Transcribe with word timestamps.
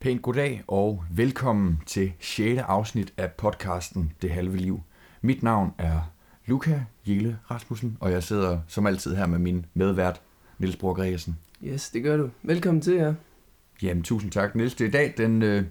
Pænt 0.00 0.22
goddag 0.22 0.62
og 0.66 1.04
velkommen 1.10 1.78
til 1.86 2.12
6. 2.20 2.60
afsnit 2.60 3.12
af 3.16 3.32
podcasten 3.32 4.12
Det 4.22 4.30
Halve 4.30 4.56
Liv. 4.56 4.80
Mit 5.22 5.42
navn 5.42 5.72
er 5.78 6.12
Luca 6.46 6.84
Jelle 7.06 7.38
Rasmussen, 7.50 7.96
og 8.00 8.10
jeg 8.10 8.22
sidder 8.22 8.60
som 8.66 8.86
altid 8.86 9.16
her 9.16 9.26
med 9.26 9.38
min 9.38 9.66
medvært, 9.74 10.20
Niels 10.58 10.76
Bror 10.76 10.94
Gregersen. 10.94 11.38
Yes, 11.64 11.90
det 11.90 12.02
gør 12.02 12.16
du. 12.16 12.30
Velkommen 12.42 12.80
til 12.80 12.94
jer. 12.94 13.14
Jamen, 13.82 14.02
tusind 14.02 14.30
tak, 14.32 14.54
Niels. 14.54 14.74
Det 14.74 14.84
er 14.84 14.88
i 14.88 14.92
dag 14.92 15.14
den, 15.16 15.42
øh, 15.42 15.64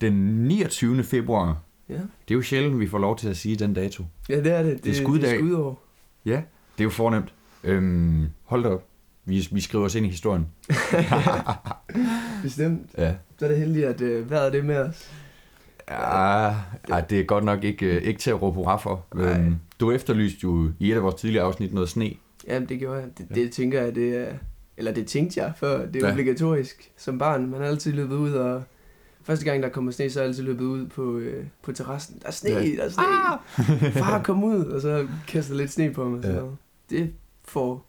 den 0.00 0.12
29. 0.12 1.02
februar. 1.04 1.62
Ja. 1.88 1.94
Det 1.94 2.00
er 2.30 2.34
jo 2.34 2.42
sjældent, 2.42 2.80
vi 2.80 2.86
får 2.86 2.98
lov 2.98 3.16
til 3.18 3.28
at 3.28 3.36
sige 3.36 3.56
den 3.56 3.74
dato. 3.74 4.04
ja, 4.28 4.36
det 4.36 4.52
er 4.52 4.62
det. 4.62 4.84
Det 4.84 4.90
er 4.90 5.02
skuddag. 5.02 5.30
Det 5.30 5.34
er 5.34 5.40
skudår. 5.40 5.82
Ja, 6.24 6.42
det 6.78 6.80
er 6.80 6.84
jo 6.84 6.90
fornemt. 6.90 7.34
Øhm, 7.64 8.26
hold 8.44 8.62
da 8.62 8.68
op. 8.68 8.84
Vi, 9.24 9.48
vi 9.52 9.60
skriver 9.60 9.84
os 9.84 9.94
ind 9.94 10.06
i 10.06 10.08
historien. 10.08 10.46
Bestemt. 12.42 12.90
Ja. 12.98 13.14
Så 13.38 13.44
er 13.44 13.48
det 13.48 13.58
heldigt, 13.58 13.86
at 13.86 14.00
øh, 14.00 14.30
vejret 14.30 14.46
er 14.46 14.50
det 14.50 14.64
med 14.64 14.76
os. 14.76 15.10
Ja, 15.90 16.46
ja, 16.88 17.00
det 17.10 17.20
er 17.20 17.24
godt 17.24 17.44
nok 17.44 17.64
ikke, 17.64 17.86
øh, 17.86 18.02
ikke 18.02 18.20
til 18.20 18.30
at 18.30 18.42
råbe 18.42 18.54
hurra 18.54 18.76
for. 18.76 19.06
Nej. 19.14 19.38
Øhm, 19.40 19.54
du 19.80 19.90
efterlyste 19.90 20.38
jo 20.44 20.70
i 20.78 20.90
et 20.92 20.96
af 20.96 21.02
vores 21.02 21.14
tidligere 21.14 21.44
afsnit 21.44 21.74
noget 21.74 21.88
sne. 21.88 22.10
Jamen, 22.48 22.68
det 22.68 22.78
gjorde 22.78 23.00
jeg. 23.00 23.08
Det, 23.18 23.26
det 23.34 23.52
tænker 23.52 23.82
jeg, 23.82 23.94
det 23.94 24.16
er... 24.16 24.32
Eller 24.76 24.92
det 24.92 25.06
tænkte 25.06 25.40
jeg 25.40 25.52
før. 25.56 25.86
Det 25.86 25.96
er 25.96 26.00
Ja. 26.00 26.06
ja. 26.06 26.12
obligatorisk 26.12 26.90
som 26.96 27.18
barn. 27.18 27.50
Man 27.50 27.60
har 27.60 27.66
altid 27.68 27.92
løbet 27.92 28.16
ud, 28.16 28.32
og 28.32 28.62
første 29.22 29.44
gang, 29.44 29.62
der 29.62 29.68
kommer 29.68 29.92
sne, 29.92 30.10
så 30.10 30.18
har 30.18 30.22
jeg 30.24 30.28
altid 30.28 30.42
løbet 30.42 30.64
ud 30.64 30.86
på, 30.86 31.18
øh, 31.18 31.44
på 31.62 31.72
terrassen. 31.72 32.18
Der 32.22 32.26
er 32.28 32.32
sne, 32.32 32.50
Ja. 32.50 32.56
der 32.76 32.82
er 32.82 32.88
sne. 32.88 33.02
Ah! 33.04 33.92
Far, 33.92 34.22
kom 34.22 34.44
ud! 34.44 34.64
Og 34.64 34.80
så 34.80 35.06
kaster 35.28 35.54
lidt 35.54 35.70
sne 35.72 35.92
på 35.92 36.08
mig. 36.08 36.24
Ja. 36.24 36.32
Så 36.32 36.50
det 36.90 37.12
får 37.44 37.86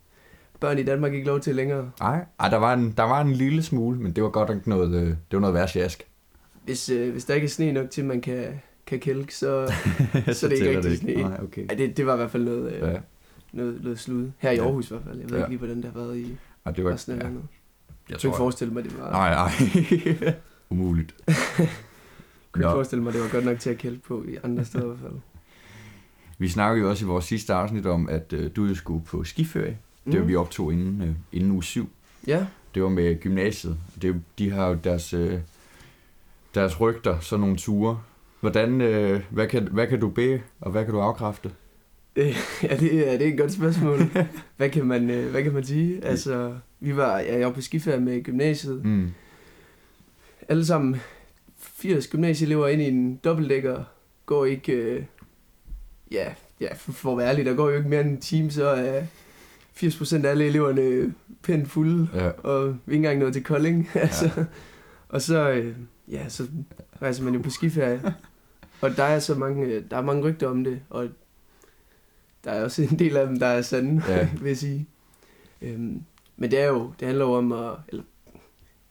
børn 0.60 0.78
i 0.80 0.84
Danmark 0.84 1.14
ikke 1.14 1.28
lov 1.28 1.40
til 1.40 1.56
længere. 1.56 1.92
Nej, 2.00 2.26
Ej, 2.40 2.50
der, 2.50 2.58
var 2.58 2.74
en, 2.74 2.92
der 2.98 3.04
var 3.04 3.22
en 3.22 3.32
lille 3.32 3.64
smule, 3.64 4.00
men 4.00 4.12
det 4.12 4.24
var 4.24 4.30
godt 4.30 4.50
nok 4.50 4.68
noget, 4.68 4.96
øh, 4.96 5.08
det 5.08 5.18
var 5.32 5.40
noget 5.40 5.54
værre 5.54 5.68
sjask. 5.68 6.04
Hvis, 6.64 6.90
øh, 6.90 7.12
hvis 7.12 7.26
der 7.26 7.34
ikke 7.34 7.46
er 7.46 7.50
sne 7.50 7.72
nok 7.72 7.90
til, 7.90 8.02
at 8.02 8.08
man 8.08 8.22
kan, 8.22 8.46
kan 8.88 9.00
kælke, 9.00 9.36
så, 9.36 9.74
så, 10.34 10.48
det 10.50 10.62
er 10.62 10.68
ikke 10.68 10.78
rigtig 10.78 10.98
sne. 10.98 11.14
Nej, 11.16 11.40
okay. 11.44 11.66
Ja, 11.72 11.76
det, 11.76 11.98
det 11.98 12.06
var 12.06 12.14
i 12.14 12.18
hvert 12.18 12.32
fald 12.32 12.44
noget, 12.44 12.74
øh, 12.74 12.82
Ja. 12.82 12.98
noget, 13.54 13.84
noget 13.84 14.00
slud. 14.00 14.32
Her 14.38 14.52
i 14.52 14.56
Ja. 14.56 14.64
Aarhus 14.64 14.86
i 14.92 14.94
hvert 14.94 15.04
fald. 15.08 15.20
Jeg 15.20 15.30
ved 15.30 15.38
Ja. 15.38 15.44
ikke 15.44 15.50
lige, 15.50 15.58
hvordan 15.58 15.78
det 15.78 15.86
har 15.86 16.00
været 16.00 16.18
i 16.18 16.38
Ej, 16.66 16.72
det 16.72 16.84
var, 16.84 16.92
resten 16.94 17.14
af 17.14 17.18
ja, 17.18 17.24
landet. 17.24 17.42
jeg 17.42 18.12
Jeg 18.14 18.20
kunne 18.22 18.30
ikke 18.30 18.38
forestille 18.38 18.74
mig, 18.74 18.84
det 18.84 19.00
var... 19.00 19.12
nej, 19.12 19.34
nej. 19.36 20.34
Umuligt. 20.70 21.16
Jeg 21.28 21.36
kunne 22.52 22.64
ikke 22.64 22.72
forestille 22.72 23.04
mig, 23.04 23.14
det 23.14 23.22
var 23.22 23.30
godt 23.32 23.46
nok 23.46 23.60
til 23.60 23.70
at 23.70 23.78
kælde 23.78 24.00
på 24.08 24.24
i 24.28 24.38
andre 24.44 24.66
steder 24.66 24.84
i 24.84 24.88
hvert 24.88 25.00
fald. 25.00 25.14
Vi 26.38 26.50
snakkede 26.50 26.84
jo 26.86 26.90
også 26.90 27.06
i 27.06 27.08
vores 27.08 27.26
sidste 27.26 27.54
afsnit 27.54 27.86
om, 27.86 28.10
at 28.10 28.34
øh, 28.34 28.52
du 28.56 28.66
jo 28.66 28.76
skulle 28.76 29.06
på 29.06 29.24
skiferie. 29.24 29.78
Det 30.06 30.20
var 30.20 30.26
vi 30.26 30.36
optog 30.36 30.74
inden, 30.74 31.02
øh, 31.02 31.10
inden 31.32 31.52
uge 31.52 31.64
7. 31.64 31.90
Ja, 32.28 32.46
Det 32.76 32.84
var 32.84 32.90
med 32.90 33.20
gymnasiet. 33.22 33.78
Det, 34.02 34.22
de 34.40 34.52
har 34.52 34.68
jo 34.68 34.78
deres, 34.84 35.14
øh, 35.14 35.40
deres 36.56 36.82
rygter, 36.82 37.20
sådan 37.20 37.42
nogle 37.42 37.58
ture. 37.58 38.00
Hvordan, 38.40 38.82
øh, 38.82 39.22
hvad, 39.30 39.48
kan, 39.48 39.68
hvad 39.72 39.88
kan 39.88 40.00
du 40.00 40.10
bede, 40.10 40.42
og 40.62 40.72
hvad 40.72 40.86
kan 40.86 40.94
du 40.94 41.00
afkræfte? 41.00 41.52
øh, 42.16 42.36
ja 42.70 42.78
det, 42.78 43.14
er, 43.14 43.18
det 43.18 43.28
er 43.28 43.32
et 43.32 43.38
godt 43.38 43.54
spørgsmål. 43.54 44.00
hvad, 44.58 44.70
kan 44.70 44.86
man, 44.86 45.10
øh, 45.10 45.32
hvad 45.32 45.44
kan 45.44 45.54
man 45.54 45.64
sige? 45.64 46.06
Altså, 46.06 46.56
vi 46.80 46.96
var, 46.96 47.20
ja, 47.20 47.38
jeg 47.38 47.48
var 47.48 47.54
på 47.54 47.62
skiferie 47.62 48.00
med 48.00 48.24
gymnasiet. 48.24 48.86
Mm. 48.86 49.12
Alle 50.50 50.66
sammen 50.66 51.02
80 51.58 52.08
gymnasieelever 52.08 52.68
ind 52.68 52.82
i 52.82 52.88
en 52.88 53.16
dobbeltdækker 53.24 53.84
går 54.26 54.46
ikke... 54.46 54.74
Øh, 54.74 55.04
ja, 56.12 56.34
ja, 56.62 56.74
for, 56.74 56.92
for 56.92 57.12
at 57.12 57.18
være 57.18 57.30
ærlig, 57.30 57.46
der 57.46 57.54
går 57.54 57.70
jo 57.70 57.78
ikke 57.78 57.90
mere 57.90 58.02
end 58.02 58.10
en 58.10 58.22
time, 58.22 58.52
så 58.52 58.68
er 58.68 59.04
80% 59.80 60.26
af 60.26 60.30
alle 60.30 60.46
eleverne 60.46 61.14
pænt 61.44 61.70
fulde. 61.70 62.08
Ja. 62.14 62.28
og 62.30 62.68
vi 62.68 62.72
er 62.72 62.76
ikke 62.88 62.96
engang 62.96 63.20
nået 63.20 63.34
til 63.34 63.44
Kolding. 63.44 63.90
altså. 63.96 64.46
Og 65.10 65.22
så, 65.22 65.50
øh, 65.52 65.76
ja, 66.12 66.30
så 66.30 66.48
rejser 67.02 67.24
man 67.24 67.34
jo 67.36 67.42
på 67.42 67.50
skiferie. 67.50 68.14
og 68.82 68.98
der 68.98 69.04
er 69.04 69.20
så 69.20 69.36
mange, 69.36 69.66
øh, 69.66 69.84
der 69.92 69.98
er 69.98 70.02
mange 70.02 70.24
rygter 70.24 70.48
om 70.48 70.64
det, 70.64 70.82
og 70.90 71.08
der 72.44 72.52
er 72.52 72.64
også 72.64 72.82
en 72.92 73.00
del 73.00 73.18
af 73.18 73.28
dem, 73.28 73.40
der 73.40 73.48
er 73.48 73.62
sande, 73.62 74.04
Ja. 74.08 74.18
ja. 74.18 74.30
vil 74.42 74.48
jeg 74.48 74.58
sige. 74.58 74.88
Øhm, 75.62 76.02
men 76.38 76.52
det 76.52 76.60
er 76.62 76.68
jo, 76.68 76.92
det 77.00 77.08
handler 77.08 77.26
jo 77.26 77.32
om 77.34 77.52
at, 77.52 77.72
eller, 77.88 78.04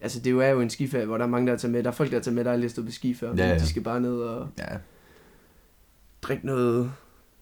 altså 0.01 0.19
det 0.19 0.27
er 0.27 0.31
jo- 0.31 0.41
er 0.41 0.49
jo 0.49 0.61
en 0.61 0.71
skiferie, 0.71 1.07
hvor 1.07 1.19
der 1.19 1.25
er 1.25 1.29
mange, 1.29 1.51
der 1.51 1.57
tager 1.57 1.73
med. 1.73 1.83
Der 1.83 1.89
er 1.91 1.95
folk, 1.95 2.11
der 2.11 2.21
tager 2.21 2.35
med, 2.35 2.45
der 2.45 2.53
aldrig 2.53 2.69
har 2.69 2.71
stået 2.73 2.87
på 2.87 2.93
ski 2.93 3.15
før. 3.15 3.35
Ja, 3.37 3.49
ja. 3.49 3.55
De 3.59 3.67
skal 3.67 3.83
bare 3.83 4.01
ned 4.01 4.15
og 4.17 4.49
Ja, 4.59 4.77
drikke 6.23 6.47
noget, 6.47 6.93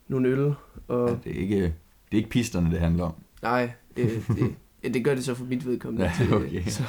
nogle 0.08 0.28
øl. 0.28 0.54
Og, 0.88 1.08
ja, 1.08 1.14
det, 1.25 1.36
er 1.36 1.41
ikke, 1.41 1.56
det 1.62 1.72
er 2.12 2.16
ikke 2.16 2.31
pisterne, 2.31 2.70
det 2.70 2.81
handler 2.81 3.04
om. 3.04 3.14
Nej, 3.42 3.70
det, 3.97 4.25
det, 4.28 4.54
ja, 4.84 4.88
det 4.88 5.04
gør 5.04 5.14
det 5.14 5.25
så 5.25 5.34
for 5.34 5.44
mit 5.44 5.66
vedkommende. 5.66 6.04
Ja, 6.06 6.12
til, 6.16 6.34
okay. 6.34 6.62
Så, 6.66 6.82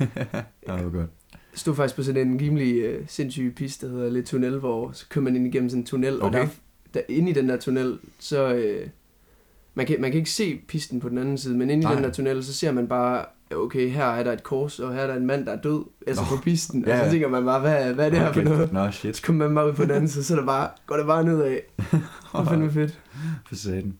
Ja, 0.00 0.06
det 0.76 0.84
var 0.84 0.90
godt. 0.90 1.10
Jeg 1.32 1.58
stod 1.58 1.74
faktisk 1.74 1.96
på 1.96 2.02
sådan 2.02 2.28
en 2.28 2.40
rimelig 2.40 2.74
øh, 2.76 3.04
sindssyg 3.08 3.52
piste, 3.56 3.86
der 3.86 3.92
hedder 3.92 4.10
lidt 4.10 4.26
tunnel, 4.26 4.58
hvor 4.58 4.90
så 4.92 5.06
kører 5.08 5.22
man 5.22 5.36
ind 5.36 5.46
igennem 5.46 5.68
sådan 5.70 5.82
en 5.82 5.86
tunnel, 5.86 6.20
og 6.22 6.26
Okay. 6.28 6.38
der, 6.38 6.46
der, 6.94 7.00
inde 7.08 7.30
i 7.30 7.32
den 7.34 7.48
der 7.48 7.56
tunnel, 7.56 7.98
så... 8.18 8.54
Øh, 8.54 8.86
man, 9.76 9.86
kan, 9.86 10.00
man 10.00 10.10
kan 10.10 10.18
ikke 10.18 10.30
se 10.30 10.60
pisten 10.68 11.00
på 11.00 11.08
den 11.08 11.18
anden 11.18 11.38
side, 11.38 11.54
men 11.56 11.70
inde 11.70 11.82
i 11.82 11.84
Nej. 11.84 11.94
den 11.94 12.04
der 12.04 12.10
tunnel, 12.10 12.44
så 12.44 12.52
ser 12.54 12.72
man 12.72 12.88
bare, 12.88 13.24
okay, 13.56 13.88
her 13.90 14.04
er 14.04 14.22
der 14.24 14.32
et 14.32 14.42
kors, 14.42 14.78
og 14.80 14.94
her 14.94 15.00
er 15.00 15.06
der 15.06 15.14
en 15.14 15.26
mand, 15.26 15.46
der 15.46 15.52
er 15.52 15.60
død, 15.62 15.84
altså 16.06 16.22
Nå. 16.30 16.36
på 16.36 16.42
pisten. 16.42 16.84
Ja, 16.86 16.98
Og 17.00 17.04
så 17.04 17.10
tænker 17.10 17.28
man 17.28 17.44
bare, 17.44 17.60
hvad, 17.60 17.94
hvad 17.94 18.06
er 18.06 18.10
det 18.10 18.18
her 18.18 18.32
for 18.32 18.40
Okay. 18.40 18.50
noget? 18.50 18.72
Nå, 18.72 18.90
shit. 18.90 19.16
Så 19.16 19.22
kommer 19.22 19.46
man 19.46 19.54
bare 19.54 19.68
ud 19.68 19.72
på 19.72 19.82
den 19.82 19.90
anden 19.90 20.08
side, 20.08 20.24
så 20.24 20.34
er 20.34 20.38
der 20.38 20.46
bare, 20.46 20.68
går 20.86 20.96
det 20.96 21.06
bare 21.06 21.24
nedad. 21.24 21.50
Det 21.92 22.00
er 22.34 22.44
fandme 22.44 22.70
fedt. 22.70 23.00
For 23.48 23.54
satan. 23.54 23.98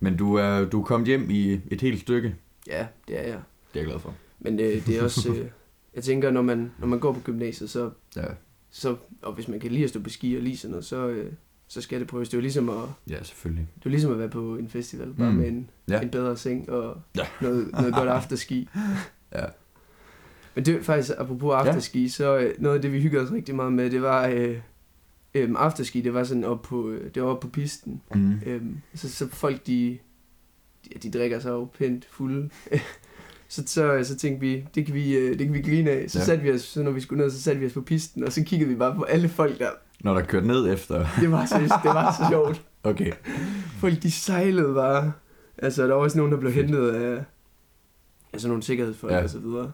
Men 0.00 0.16
du 0.16 0.34
er, 0.34 0.64
du 0.64 0.80
er 0.80 0.84
kommet 0.84 1.06
hjem 1.06 1.30
i 1.30 1.60
et 1.70 1.80
helt 1.80 2.00
stykke. 2.00 2.34
Ja, 2.66 2.86
det 3.08 3.18
er 3.18 3.22
jeg. 3.22 3.38
Det 3.74 3.80
er 3.80 3.80
jeg 3.80 3.84
glad 3.84 3.98
for. 3.98 4.14
Men 4.40 4.60
øh, 4.60 4.86
det 4.86 4.98
er 4.98 5.02
også, 5.02 5.32
øh, 5.32 5.46
jeg 5.94 6.02
tænker, 6.04 6.30
når 6.30 6.42
man, 6.42 6.72
når 6.78 6.86
man 6.86 6.98
går 6.98 7.12
på 7.12 7.20
gymnasiet, 7.20 7.70
så 7.70 7.90
Ja, 8.16 8.24
så, 8.70 8.96
og 9.22 9.32
hvis 9.32 9.48
man 9.48 9.60
kan 9.60 9.70
lide 9.70 9.84
at 9.84 9.90
stå 9.90 10.00
på 10.00 10.10
ski 10.10 10.36
og 10.36 10.42
lige 10.42 10.56
sådan 10.56 10.70
noget, 10.70 10.84
så, 10.84 11.08
øh, 11.08 11.32
så 11.68 11.80
skal 11.80 12.00
det 12.00 12.08
prøves. 12.08 12.28
Det 12.28 12.34
er 12.34 12.38
jo 12.38 12.42
ligesom 12.42 12.68
at, 12.68 12.76
ja 13.10 13.22
selvfølgelig. 13.22 13.68
det 13.78 13.86
er 13.86 13.90
ligesom 13.90 14.12
at 14.12 14.18
være 14.18 14.28
på 14.28 14.56
en 14.56 14.68
festival, 14.68 15.14
bare 15.18 15.30
Mm. 15.32 15.36
med 15.38 15.48
en, 15.48 15.70
Ja. 15.88 16.00
en 16.00 16.08
bedre 16.10 16.36
seng 16.36 16.70
og 16.70 16.96
Ja. 17.16 17.26
noget, 17.40 17.72
noget 17.72 17.94
godt 17.94 18.08
afterski. 18.08 18.68
Ja. 19.34 19.44
Men 20.54 20.64
det 20.66 20.74
er 20.74 20.82
faktisk, 20.82 21.10
apropos 21.18 21.54
afterski, 21.54 22.02
ja. 22.02 22.08
så 22.08 22.36
øh, 22.38 22.54
noget 22.58 22.76
af 22.76 22.82
det, 22.82 22.92
vi 22.92 23.00
hyggede 23.00 23.22
os 23.22 23.32
rigtig 23.32 23.54
meget 23.54 23.72
med, 23.72 23.90
det 23.90 24.02
var 24.02 24.26
øh, 24.28 24.56
øh, 25.34 25.50
afterski, 25.56 26.00
det 26.00 26.14
var 26.14 26.24
sådan 26.24 26.44
op 26.44 26.62
på, 26.62 26.88
øh, 26.90 27.14
det 27.14 27.22
var 27.22 27.28
op 27.28 27.40
på 27.40 27.48
pisten. 27.48 28.00
Mm. 28.14 28.40
Øh, 28.46 28.62
så, 28.94 29.12
så 29.12 29.28
folk, 29.28 29.66
de, 29.66 29.98
de, 30.84 31.08
de 31.08 31.18
drikker 31.18 31.38
sig 31.38 31.50
jo 31.50 31.64
pænt 31.78 32.04
fulde. 32.10 32.50
så, 33.48 33.62
så, 33.66 34.00
så 34.04 34.16
tænkte 34.16 34.40
vi, 34.40 34.66
det 34.74 34.86
kan 34.86 34.94
vi, 34.94 35.16
øh, 35.16 35.38
det 35.38 35.46
kan 35.46 35.52
vi 35.54 35.62
grine 35.62 35.90
af. 35.90 36.10
Så 36.10 36.18
Ja. 36.18 36.24
satte 36.24 36.42
vi 36.44 36.52
os, 36.52 36.60
så 36.62 36.82
når 36.82 36.90
vi 36.90 37.00
skulle 37.00 37.22
ned, 37.22 37.30
så 37.30 37.42
satte 37.42 37.60
vi 37.60 37.66
os 37.66 37.72
på 37.72 37.80
pisten, 37.82 38.24
og 38.24 38.32
så 38.32 38.44
kiggede 38.44 38.70
vi 38.70 38.76
bare 38.76 38.94
på 38.94 39.02
alle 39.02 39.28
folk 39.28 39.58
der. 39.58 39.70
Når 40.00 40.14
der 40.14 40.22
kørte 40.22 40.46
ned 40.46 40.72
efter... 40.72 41.06
Det 41.20 41.30
var 41.30 41.46
så, 41.46 41.58
det 41.58 41.70
var 41.84 42.12
så 42.12 42.26
sjovt. 42.30 42.62
Okay. 42.82 43.12
Folk, 43.78 44.02
de 44.02 44.10
sejlede 44.10 44.74
bare. 44.74 45.12
Altså, 45.58 45.82
der 45.82 45.94
var 45.94 46.02
også 46.02 46.16
nogen, 46.16 46.32
der 46.32 46.38
blev 46.38 46.52
hentet 46.52 46.90
af 46.90 47.24
altså 48.32 48.48
nogle 48.48 48.62
sikkerhedsfolk 48.62 49.12
ja. 49.12 49.22
og 49.22 49.30
så 49.30 49.38
videre. 49.38 49.72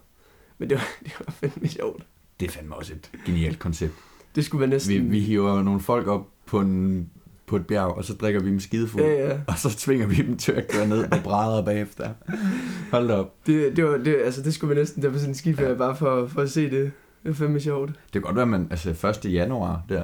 Men 0.58 0.70
det 0.70 0.76
var, 0.78 0.84
det 1.04 1.12
var 1.26 1.32
fandme 1.32 1.68
sjovt. 1.68 2.06
Det 2.40 2.46
er 2.46 2.50
fandme 2.52 2.74
også 2.76 2.92
et 2.92 3.10
genialt 3.26 3.58
koncept. 3.58 3.94
Det 4.34 4.44
skulle 4.44 4.60
være 4.60 4.70
næsten... 4.70 4.94
Vi, 4.94 4.98
vi 5.00 5.20
hiver 5.20 5.62
nogle 5.62 5.80
folk 5.80 6.06
op 6.06 6.28
på, 6.46 6.60
en, 6.60 7.10
på 7.46 7.56
et 7.56 7.66
bjerg, 7.66 7.86
og 7.96 8.04
så 8.04 8.14
drikker 8.14 8.40
vi 8.40 8.50
dem 8.50 8.60
skidefuld. 8.60 9.04
Ja, 9.04 9.28
ja. 9.28 9.38
Og 9.48 9.58
så 9.58 9.76
tvinger 9.76 10.06
vi 10.06 10.14
dem 10.14 10.36
til 10.36 10.52
at 10.52 10.68
køre 10.68 10.86
ned 10.88 11.08
med 11.08 11.22
brædder 11.24 11.64
bagefter. 11.64 12.10
Hold 12.90 13.08
da 13.08 13.14
op. 13.14 13.34
Det, 13.46 13.76
det, 13.76 13.84
var, 13.84 13.96
det, 13.96 14.16
altså, 14.24 14.42
det 14.42 14.54
skulle 14.54 14.74
vi 14.74 14.80
næsten 14.80 15.02
der 15.02 15.10
på 15.10 15.14
sådan 15.18 15.30
en 15.30 15.34
skiferie, 15.34 15.68
Ja. 15.68 15.74
bare 15.74 15.96
for, 15.96 16.26
for 16.26 16.40
at 16.42 16.50
se 16.50 16.62
det. 16.70 16.72
Det 17.22 17.28
var 17.28 17.32
fandme 17.32 17.60
sjovt. 17.60 17.88
Det 17.88 18.12
kan 18.12 18.22
godt 18.22 18.34
være, 18.36 18.42
at 18.42 18.48
man 18.48 18.68
altså 18.70 19.08
1. 19.24 19.32
januar 19.32 19.82
der, 19.88 20.02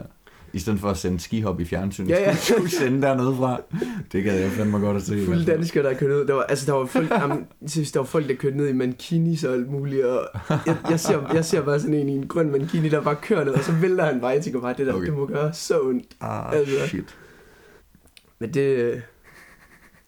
i 0.53 0.59
stedet 0.59 0.81
for 0.81 0.89
at 0.89 0.97
sende 0.97 1.21
skihop 1.21 1.61
i 1.61 1.65
fjernsynet, 1.65 2.09
Ja, 2.09 2.21
ja. 2.21 2.37
skulle 2.37 2.71
sende 2.71 3.03
dernede 3.03 3.37
fra. 3.37 3.61
Det 4.13 4.25
gad 4.25 4.39
jeg 4.41 4.51
fandme 4.51 4.79
godt 4.79 4.97
at 4.97 5.03
se. 5.03 5.25
Fulde 5.25 5.45
danskere, 5.45 5.85
der 5.85 5.95
kørte 5.95 6.15
ned. 6.15 6.27
Der 6.27 6.35
var, 6.35 6.43
altså, 6.43 6.67
der 6.67 6.73
var 6.79 6.87
folk, 6.87 7.11
jamen, 7.11 7.47
der 7.61 7.99
var 7.99 8.05
folk, 8.05 8.29
der 8.29 8.35
kørte 8.35 8.57
ned 8.57 8.69
i 8.69 8.73
mankinis 8.73 9.45
og 9.45 9.55
alt 9.55 9.71
muligt. 9.71 10.05
Og 10.05 10.29
jeg, 10.67 10.77
jeg, 10.91 11.01
ser, 11.01 11.31
jeg 11.35 11.45
ser 11.45 11.63
bare 11.63 11.81
sådan 11.81 11.95
en 11.95 12.09
i 12.09 12.13
en 12.13 12.27
grøn 12.29 12.51
mankini, 12.51 12.89
der 12.89 13.01
bare 13.03 13.17
kører 13.23 13.45
ned, 13.45 13.53
og 13.53 13.65
så 13.65 13.73
vælter 13.73 14.05
han 14.05 14.21
bare. 14.21 14.31
Jeg 14.31 14.43
tænker 14.45 14.61
bare, 14.61 14.75
det 14.79 14.87
der, 14.87 14.93
Okay. 14.93 15.07
det 15.07 15.15
må 15.15 15.27
gøre 15.27 15.53
så 15.53 15.81
ondt. 15.81 16.05
Ah, 16.21 16.53
Altså. 16.53 16.87
shit. 16.87 17.17
Men 18.39 18.55
det, 18.55 18.61
øh, 18.77 19.01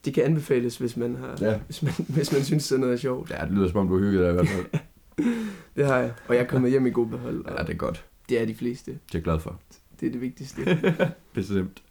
det 0.05 0.13
kan 0.13 0.23
anbefales, 0.23 0.77
hvis 0.77 0.97
man, 0.97 1.15
har, 1.15 1.47
Ja. 1.49 1.57
hvis 1.65 1.83
man, 1.83 1.93
hvis 2.07 2.31
man 2.31 2.43
synes, 2.43 2.63
sådan 2.63 2.79
noget 2.79 2.93
er 2.93 2.97
sjovt. 2.97 3.29
Ja, 3.31 3.45
det 3.45 3.51
lyder 3.51 3.67
som 3.67 3.77
om, 3.79 3.87
du 3.87 3.97
hyggede 3.99 4.23
dig 4.23 4.29
i 4.29 4.33
hvert 4.33 4.47
fald. 4.47 4.65
Det 5.75 5.85
har 5.85 5.97
jeg. 5.97 6.11
Og 6.27 6.35
jeg 6.35 6.43
er 6.43 6.47
kommet 6.47 6.71
hjem 6.71 6.85
i 6.85 6.89
god 6.89 7.07
behold. 7.07 7.45
Ja, 7.57 7.63
det 7.63 7.69
er 7.69 7.73
godt. 7.77 8.05
det 8.29 8.41
er 8.41 8.45
de 8.45 8.55
fleste. 8.55 8.91
Det 8.91 8.97
er 8.97 9.01
jeg 9.13 9.23
glad 9.23 9.39
for. 9.39 9.59
Det 9.99 10.07
er 10.07 10.11
det 10.11 10.21
vigtigste. 10.21 10.61
Bestemt. 11.33 11.83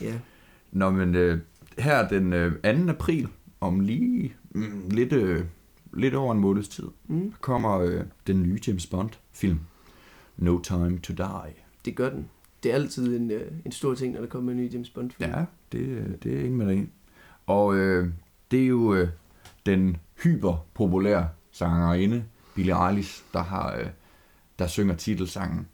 ja. 0.00 0.18
Nå, 0.72 0.90
men 0.90 1.14
øh, 1.14 1.38
her 1.78 2.08
den 2.08 2.32
øh, 2.32 2.52
2. 2.86 2.90
april, 2.90 3.28
om 3.60 3.80
lige 3.80 4.34
mm, 4.50 4.88
lidt, 4.90 5.12
øh, 5.12 5.44
lidt 5.94 6.14
over 6.14 6.32
en 6.32 6.40
måneds 6.40 6.68
tid, 6.68 6.84
Mm. 7.08 7.32
kommer 7.40 7.78
øh, 7.78 8.00
den 8.26 8.42
nye 8.42 8.58
James 8.66 8.86
Bond-film, 8.86 9.58
No 10.36 10.60
Time 10.60 10.98
to 10.98 11.14
Die. 11.14 11.54
Det 11.84 11.96
gør 11.96 12.10
den. 12.10 12.28
Det 12.62 12.70
er 12.70 12.74
altid 12.74 13.16
en, 13.16 13.30
øh, 13.30 13.52
en 13.64 13.72
stor 13.72 13.94
ting, 13.94 14.14
når 14.14 14.20
der 14.20 14.28
kommer 14.28 14.52
en 14.52 14.58
ny 14.58 14.72
James 14.72 14.90
Bond 14.90 15.10
film. 15.10 15.30
Ja, 15.30 15.44
det, 15.72 15.78
øh, 15.80 16.06
det 16.22 16.34
er 16.34 16.38
ingen 16.38 16.56
med 16.56 16.66
dig 16.66 16.88
Og 17.46 17.76
øh, 17.76 18.08
det 18.50 18.62
er 18.62 18.66
jo 18.66 18.94
øh, 18.94 19.08
den 19.66 19.96
hyperpopulære 20.22 21.28
sangerinde, 21.52 22.24
Billie 22.54 22.88
Eilish, 22.88 23.22
der 23.32 23.42
har, 23.42 23.76
øh, 23.76 23.86
der 24.58 24.66
synger 24.66 24.94
titelsangen. 24.94 25.66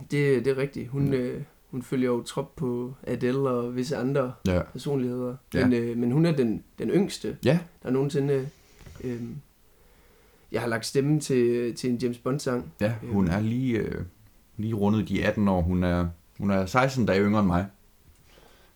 Det, 0.00 0.44
det 0.44 0.46
er 0.46 0.56
rigtigt. 0.56 0.88
Hun, 0.88 1.12
øh, 1.14 1.42
hun 1.70 1.82
følger 1.82 2.06
jo 2.10 2.22
trop 2.22 2.56
på 2.56 2.94
Adele 3.06 3.38
og 3.38 3.76
visse 3.76 3.96
andre 3.96 4.32
Ja. 4.46 4.62
personligheder. 4.72 5.36
Ja. 5.54 5.66
Men, 5.66 5.72
øh, 5.82 5.96
men 5.96 6.12
hun 6.12 6.26
er 6.26 6.32
den, 6.32 6.62
den 6.78 6.90
yngste, 6.90 7.36
Ja, 7.44 7.58
der 7.82 7.90
nogensinde... 7.90 8.48
Øh, 9.04 9.20
jeg 10.52 10.60
har 10.62 10.68
lagt 10.68 10.86
stemme 10.86 11.20
til, 11.20 11.74
til 11.74 11.90
en 11.90 11.96
James 11.96 12.18
Bond-sang. 12.18 12.72
ja 12.80 12.94
hun 13.10 13.28
er 13.28 13.40
lige, 13.40 13.78
øh, 13.78 14.02
lige 14.56 14.74
rundet 14.74 15.08
de 15.08 15.24
18 15.24 15.48
år. 15.48 15.62
Hun 15.62 15.84
er, 15.84 16.08
hun 16.38 16.50
er 16.50 16.66
16 16.66 17.06
dage 17.06 17.20
yngre 17.24 17.40
end 17.40 17.46
mig. 17.46 17.66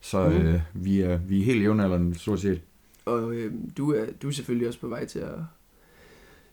Så 0.00 0.28
Mhm. 0.28 0.36
øh, 0.46 0.60
vi, 0.74 1.00
er, 1.00 1.16
vi 1.16 1.40
er 1.40 1.44
helt 1.44 1.62
jævnaldrende, 1.62 2.18
stort 2.18 2.40
set. 2.40 2.60
Og 3.04 3.32
øh, 3.32 3.52
du, 3.76 3.92
er, 3.92 4.04
du 4.22 4.28
er 4.28 4.32
selvfølgelig 4.32 4.68
også 4.68 4.80
på 4.80 4.88
vej 4.88 5.04
til 5.06 5.18
at 5.18 5.34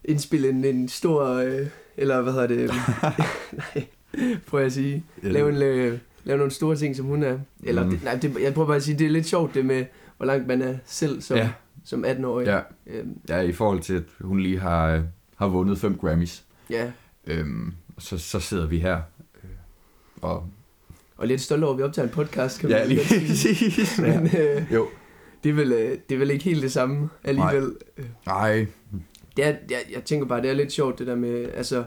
indspille 0.03 0.49
en, 0.49 0.65
en 0.65 0.87
stor... 0.87 1.25
Øh, 1.25 1.67
eller 1.97 2.21
hvad 2.21 2.33
hedder 2.33 2.47
det? 2.47 2.71
nej, 3.75 3.85
prøver 4.47 4.61
jeg 4.61 4.65
at 4.65 4.73
sige. 4.73 5.03
Lave, 5.21 5.49
en, 5.49 5.61
øh, 5.61 5.97
lave 6.23 6.37
nogle 6.37 6.51
store 6.51 6.75
ting, 6.75 6.95
som 6.95 7.05
hun 7.05 7.23
er. 7.23 7.37
Eller, 7.63 7.83
Mm. 7.83 7.89
det, 7.89 8.03
nej, 8.03 8.15
det, 8.15 8.37
jeg 8.41 8.53
prøver 8.53 8.67
bare 8.67 8.75
at 8.77 8.83
sige, 8.83 8.99
det 8.99 9.07
er 9.07 9.11
lidt 9.11 9.25
sjovt 9.25 9.53
det 9.53 9.65
med, 9.65 9.85
hvor 10.17 10.25
langt 10.25 10.47
man 10.47 10.61
er 10.61 10.75
selv 10.85 11.21
som, 11.21 11.37
Ja. 11.37 11.49
som 11.85 12.05
18-årig. 12.05 12.45
Ja, 12.47 12.59
Øhm, 12.87 13.17
ja, 13.29 13.39
i 13.41 13.51
forhold 13.51 13.79
til, 13.79 13.93
at 13.93 14.03
hun 14.21 14.39
lige 14.39 14.59
har, 14.59 14.87
øh, 14.95 15.01
har 15.35 15.47
vundet 15.47 15.77
fem 15.77 15.97
Grammys. 15.97 16.43
ja. 16.69 16.91
Øhm, 17.27 17.73
så, 17.99 18.17
så 18.17 18.39
sidder 18.39 18.67
vi 18.67 18.79
her. 18.79 18.95
Øh, 19.43 19.49
og, 20.21 20.49
Og 21.17 21.27
lidt 21.27 21.41
stolt 21.41 21.63
over, 21.63 21.73
at 21.73 21.77
vi 21.77 21.83
optager 21.83 22.07
en 22.07 22.13
podcast, 22.13 22.59
kan 22.59 22.69
ja, 22.69 22.79
man 22.79 22.87
lige 22.87 22.97
godt 22.99 23.07
sige. 23.07 23.27
præcis. 23.27 23.99
Men 24.01 24.29
øh, 24.37 24.63
Jo. 24.73 24.87
det, 25.43 25.49
er 25.49 25.53
vel, 25.53 25.69
det 26.09 26.15
er 26.15 26.17
vel 26.17 26.31
ikke 26.31 26.43
helt 26.43 26.61
det 26.63 26.71
samme 26.71 27.09
alligevel. 27.23 27.71
Øh, 27.97 28.05
Nej, 28.25 28.65
Det 29.37 29.45
er, 29.45 29.55
jeg, 29.69 29.79
jeg 29.93 30.03
tænker 30.05 30.27
bare, 30.27 30.41
det 30.41 30.49
er 30.49 30.53
lidt 30.53 30.71
sjovt 30.71 30.99
det 30.99 31.07
der 31.07 31.15
med, 31.15 31.49
altså... 31.53 31.83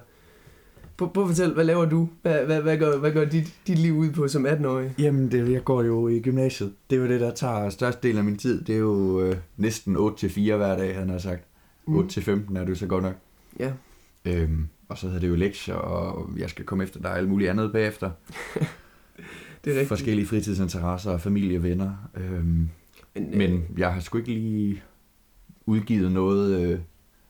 Prøv, 0.98 1.22
at 1.22 1.28
fortælle, 1.28 1.54
hvad 1.54 1.64
laver 1.64 1.84
du? 1.84 2.08
Hvad, 2.22 2.44
hvad, 2.46 2.62
hvad 2.62 2.78
går, 2.78 2.96
hvad 2.98 3.12
går 3.12 3.24
dit, 3.24 3.54
dit 3.66 3.78
liv 3.78 3.96
ud 3.96 4.10
på 4.10 4.28
som 4.28 4.46
18-årig? 4.46 4.94
Jamen, 4.98 5.30
det, 5.30 5.52
jeg 5.52 5.64
går 5.64 5.82
jo 5.82 6.08
i 6.08 6.20
gymnasiet. 6.20 6.72
Det 6.90 6.96
er 6.96 7.00
jo 7.02 7.08
det, 7.08 7.20
der 7.20 7.30
tager 7.30 7.70
størstedelen 7.70 8.18
af 8.18 8.24
min 8.24 8.36
tid. 8.36 8.64
Det 8.64 8.74
er 8.74 8.78
jo 8.78 9.20
øh, 9.20 9.36
næsten 9.56 9.96
8-4 9.96 10.40
hver 10.40 10.76
dag, 10.76 10.96
han 10.96 11.08
har 11.10 11.18
sagt. 11.18 11.44
Mm. 11.86 11.98
8-15 11.98 12.58
er 12.58 12.66
jo 12.68 12.74
så 12.74 12.86
godt 12.86 13.02
nok. 13.04 13.14
Ja, 13.60 13.72
Øhm, 14.24 14.68
og 14.88 14.98
så 14.98 15.06
hedder 15.06 15.20
det 15.20 15.28
jo 15.28 15.34
lektier, 15.34 15.74
og 15.74 16.30
jeg 16.36 16.50
skal 16.50 16.64
komme 16.64 16.84
efter 16.84 17.00
dig 17.00 17.10
og 17.10 17.18
alt 17.18 17.28
muligt 17.28 17.50
andet 17.50 17.72
bagefter. 17.72 18.10
det 19.64 19.70
er 19.70 19.70
rigtigt. 19.70 19.88
Forskellige 19.88 20.26
fritidsinteresser 20.26 21.10
og 21.10 21.20
familie, 21.20 21.62
venner. 21.62 22.10
Øhm, 22.16 22.68
Men, 23.14 23.32
øh, 23.32 23.36
men 23.38 23.64
jeg 23.78 23.92
har 23.92 24.00
sgu 24.00 24.18
ikke 24.18 24.32
lige 24.32 24.82
udgivet 25.66 26.12
noget 26.12 26.60
øh, 26.60 26.78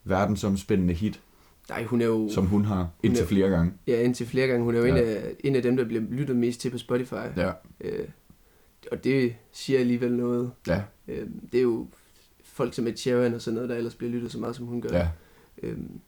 verdensomspændende 0.05 0.95
hit, 0.95 1.21
nej, 1.69 1.85
hun 1.85 2.01
er 2.01 2.07
jo 2.07 2.29
som 2.31 2.47
hun 2.47 2.65
har 2.65 2.89
indtil 3.03 3.23
er- 3.23 3.27
flere 3.27 3.49
gange. 3.49 3.73
ja, 3.87 4.03
indtil 4.03 4.27
flere 4.27 4.47
gange. 4.47 4.65
Hun 4.65 4.75
er 4.75 4.79
jo 4.79 4.85
Ja. 4.87 4.91
en, 4.93 4.97
af, 5.09 5.35
en 5.45 5.57
af 5.57 5.63
dem, 5.63 5.77
der 5.77 5.85
bliver 5.85 6.03
lyttet 6.11 6.37
mest 6.37 6.61
til 6.61 6.71
på 6.71 6.79
Spotify. 6.79 7.15
Ja, 7.37 7.53
Øh, 7.81 8.09
og 8.93 9.05
det 9.05 9.35
siger 9.53 9.81
alligevel 9.81 10.13
noget. 10.13 10.51
ja, 10.67 10.83
Øh, 11.09 11.27
det 11.53 11.59
er 11.59 11.63
jo 11.63 11.87
folk 12.43 12.75
som 12.75 12.87
Ed 12.87 12.97
Sheeran 12.97 13.35
og 13.35 13.41
sådan 13.41 13.55
noget, 13.55 13.69
der 13.69 13.77
ellers 13.77 13.95
bliver 13.95 14.11
lyttet 14.13 14.33
så 14.33 14.39
meget, 14.39 14.57
som 14.57 14.67
hun 14.67 14.81
gør. 14.81 14.89
ja. 14.99 15.09
Øhm, 15.63 16.01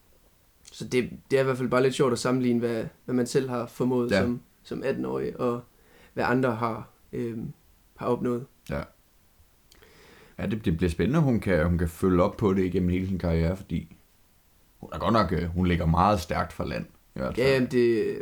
så 0.72 0.84
det, 0.88 1.10
det 1.30 1.36
er 1.36 1.40
i 1.40 1.44
hvert 1.44 1.56
fald 1.58 1.68
bare 1.68 1.82
lidt 1.82 1.94
sjovt 1.94 2.12
at 2.12 2.18
sammenligne, 2.18 2.58
hvad, 2.60 2.84
hvad 3.04 3.14
man 3.14 3.26
selv 3.26 3.48
har 3.48 3.66
formået 3.66 4.10
Ja. 4.10 4.16
ja. 4.16 4.22
som, 4.22 4.40
som 4.62 4.82
18-årig, 4.82 5.40
og 5.40 5.60
hvad 6.14 6.24
andre 6.24 6.54
har, 6.54 6.88
øhm, 7.12 7.52
har 7.96 8.06
opnået. 8.06 8.46
Ja, 10.38 10.46
det, 10.46 10.64
det 10.64 10.76
bliver 10.76 10.90
spændende, 10.90 11.20
hun 11.20 11.40
kan, 11.40 11.66
hun 11.66 11.78
kan 11.78 11.88
følge 11.88 12.22
op 12.22 12.36
på 12.36 12.54
det 12.54 12.64
igennem 12.64 12.88
hele 12.88 13.06
sin 13.06 13.18
karriere, 13.18 13.56
fordi 13.56 13.96
hun 14.80 14.90
er 14.92 14.98
godt 14.98 15.12
nok, 15.12 15.32
øh, 15.32 15.44
hun 15.44 15.66
ligger 15.66 15.86
meget 15.86 16.20
stærkt 16.20 16.52
for 16.52 16.64
land. 16.64 16.84
I 17.16 17.18
hvert 17.18 17.34
fald. 17.36 17.46
Ja, 17.46 17.52
jamen 17.54 17.68
det, 17.70 18.04
øh, 18.04 18.16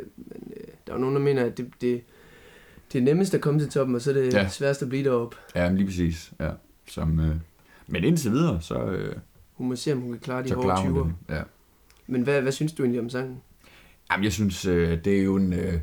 der 0.87 0.93
er 0.93 0.97
nogen, 0.97 1.15
der 1.15 1.21
mener, 1.21 1.45
at 1.45 1.57
det, 1.57 1.69
det, 1.81 2.01
det 2.93 2.99
er 2.99 3.03
nemmest 3.03 3.33
at 3.33 3.41
komme 3.41 3.59
til 3.59 3.69
toppen, 3.69 3.95
og 3.95 4.01
så 4.01 4.09
er 4.09 4.13
det 4.13 4.33
Ja. 4.33 4.47
sværest 4.47 4.81
at 4.81 4.89
blive 4.89 5.03
deroppe. 5.03 5.37
ja 5.55 5.67
men 5.69 5.77
lige 5.77 5.87
præcis. 5.87 6.33
Ja. 6.39 6.49
Som, 6.87 7.19
øh, 7.19 7.35
men 7.87 8.03
indtil 8.03 8.31
videre, 8.31 8.61
så, 8.61 8.83
øh, 8.85 9.15
Hun 9.53 9.67
må 9.67 9.75
se, 9.75 9.91
om 9.93 9.99
hun 10.01 10.11
kan 10.11 10.19
klare 10.19 10.43
de 10.43 10.53
hårde 10.53 10.65
klarer 10.65 10.81
hun 10.81 10.97
20'er. 10.97 11.03
det. 11.29 11.35
Ja. 11.35 11.41
Men 12.07 12.21
hvad, 12.21 12.41
hvad 12.41 12.51
synes 12.51 12.73
du 12.73 12.83
egentlig 12.83 13.01
om 13.01 13.09
sangen? 13.09 13.41
Jamen, 14.11 14.23
jeg 14.23 14.31
synes, 14.33 14.65
øh, 14.65 15.03
det 15.05 15.19
er 15.19 15.23
jo 15.23 15.35
en, 15.35 15.53
øh, 15.53 15.73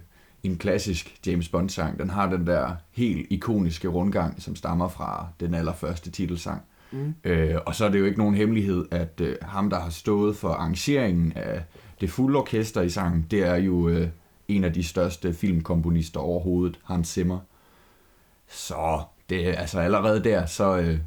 en 0.42 0.58
klassisk 0.58 1.26
James 1.26 1.48
Bond-sang. 1.48 1.98
Den 1.98 2.10
har 2.10 2.30
den 2.30 2.46
der 2.46 2.70
helt 2.90 3.26
ikoniske 3.30 3.88
rundgang, 3.88 4.42
som 4.42 4.56
stammer 4.56 4.88
fra 4.88 5.28
den 5.40 5.54
allerførste 5.54 6.10
titelsang. 6.10 6.60
Mm. 6.60 6.66
Øh, 7.24 7.54
og 7.66 7.74
så 7.74 7.84
er 7.84 7.88
det 7.88 7.98
jo 7.98 8.04
ikke 8.04 8.18
nogen 8.18 8.34
hemmelighed, 8.34 8.84
at 8.90 9.20
øh, 9.20 9.36
ham, 9.42 9.70
der 9.70 9.80
har 9.80 9.90
stået 9.90 10.36
for 10.36 10.48
arrangeringen 10.48 11.32
af 11.36 11.62
det 12.00 12.10
fulde 12.10 12.38
orkester 12.38 12.82
i 12.82 12.88
sangen, 12.88 13.26
det 13.30 13.42
er 13.42 13.56
jo 13.56 13.88
øh, 13.88 14.08
en 14.48 14.64
af 14.64 14.72
de 14.72 14.84
største 14.84 15.34
filmkomponister 15.34 16.20
overhovedet, 16.20 16.80
Hans 16.84 17.08
Zimmer. 17.08 17.38
Så 18.48 19.02
det 19.30 19.48
er 19.48 19.52
altså 19.52 19.80
allerede 19.80 20.24
der, 20.24 20.46
så 20.46 20.76
øh, 20.76 20.98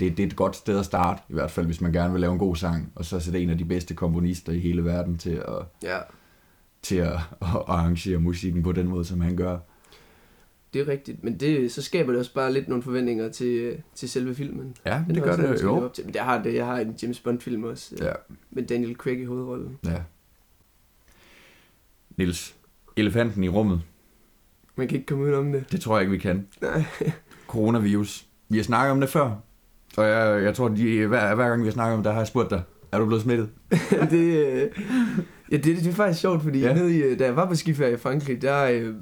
det, 0.00 0.16
det 0.16 0.20
er 0.20 0.26
et 0.26 0.36
godt 0.36 0.56
sted 0.56 0.78
at 0.78 0.84
starte, 0.84 1.22
i 1.28 1.32
hvert 1.32 1.50
fald 1.50 1.66
hvis 1.66 1.80
man 1.80 1.92
gerne 1.92 2.12
vil 2.12 2.20
lave 2.20 2.32
en 2.32 2.38
god 2.38 2.56
sang, 2.56 2.92
og 2.94 3.04
så 3.04 3.20
sætte 3.20 3.42
en 3.42 3.50
af 3.50 3.58
de 3.58 3.64
bedste 3.64 3.94
komponister 3.94 4.52
i 4.52 4.58
hele 4.58 4.84
verden 4.84 5.18
til 5.18 5.30
at, 5.30 5.66
Ja, 5.82 5.98
til 6.82 6.96
at, 6.96 7.12
at 7.40 7.48
arrangere 7.66 8.18
musikken 8.18 8.62
på 8.62 8.72
den 8.72 8.88
måde, 8.88 9.04
som 9.04 9.20
han 9.20 9.36
gør. 9.36 9.58
Det 10.74 10.80
er 10.80 10.88
rigtigt. 10.88 11.24
Men 11.24 11.40
det, 11.40 11.72
så 11.72 11.82
skaber 11.82 12.10
det 12.12 12.18
også 12.18 12.34
bare 12.34 12.52
lidt 12.52 12.68
nogle 12.68 12.82
forventninger 12.82 13.28
til, 13.28 13.46
øh, 13.58 13.78
til 13.94 14.08
selve 14.08 14.34
filmen. 14.34 14.76
Ja, 14.86 15.04
det 15.08 15.22
gør 15.22 15.36
det 15.36 15.62
jo. 15.62 15.84
op 15.84 15.94
Til. 15.94 16.04
Men 16.04 16.14
det 16.14 16.20
har 16.20 16.42
det. 16.42 16.54
Jeg 16.54 16.66
har 16.66 16.78
en 16.78 16.94
James 17.02 17.20
Bond-film 17.20 17.64
også, 17.64 17.94
øh, 17.94 18.04
Ja, 18.06 18.12
med 18.50 18.62
Daniel 18.62 18.94
Craig 18.96 19.20
i 19.20 19.24
hovedrollen. 19.24 19.78
ja. 19.84 19.96
Nils, 22.16 22.54
elefanten 22.96 23.44
i 23.44 23.48
rummet, 23.48 23.80
Man 24.76 24.88
kan 24.88 24.96
ikke 24.96 25.06
komme 25.06 25.24
ud 25.24 25.32
om 25.32 25.52
det. 25.52 25.64
det 25.72 25.80
tror 25.80 25.96
jeg 25.96 26.00
ikke, 26.02 26.12
vi 26.12 26.18
kan. 26.18 26.46
Nej. 26.62 26.84
Coronavirus. 27.48 28.26
Vi 28.48 28.56
har 28.56 28.64
snakket 28.64 28.90
om 28.92 29.00
det 29.00 29.08
før, 29.08 29.36
og 29.96 30.04
jeg, 30.04 30.42
jeg 30.44 30.54
tror, 30.54 30.68
de, 30.68 31.06
hver, 31.06 31.34
hver 31.34 31.48
gang 31.48 31.60
vi 31.62 31.66
har 31.66 31.72
snakket 31.72 31.96
om 31.96 32.02
det, 32.02 32.12
har 32.12 32.20
jeg 32.20 32.26
spurgt 32.26 32.50
dig, 32.50 32.62
er 32.92 32.98
du 32.98 33.06
blevet 33.06 33.22
smittet? 33.22 33.48
det, 34.10 34.46
øh, 34.46 34.70
ja, 35.52 35.56
det, 35.56 35.64
det 35.64 35.86
er 35.86 35.92
faktisk 35.92 36.20
sjovt, 36.20 36.42
fordi 36.42 36.60
Ja. 36.60 36.74
nede 36.74 37.12
i, 37.12 37.16
da 37.16 37.24
jeg 37.24 37.36
var 37.36 37.46
på 37.48 37.54
skiferie 37.54 37.94
i 37.94 37.96
Frankrig, 37.96 38.42
der, 38.42 38.92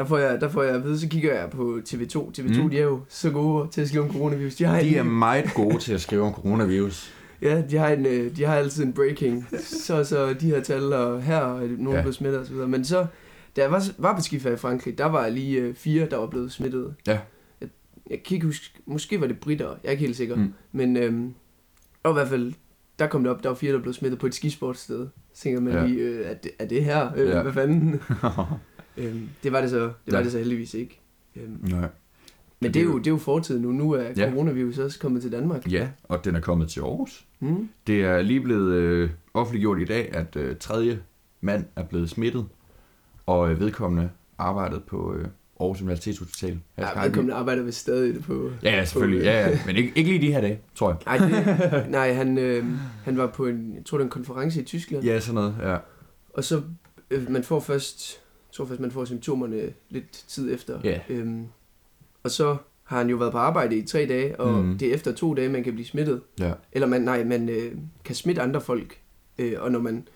der, 0.00 0.06
får 0.06 0.18
jeg, 0.18 0.40
der 0.40 0.48
får 0.48 0.62
jeg 0.62 0.74
at 0.74 0.84
vide, 0.84 1.00
så 1.00 1.08
kigger 1.08 1.40
jeg 1.40 1.50
på 1.50 1.78
TV2. 1.88 2.32
TV2, 2.38 2.62
Mm. 2.62 2.70
de 2.70 2.78
er 2.78 2.82
jo 2.84 3.00
så 3.08 3.30
gode 3.30 3.68
til 3.70 3.80
at 3.80 3.88
skrive 3.88 4.04
om 4.04 4.12
coronavirus. 4.12 4.54
De 4.54 4.64
har, 4.64 4.80
De 4.80 4.96
er 4.96 5.00
en, 5.02 5.10
meget 5.10 5.54
gode 5.54 5.78
til 5.78 5.92
at 5.92 6.00
skrive 6.00 6.22
om 6.22 6.32
coronavirus. 6.34 7.14
ja, 7.42 7.62
de 7.70 7.76
har, 7.76 7.88
en, 7.88 8.06
øh, 8.06 8.36
de 8.36 8.44
har 8.44 8.54
altid 8.54 8.84
en 8.84 8.92
breaking. 8.92 9.46
Så, 9.60 10.04
så 10.04 10.32
de 10.34 10.46
her 10.46 10.60
tal, 10.60 10.92
og 10.92 11.22
her 11.22 11.36
er 11.36 11.60
nogen 11.60 11.88
Ja. 11.92 12.00
blevet 12.00 12.14
smittet 12.14 12.40
osv. 12.40 12.54
Men 12.54 12.84
så, 12.84 13.06
da 13.56 13.60
jeg 13.62 13.70
var, 13.70 13.82
var 13.98 14.16
på 14.16 14.22
skiferie 14.22 14.54
i 14.54 14.58
Frankrig, 14.58 14.98
der 14.98 15.06
var 15.06 15.28
lige 15.28 15.60
øh, 15.60 15.74
fire, 15.74 16.06
der 16.10 16.16
var 16.16 16.26
blevet 16.26 16.52
smittet. 16.52 16.94
Ja. 17.06 17.18
Jeg, 17.60 17.68
jeg 18.10 18.22
kan 18.26 18.34
ikke 18.34 18.46
huske, 18.46 18.78
måske 18.86 19.20
var 19.20 19.26
det 19.26 19.38
britter, 19.40 19.68
jeg 19.68 19.76
er 19.88 19.90
ikke 19.90 20.04
helt 20.04 20.16
sikker. 20.16 20.36
Mm. 20.36 20.52
Men 20.72 20.96
øhm, 20.96 21.34
og 22.02 22.10
i 22.10 22.14
hvert 22.14 22.28
fald, 22.28 22.52
der 22.98 23.06
kom 23.06 23.22
det 23.22 23.32
op, 23.32 23.42
der 23.42 23.48
var 23.48 23.56
fire, 23.56 23.72
der 23.72 23.78
blev 23.80 23.92
smittet 23.94 24.20
på 24.20 24.26
et 24.26 24.34
skisportssted. 24.34 25.06
Så 25.34 25.42
tænker 25.42 25.60
man 25.60 25.72
Ja. 25.74 25.86
lige, 25.86 26.00
øh, 26.00 26.26
er, 26.26 26.34
det, 26.34 26.50
er 26.58 26.66
det 26.66 26.84
her? 26.84 27.10
Øh, 27.16 27.28
ja. 27.28 27.42
Hvad 27.42 27.52
fanden? 27.52 28.00
øhm, 28.96 29.28
det 29.42 29.52
var 29.52 29.60
det 29.60 29.70
så, 29.70 29.78
det 29.80 29.92
var 30.06 30.18
Ja. 30.18 30.24
det 30.24 30.32
så 30.32 30.38
heldigvis 30.38 30.74
ikke. 30.74 31.00
Øhm, 31.36 31.58
Nej. 31.62 31.88
men 32.60 32.74
det 32.74 32.80
er, 32.80 32.84
jo, 32.84 32.98
det 32.98 33.06
er 33.06 33.10
jo 33.10 33.16
fortid 33.16 33.58
nu. 33.60 33.72
Nu 33.72 33.92
er 33.92 34.02
Ja. 34.16 34.30
coronavirus 34.30 34.78
også 34.78 34.98
kommet 34.98 35.22
til 35.22 35.32
Danmark. 35.32 35.72
Ja, 35.72 35.88
og 36.02 36.24
den 36.24 36.34
er 36.34 36.40
kommet 36.40 36.68
til 36.68 36.80
Aarhus. 36.80 37.24
Mm. 37.40 37.68
Det 37.86 38.04
er 38.04 38.22
lige 38.22 38.40
blevet 38.40 38.72
øh, 38.74 39.10
offentliggjort 39.34 39.80
i 39.80 39.84
dag, 39.84 40.14
at 40.14 40.36
øh, 40.36 40.56
tredje 40.56 41.02
mand 41.40 41.64
er 41.76 41.84
blevet 41.84 42.10
smittet, 42.10 42.46
og 43.26 43.50
øh, 43.50 43.60
vedkommende 43.60 44.10
arbejdede 44.38 44.80
på 44.86 45.14
øh, 45.14 45.26
Aarhus 45.60 45.80
Universitetshospital. 45.82 46.58
Ja, 46.78 47.02
vedkommende 47.04 47.34
arbejder 47.34 47.62
vi 47.62 47.72
stadig 47.72 48.22
på... 48.24 48.50
Ja, 48.62 48.70
ja, 48.76 48.84
selvfølgelig. 48.84 49.20
på, 49.20 49.24
Ja, 49.24 49.48
ja. 49.48 49.58
Men 49.66 49.76
ikke, 49.76 49.92
ikke 49.94 50.10
lige 50.10 50.26
de 50.26 50.32
her 50.32 50.40
dage, 50.40 50.58
tror 50.74 50.90
jeg. 51.06 51.18
Nej, 51.18 51.28
det, 51.28 51.90
nej 51.90 52.12
han, 52.12 52.38
øh, 52.38 52.64
han 53.04 53.16
var 53.16 53.26
på 53.26 53.46
en, 53.46 53.74
jeg 53.76 53.84
tror 53.84 53.98
det 53.98 54.02
var 54.02 54.06
en 54.06 54.10
konference 54.10 54.60
i 54.60 54.64
Tyskland. 54.64 55.04
Ja, 55.04 55.20
sådan 55.20 55.34
noget. 55.34 55.54
Ja, 55.62 55.76
Og 56.34 56.44
så, 56.44 56.62
øh, 57.10 57.30
man 57.30 57.44
får 57.44 57.60
først, 57.60 58.20
jeg 58.50 58.54
tror 58.54 58.64
først, 58.64 58.80
man 58.80 58.90
får 58.90 59.04
symptomerne 59.04 59.72
lidt 59.88 60.10
tid 60.12 60.54
efter. 60.54 60.80
Ja. 60.84 61.00
Øhm, 61.08 61.46
og 62.22 62.30
så 62.30 62.56
har 62.84 62.98
han 62.98 63.10
jo 63.10 63.16
været 63.16 63.32
på 63.32 63.38
arbejde 63.38 63.76
i 63.76 63.86
tre 63.86 64.06
dage, 64.06 64.40
og 64.40 64.64
mm. 64.64 64.78
det 64.78 64.88
er 64.88 64.94
efter 64.94 65.12
to 65.12 65.34
dage, 65.34 65.48
man 65.48 65.64
kan 65.64 65.72
blive 65.72 65.86
smittet. 65.86 66.22
ja. 66.40 66.52
Eller 66.72 66.86
man, 66.88 67.02
nej, 67.02 67.24
man 67.24 67.48
øh, 67.48 67.72
kan 68.04 68.14
smitte 68.14 68.42
andre 68.42 68.60
folk. 68.60 69.00
Øh, 69.38 69.54
og 69.58 69.72
når 69.72 69.78
man 69.80 70.08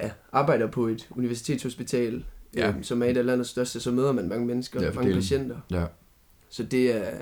ja, 0.00 0.10
arbejder 0.32 0.66
på 0.66 0.86
et 0.86 1.08
universitetshospital, 1.10 2.24
Ja. 2.56 2.68
øh, 2.68 2.84
som 2.84 3.02
er 3.02 3.06
et 3.06 3.16
af 3.16 3.26
landets 3.26 3.50
største, 3.50 3.80
så 3.80 3.90
møder 3.92 4.12
man 4.12 4.28
mange 4.28 4.46
mennesker, 4.46 4.82
Ja, 4.82 4.92
mange 4.92 5.14
patienter. 5.14 5.56
ja. 5.70 5.84
Så 6.48 6.62
det 6.62 6.96
er, 6.96 7.18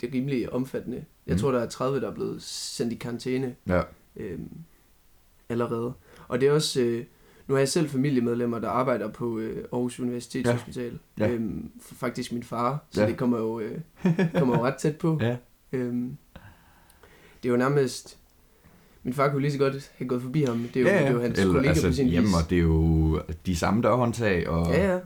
det 0.00 0.08
er 0.08 0.14
rimelig 0.14 0.52
omfattende. 0.52 1.04
Jeg 1.26 1.32
Mhm. 1.34 1.40
tror, 1.40 1.52
der 1.52 1.60
er 1.60 1.66
30, 1.68 2.00
der 2.00 2.10
er 2.10 2.14
blevet 2.14 2.42
sendt 2.42 2.92
i 2.92 2.96
karantæne 2.96 3.54
ja. 3.66 3.82
øh, 4.16 4.38
allerede. 5.48 5.92
Og 6.28 6.40
det 6.40 6.48
er 6.48 6.52
også, 6.52 6.80
øh, 6.80 7.04
nu 7.48 7.54
har 7.54 7.58
jeg 7.58 7.68
selv 7.68 7.88
familiemedlemmer, 7.88 8.58
der 8.58 8.68
arbejder 8.68 9.08
på 9.08 9.38
øh, 9.38 9.64
Aarhus 9.72 10.00
Universitetshospital. 10.00 10.98
Ja. 11.18 11.26
Ja. 11.26 11.32
Øhm, 11.32 11.70
faktisk 11.92 12.32
min 12.32 12.42
far, 12.42 12.84
så 12.90 13.00
Ja. 13.02 13.08
det 13.08 13.16
kommer 13.16 13.38
jo, 13.38 13.60
øh, 13.60 13.78
kommer 14.38 14.58
jo 14.58 14.64
ret 14.64 14.74
tæt 14.74 14.96
på. 14.96 15.18
Ja. 15.22 15.36
Øhm, 15.72 16.16
det 17.42 17.48
er 17.48 17.52
jo 17.52 17.56
nærmest... 17.56 18.18
min 19.02 19.14
far 19.14 19.28
kunne 19.30 19.42
lige 19.42 19.52
så 19.52 19.58
godt 19.58 19.92
have 19.98 20.08
gået 20.08 20.22
forbi 20.22 20.42
ham. 20.44 20.68
Det 20.74 20.76
er 20.76 20.80
jo, 20.80 20.86
ja, 20.86 20.94
ja. 20.94 21.00
Det 21.02 21.08
er 21.08 21.12
jo 21.12 21.20
hans 21.20 21.38
Eller, 21.38 21.52
kollega 21.52 21.68
altså, 21.68 21.86
på 21.86 21.92
sin 21.92 22.06
jamen, 22.08 22.26
vis. 22.28 22.34
og 22.44 22.50
det 22.50 22.58
er 22.58 22.62
jo 22.62 23.20
de 23.46 23.56
samme 23.56 23.82
dørhåndtag, 23.82 24.48
og 24.48 24.66
Ja, 24.74 24.92
ja. 24.92 24.98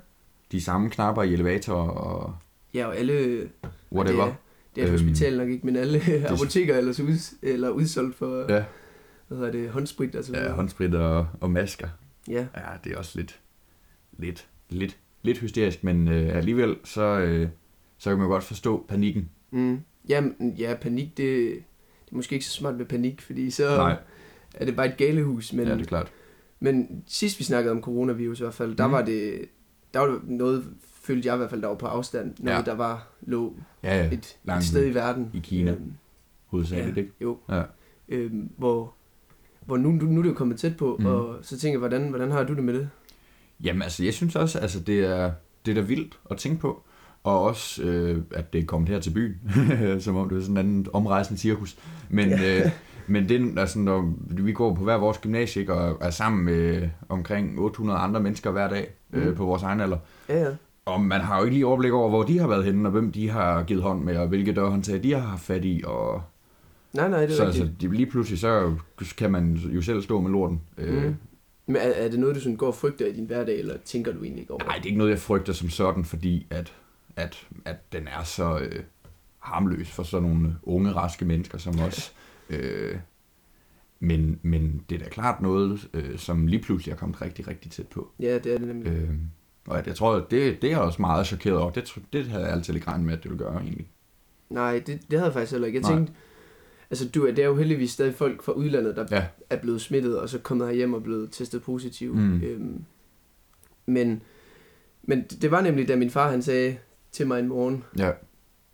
de 0.52 0.60
samme 0.60 0.90
knapper 0.90 1.22
i 1.22 1.32
elevator, 1.32 1.74
og 1.74 2.34
Ja, 2.74 2.86
og 2.86 2.96
alle... 2.96 3.48
whatever. 3.92 4.24
Det 4.24 4.30
er, 4.30 4.34
det 4.74 4.82
er 4.82 4.86
et 4.86 4.90
Øhm, 4.92 5.06
hospital 5.08 5.36
nok 5.38 5.48
ikke, 5.48 5.66
men 5.66 5.76
alle 5.76 6.00
apoteker 6.28 6.74
er 6.74 6.78
ellers 6.78 7.00
ud, 7.00 7.34
eller 7.42 7.70
udsolgt 7.70 8.16
for, 8.16 8.52
Ja, 8.52 8.64
hvad 9.28 9.38
hedder 9.38 9.52
det, 9.52 9.70
håndsprit 9.70 10.16
og 10.16 10.24
så 10.24 10.36
ja 10.36 10.52
håndsprit 10.52 10.94
og, 10.94 11.26
og 11.40 11.50
masker. 11.50 11.88
Ja, 12.30 12.46
Ja, 12.56 12.62
det 12.84 12.92
er 12.92 12.96
også 12.98 13.18
lidt, 13.18 13.40
lidt, 14.18 14.48
lidt, 14.68 14.98
lidt 15.22 15.38
hysterisk, 15.38 15.84
men 15.84 16.08
øh, 16.08 16.36
alligevel, 16.36 16.76
så, 16.84 17.02
øh, 17.02 17.48
så 17.98 18.10
kan 18.10 18.18
man 18.18 18.28
godt 18.28 18.44
forstå 18.44 18.84
panikken. 18.88 19.30
mm. 19.50 19.80
ja, 20.08 20.22
ja, 20.58 20.74
panik, 20.80 21.16
det, 21.16 21.50
det 22.04 22.12
er 22.12 22.16
måske 22.16 22.32
ikke 22.34 22.44
så 22.46 22.52
smart 22.52 22.74
med 22.74 22.84
panik, 22.86 23.20
fordi 23.20 23.50
så 23.50 23.76
Nej, 23.76 23.96
er 24.54 24.64
det 24.64 24.76
bare 24.76 24.86
et 24.88 24.96
galehus. 24.96 25.52
Men, 25.52 25.66
ja, 25.68 25.74
det 25.74 25.80
er 25.80 25.84
klart. 25.84 26.12
men 26.60 27.04
sidst 27.06 27.38
vi 27.38 27.44
snakkede 27.44 27.72
om 27.72 27.82
coronavirus 27.82 28.40
i 28.40 28.42
hvert 28.42 28.54
fald, 28.54 28.76
der 28.76 28.86
Mm. 28.86 28.92
var 28.92 29.04
det, 29.04 29.44
der 29.94 30.00
var 30.00 30.20
noget, 30.24 30.64
følte 30.94 31.26
jeg 31.28 31.34
i 31.34 31.38
hvert 31.38 31.50
fald, 31.50 31.62
der 31.62 31.68
var 31.68 31.74
på 31.76 31.86
afstand, 31.86 32.34
noget 32.38 32.56
Ja. 32.58 32.62
der 32.64 32.74
var, 32.74 33.08
lå 33.20 33.56
Ja, 33.82 33.96
ja, 33.96 34.06
et, 34.06 34.38
et 34.56 34.64
sted 34.64 34.86
i 34.90 34.94
verden. 34.94 35.30
i 35.34 35.38
Kina. 35.38 35.70
Øhm, 35.70 35.92
hovedsageligt, 36.46 36.96
Ja. 36.96 37.00
ikke? 37.02 37.12
Jo. 37.20 37.38
Ja. 37.48 37.62
øhm, 38.08 38.50
hvor, 38.56 38.94
hvor 39.70 39.76
nu, 39.76 39.90
nu, 39.90 40.04
nu 40.04 40.18
er 40.18 40.22
det 40.22 40.30
jo 40.30 40.34
kommet 40.34 40.58
tæt 40.58 40.76
på, 40.76 40.96
mm. 41.00 41.06
og 41.06 41.36
så 41.42 41.58
tænker 41.58 41.72
jeg, 41.74 41.88
hvordan, 41.88 42.08
hvordan 42.08 42.30
har 42.30 42.44
du 42.44 42.54
det 42.54 42.64
med 42.64 42.74
det? 42.74 42.88
Jamen, 43.64 43.82
altså, 43.82 44.04
jeg 44.04 44.14
synes 44.14 44.36
også, 44.36 44.58
altså, 44.58 44.80
det 44.80 44.98
er, 45.00 45.32
det 45.66 45.70
er 45.70 45.74
da 45.74 45.80
vildt 45.80 46.18
at 46.30 46.36
tænke 46.36 46.60
på. 46.60 46.82
Og 47.24 47.42
også, 47.42 47.82
øh, 47.82 48.22
at 48.34 48.52
det 48.52 48.60
er 48.60 48.64
kommet 48.64 48.88
her 48.88 49.00
til 49.00 49.10
byen, 49.10 49.34
som 50.00 50.16
om 50.16 50.28
det 50.28 50.38
er 50.38 50.42
sådan 50.42 50.52
en 50.54 50.58
anden 50.58 50.86
omrejsende 50.92 51.40
cirkus. 51.40 51.76
Men, 52.08 52.28
ja. 52.28 52.64
øh, 52.64 52.70
men 53.06 53.28
det 53.28 53.58
er 53.58 53.66
sådan, 53.66 53.82
når 53.82 54.12
vi 54.30 54.52
går 54.52 54.74
på 54.74 54.84
hver 54.84 54.96
vores 54.96 55.18
gymnasie, 55.18 55.60
ikke, 55.60 55.74
og 55.74 55.98
er 56.00 56.10
sammen 56.10 56.44
med 56.44 56.88
omkring 57.08 57.58
800 57.60 57.98
andre 57.98 58.20
mennesker 58.20 58.50
hver 58.50 58.68
dag 58.68 58.90
øh, 59.12 59.26
Mhm. 59.26 59.36
på 59.36 59.44
vores 59.44 59.62
egen 59.62 59.80
alder. 59.80 59.98
Ja, 60.28 60.40
ja. 60.40 60.50
Og 60.84 61.00
man 61.00 61.20
har 61.20 61.38
jo 61.38 61.44
ikke 61.44 61.54
lige 61.54 61.66
overblik 61.66 61.92
over, 61.92 62.08
hvor 62.08 62.22
de 62.22 62.38
har 62.38 62.46
været 62.46 62.64
henne, 62.64 62.88
og 62.88 62.92
hvem 62.92 63.12
de 63.12 63.30
har 63.30 63.62
givet 63.62 63.82
hånd 63.82 64.02
med, 64.04 64.16
og 64.16 64.28
hvilke 64.28 64.52
dørhåndtag 64.52 65.02
de 65.02 65.12
har 65.12 65.20
haft 65.20 65.42
fat 65.42 65.64
i. 65.64 65.82
Og 65.86 66.22
Nej, 66.92 67.08
nej, 67.08 67.20
det 67.20 67.30
er 67.30 67.36
så 67.36 67.44
rigtigt. 67.46 67.62
altså, 67.64 67.76
de, 67.80 67.92
lige 67.94 68.10
pludselig, 68.10 68.38
så 68.38 68.76
kan 69.16 69.30
man 69.30 69.54
jo 69.54 69.82
selv 69.82 70.02
stå 70.02 70.20
med 70.20 70.30
lorten. 70.30 70.60
Øh, 70.78 71.04
Mm. 71.04 71.14
Men 71.66 71.76
er, 71.76 71.80
er 71.80 72.08
det 72.08 72.18
noget, 72.20 72.34
du 72.36 72.40
sådan 72.40 72.56
går 72.56 72.66
og 72.66 72.74
frygter 72.74 73.06
i 73.06 73.12
din 73.12 73.24
hverdag, 73.24 73.58
eller 73.58 73.76
tænker 73.84 74.12
du 74.12 74.22
egentlig 74.22 74.40
ikke 74.40 74.52
over? 74.52 74.64
Nej, 74.64 74.74
det 74.76 74.82
er 74.82 74.86
ikke 74.86 74.98
noget, 74.98 75.10
jeg 75.10 75.18
frygter 75.18 75.52
som 75.52 75.68
sådan, 75.70 76.04
fordi 76.04 76.46
at, 76.50 76.72
at, 77.16 77.46
at 77.64 77.92
den 77.92 78.08
er 78.08 78.22
så 78.24 78.58
øh, 78.58 78.82
harmløs 79.38 79.90
for 79.90 80.02
sådan 80.02 80.28
nogle 80.28 80.56
unge, 80.62 80.92
raske 80.92 81.24
mennesker 81.24 81.58
som 81.58 81.80
os. 81.80 82.12
Øh, 82.52 82.96
men, 84.00 84.38
men 84.42 84.82
det 84.90 85.00
er 85.00 85.04
da 85.04 85.08
klart 85.10 85.42
noget, 85.42 85.88
øh, 85.94 86.18
som 86.18 86.46
lige 86.46 86.62
pludselig 86.62 86.92
er 86.92 86.96
kommet 86.96 87.22
rigtig, 87.22 87.48
rigtig 87.48 87.70
tæt 87.70 87.86
på. 87.88 88.10
Ja, 88.20 88.38
det 88.38 88.54
er 88.54 88.58
det 88.58 88.66
nemlig. 88.68 88.92
Øh, 88.92 89.10
og 89.66 89.78
at 89.78 89.86
jeg 89.86 89.96
tror, 89.96 90.14
at 90.16 90.30
det, 90.30 90.62
det 90.62 90.72
er 90.72 90.76
også 90.76 91.02
meget 91.02 91.26
chokeret 91.26 91.58
over. 91.58 91.70
Det, 91.70 91.98
det 92.12 92.26
havde 92.26 92.44
jeg 92.44 92.52
altid 92.52 92.74
ikke 92.74 92.86
regnet 92.88 93.06
med, 93.06 93.14
at 93.16 93.22
det 93.22 93.30
ville 93.30 93.44
gøre 93.44 93.60
egentlig. 93.60 93.88
Nej, 94.50 94.72
det, 94.86 94.86
det 94.86 95.18
havde 95.18 95.24
jeg 95.24 95.32
faktisk 95.32 95.52
heller 95.52 95.66
ikke. 95.66 95.78
Jeg 95.80 95.88
Nej. 95.88 95.96
tænkte, 95.96 96.12
altså 96.90 97.08
du, 97.08 97.26
det 97.26 97.38
er 97.38 97.46
jo 97.46 97.56
heldigvis 97.56 97.90
stadig 97.90 98.14
folk 98.14 98.42
fra 98.42 98.52
udlandet, 98.52 98.96
der 98.96 99.06
Ja. 99.10 99.24
er 99.50 99.56
blevet 99.56 99.80
smittet, 99.80 100.18
og 100.18 100.28
så 100.28 100.38
kommet 100.38 100.66
herhjem 100.68 100.94
og 100.94 101.02
blevet 101.02 101.28
testet 101.32 101.62
positiv. 101.62 102.14
Mm. 102.14 102.42
Øhm, 102.42 102.84
men, 103.86 104.22
men 105.02 105.22
det 105.22 105.50
var 105.50 105.60
nemlig, 105.60 105.88
da 105.88 105.96
min 105.96 106.10
far 106.10 106.30
han 106.30 106.42
sagde 106.42 106.76
til 107.12 107.26
mig 107.26 107.40
en 107.40 107.48
morgen, 107.48 107.84
Ja, 107.98 108.10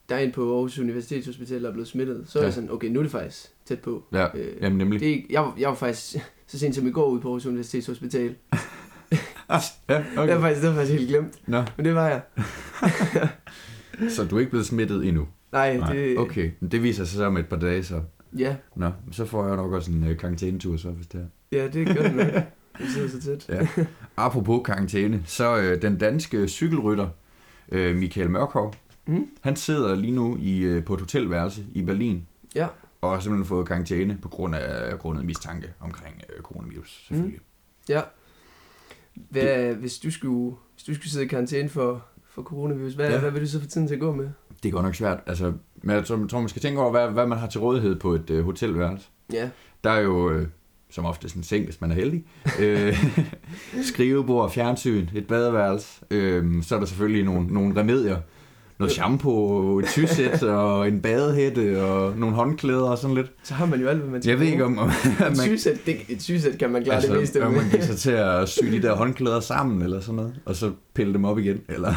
der 0.09 0.15
er 0.17 0.19
en 0.21 0.33
på 0.33 0.55
Aarhus 0.55 0.79
Universitetshospital, 0.79 1.63
der 1.63 1.69
er 1.69 1.73
blevet 1.73 1.89
smittet, 1.89 2.25
så 2.29 2.39
ja. 2.39 2.43
Er 2.43 2.47
jeg 2.47 2.55
sådan, 2.55 2.71
okay, 2.71 2.89
nu 2.89 2.99
er 2.99 3.03
det 3.03 3.13
faktisk 3.13 3.47
tæt 3.65 3.81
på. 3.81 4.05
ja. 4.13 4.27
Øh, 4.39 4.63
Jamen 4.63 4.79
nemlig. 4.79 5.01
det 5.01 5.25
jeg, 5.31 5.53
jeg 5.59 5.69
var 5.69 5.75
faktisk 5.75 6.17
så 6.47 6.59
sent 6.59 6.75
som 6.75 6.87
i 6.87 6.91
går 6.91 7.07
ude 7.09 7.21
på 7.21 7.29
Aarhus 7.29 7.47
Universitetshospital. 7.47 8.35
Ja, 9.51 9.59
Okay. 9.89 10.27
Det, 10.27 10.35
var 10.35 10.41
faktisk, 10.41 10.63
det 10.63 10.71
var 10.71 10.77
faktisk 10.77 10.99
helt 10.99 11.09
glemt, 11.11 11.49
Nå, 11.49 11.63
men 11.77 11.87
det 11.87 11.95
var 11.95 12.09
jeg. 12.09 12.21
så 14.11 14.25
du 14.25 14.37
er 14.37 14.41
ikke 14.41 14.51
blevet 14.51 14.67
smittet 14.67 15.07
endnu? 15.09 15.29
Nej, 15.57 15.77
Nej, 15.77 15.93
det, 15.93 16.19
okay. 16.19 16.51
Det 16.71 16.83
viser 16.83 17.05
sig 17.05 17.17
så 17.17 17.25
om 17.25 17.37
et 17.37 17.49
par 17.49 17.57
dage, 17.57 17.85
så... 17.85 18.01
ja, 18.39 18.57
Nå, 18.77 18.91
så 19.13 19.25
får 19.25 19.47
jeg 19.47 19.57
nok 19.57 19.73
også 19.73 19.91
en 19.93 20.05
øh, 20.05 20.19
karantænetur, 20.19 20.77
så 20.77 20.91
hvis 20.91 21.07
det 21.07 21.21
er. 21.21 21.57
ja, 21.59 21.69
det 21.69 21.87
gør 21.87 22.03
det 22.03 22.15
nok. 22.17 22.27
Vi 22.81 22.87
sidder 22.87 23.09
så 23.09 23.21
tæt. 23.21 23.49
Ja. 23.49 23.69
Apropos 24.17 24.61
karantæne, 24.65 25.23
så 25.27 25.57
øh, 25.59 25.83
den 25.83 25.99
danske 25.99 26.49
cykelrytter 26.49 27.09
øh, 27.73 27.97
Michael 27.97 28.31
Mørkov, 28.31 28.75
Mm. 29.09 29.27
han 29.41 29.57
sidder 29.57 29.95
lige 29.95 30.13
nu 30.15 30.37
i, 30.41 30.59
øh, 30.59 30.85
på 30.85 30.95
et 30.95 31.01
hotelværelse 31.01 31.65
i 31.75 31.83
Berlin, 31.83 32.27
Ja. 32.55 32.67
og 33.01 33.11
har 33.11 33.21
simpelthen 33.21 33.47
fået 33.47 33.69
karantæne 33.69 34.19
på 34.23 34.29
grund 34.29 34.55
af 34.55 34.99
grundet 34.99 35.25
mistanke 35.25 35.67
omkring 35.81 36.23
øh, 36.37 36.43
coronavirus, 36.43 37.05
selvfølgelig. 37.09 37.41
Ja. 37.89 38.01
Hvad, 39.15 39.75
hvis, 39.75 39.99
du 39.99 40.11
skulle, 40.11 40.57
hvis 40.75 40.85
du 40.85 40.95
skulle 40.95 41.11
sidde 41.11 41.25
i 41.25 41.29
karantæne 41.29 41.69
for, 41.69 42.05
for 42.37 42.43
coronavirus, 42.43 42.93
hvad, 42.95 43.11
Ja. 43.11 43.19
hvad 43.21 43.31
vil 43.31 43.41
du 43.43 43.47
så 43.47 43.61
få 43.61 43.67
tiden 43.67 43.87
til 43.89 43.95
at 43.95 44.01
gå 44.01 44.13
med? 44.15 44.29
Det 44.63 44.69
er 44.69 44.73
godt 44.73 44.85
nok 44.85 44.95
svært, 44.95 45.19
altså, 45.27 45.53
men 45.83 45.97
jeg 45.97 46.05
tror, 46.05 46.27
tror 46.27 46.39
man 46.41 46.49
skal 46.49 46.63
tænke 46.63 46.81
over, 46.81 46.91
hvad, 46.91 47.09
hvad 47.09 47.27
man 47.27 47.39
har 47.39 47.47
til 47.47 47.61
rådighed 47.61 47.97
på 47.97 48.13
et 48.15 48.31
øh, 48.31 48.45
hotelværelse. 48.45 49.07
Ja. 49.33 49.51
Der 49.85 49.91
er 49.91 50.01
jo, 50.01 50.31
øh, 50.31 50.47
som 50.91 51.05
ofte 51.05 51.31
en 51.37 51.43
seng, 51.43 51.65
hvis 51.65 51.81
man 51.81 51.91
er 51.91 51.95
heldig, 51.95 52.25
øh, 52.61 52.97
skrivebord, 53.93 54.51
fjernsyn, 54.51 55.09
et 55.15 55.27
badeværelse, 55.27 56.01
øh, 56.11 56.63
så 56.63 56.75
er 56.75 56.79
der 56.79 56.87
selvfølgelig 56.87 57.25
nogle, 57.25 57.47
nogle 57.47 57.81
remedier, 57.81 58.17
noget 58.79 58.93
shampoo, 58.93 59.79
et 59.79 59.87
tysæt 59.87 60.43
og 60.63 60.89
en 60.89 61.01
badehætte 61.01 61.83
og 61.85 62.19
nogle 62.19 62.35
håndklæder 62.37 62.91
og 62.91 62.99
sådan 62.99 63.17
lidt. 63.17 63.33
Så 63.43 63.55
har 63.55 63.67
man 63.67 63.81
jo 63.81 63.89
alt, 63.89 63.99
hvad 63.99 64.11
man 64.11 64.23
skal 64.23 64.31
Jeg 64.31 64.41
ved 64.41 64.47
ikke 64.47 64.65
om, 64.65 64.79
om 64.79 64.89
Et 64.89 65.19
man, 65.19 65.37
sygesæt, 65.37 65.79
det, 65.87 65.97
et 66.09 66.23
sygesæt 66.23 66.59
kan 66.59 66.71
man 66.71 66.85
klare 66.85 66.97
altså, 66.97 67.13
det 67.13 67.21
meste 67.21 67.41
med. 67.41 67.51
man 67.51 67.71
giver 67.71 67.83
sig 67.83 67.97
til 67.97 68.11
at 68.11 68.49
sy 68.55 68.65
de 68.65 68.83
der 68.83 68.95
håndklæder 68.95 69.41
sammen 69.41 69.83
eller 69.83 70.01
sådan 70.01 70.15
noget, 70.17 70.35
og 70.45 70.57
så 70.57 70.73
pille 70.95 71.13
dem 71.13 71.25
op 71.25 71.39
igen. 71.39 71.61
Eller, 71.69 71.95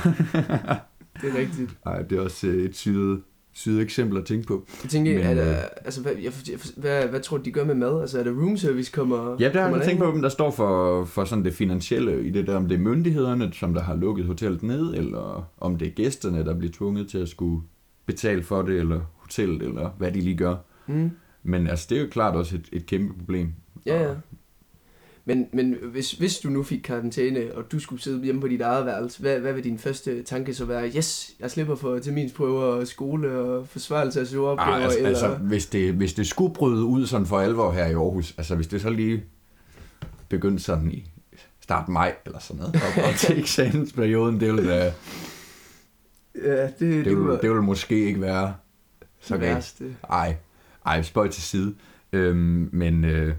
Det 1.22 1.30
er 1.36 1.38
rigtigt. 1.40 1.72
Ej, 1.86 2.02
det 2.02 2.18
er 2.18 2.22
også 2.22 2.48
øh, 2.48 2.66
et 2.66 2.76
syet, 2.76 3.22
syet 3.60 3.82
eksempel 3.82 4.18
at 4.18 4.26
tænke 4.26 4.48
på. 4.48 4.66
Jeg 4.84 4.90
tænker, 4.90 5.14
Men, 5.14 5.24
er 5.24 5.32
øh, 5.32 5.38
der, 5.38 5.56
altså, 5.86 6.02
hvad, 6.02 6.12
jeg, 6.22 6.32
hvad, 6.78 7.08
hvad 7.08 7.20
tror 7.20 7.38
du, 7.38 7.44
de 7.44 7.52
gør 7.52 7.66
med 7.66 7.76
mad? 7.76 8.02
Altså, 8.02 8.20
er 8.20 8.24
der 8.24 8.32
room 8.32 8.58
service 8.58 8.92
kommer 8.92 9.36
Ja, 9.40 9.50
der 9.54 9.62
har 9.62 9.76
jeg 9.76 9.86
tænkt 9.86 10.00
på, 10.00 10.12
hvem 10.12 10.22
der 10.22 10.30
står 10.30 10.52
for, 10.52 11.06
for 11.06 11.26
sådan 11.26 11.46
det 11.46 11.54
finansielle 11.54 12.24
i 12.24 12.30
det 12.30 12.48
der, 12.48 12.56
om 12.56 12.68
det 12.68 12.76
er 12.76 12.80
myndighederne, 12.80 13.54
som 13.54 13.74
der 13.74 13.82
har 13.82 13.96
lukket 13.96 14.26
hotellet 14.26 14.64
ned, 14.64 14.94
eller 14.94 15.50
om 15.58 15.78
det 15.78 15.88
er 15.88 15.92
gæsterne, 15.92 16.46
der 16.46 16.54
bliver 16.54 16.74
tvunget 16.74 17.10
til 17.10 17.18
at 17.18 17.30
skulle 17.30 17.62
betale 18.06 18.44
for 18.44 18.62
det, 18.62 18.80
eller 18.80 19.00
hotellet, 19.16 19.62
eller 19.62 19.90
hvad 19.98 20.12
de 20.12 20.22
lige 20.22 20.38
gør. 20.38 20.56
Mm. 20.88 21.12
Men 21.44 21.68
altså, 21.68 21.88
det 21.90 21.98
er 21.98 22.02
jo 22.02 22.08
klart 22.12 22.36
også 22.36 22.56
et, 22.56 22.70
et 22.72 22.86
kæmpe 22.86 23.14
problem. 23.20 23.54
Ja, 23.86 24.04
ja. 24.04 24.14
Men, 25.36 25.48
men 25.54 25.76
hvis, 25.92 26.12
hvis 26.12 26.38
du 26.38 26.50
nu 26.50 26.64
fik 26.64 26.80
karantæne, 26.84 27.56
og 27.56 27.72
du 27.72 27.80
skulle 27.80 28.02
sidde 28.02 28.24
hjemme 28.24 28.42
på 28.42 28.48
dit 28.48 28.62
eget 28.62 28.86
værelse, 28.86 29.22
hvad, 29.22 29.40
hvad 29.40 29.54
vil 29.54 29.64
din 29.64 29.78
første 29.80 30.24
tanke 30.24 30.54
så 30.54 30.66
være? 30.66 30.92
Yes, 30.98 31.32
jeg 31.40 31.52
slipper 31.52 31.76
for 31.76 32.00
terminsprøver 32.00 32.64
og 32.64 32.88
skole 32.88 33.32
og 33.32 33.68
forsvarelse 33.68 34.20
af 34.20 34.28
søgeopgaver, 34.28 34.72
Ah, 34.72 34.84
altså, 34.84 34.98
eller... 34.98 35.10
altså 35.10 35.36
hvis, 35.36 35.66
det, 35.66 35.94
hvis 35.94 36.14
det 36.14 36.28
skulle 36.28 36.54
bryde 36.54 36.84
ud 36.84 37.06
sådan 37.06 37.28
for 37.28 37.40
alvor 37.40 37.72
her 37.72 37.86
i 37.86 37.94
Aarhus, 37.94 38.34
altså 38.38 38.56
hvis 38.56 38.68
det 38.68 38.82
så 38.82 38.90
lige 38.90 39.24
begyndte 40.30 40.64
sådan 40.64 40.92
i 40.92 41.12
start 41.62 41.90
maj 41.90 42.16
eller 42.26 42.40
sådan 42.40 42.60
noget, 42.60 42.76
og, 42.76 43.04
og 43.04 43.16
til 43.16 43.40
eksamensperioden, 43.40 44.40
det 44.40 44.54
ville, 44.54 44.72
da, 44.72 44.94
ja, 46.44 46.64
det, 46.64 46.80
det, 46.80 46.80
det, 46.80 47.06
ville, 47.06 47.28
være 47.28 47.42
det 47.42 47.50
ville 47.50 47.64
måske 47.64 48.06
ikke 48.06 48.22
være 48.22 48.54
så 49.20 49.38
galt. 49.38 49.56
værste. 49.56 49.96
Ej, 50.10 50.36
ej, 50.86 51.02
spøj 51.02 51.28
til 51.28 51.44
side. 51.44 51.76
Øhm, 52.14 52.70
men 52.72 53.06
øh, 53.06 53.36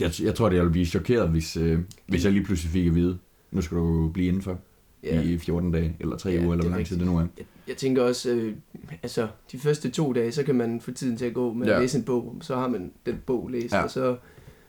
jeg, 0.00 0.10
jeg 0.22 0.34
tror, 0.34 0.48
det 0.48 0.58
ville 0.58 0.70
blive 0.70 0.86
chokeret, 0.86 1.28
hvis, 1.28 1.56
øh, 1.56 1.78
hvis 2.08 2.24
jeg 2.24 2.32
lige 2.32 2.44
pludselig 2.44 2.72
fik 2.72 2.86
at 2.86 2.94
vide, 2.94 3.18
nu 3.50 3.60
skal 3.60 3.76
du 3.76 4.08
blive 4.08 4.28
indenfor 4.28 4.58
Ja. 5.02 5.20
i 5.22 5.38
14 5.38 5.72
dage, 5.72 5.96
eller 6.00 6.16
3 6.16 6.30
Ja, 6.30 6.42
uger, 6.44 6.52
eller 6.52 6.64
hvor 6.68 6.76
lang 6.76 6.86
tid 6.86 6.98
det 6.98 7.06
nu 7.06 7.16
er. 7.16 7.20
Jeg, 7.38 7.46
jeg 7.68 7.76
tænker 7.76 8.02
også, 8.02 8.30
øh, 8.30 8.54
altså 9.02 9.28
de 9.52 9.58
første 9.58 9.90
to 9.90 10.12
dage, 10.12 10.32
så 10.32 10.42
kan 10.42 10.54
man 10.54 10.80
få 10.80 10.90
tiden 10.90 11.16
til 11.16 11.24
at 11.24 11.34
gå 11.34 11.52
med 11.52 11.66
Ja. 11.66 11.74
at 11.74 11.80
læse 11.80 11.98
en 11.98 12.04
bog. 12.04 12.36
Så 12.40 12.56
har 12.56 12.68
man 12.68 12.92
den 13.06 13.18
bog 13.26 13.48
læst, 13.48 13.74
Ja. 13.74 13.82
og 13.82 13.90
så 13.90 14.16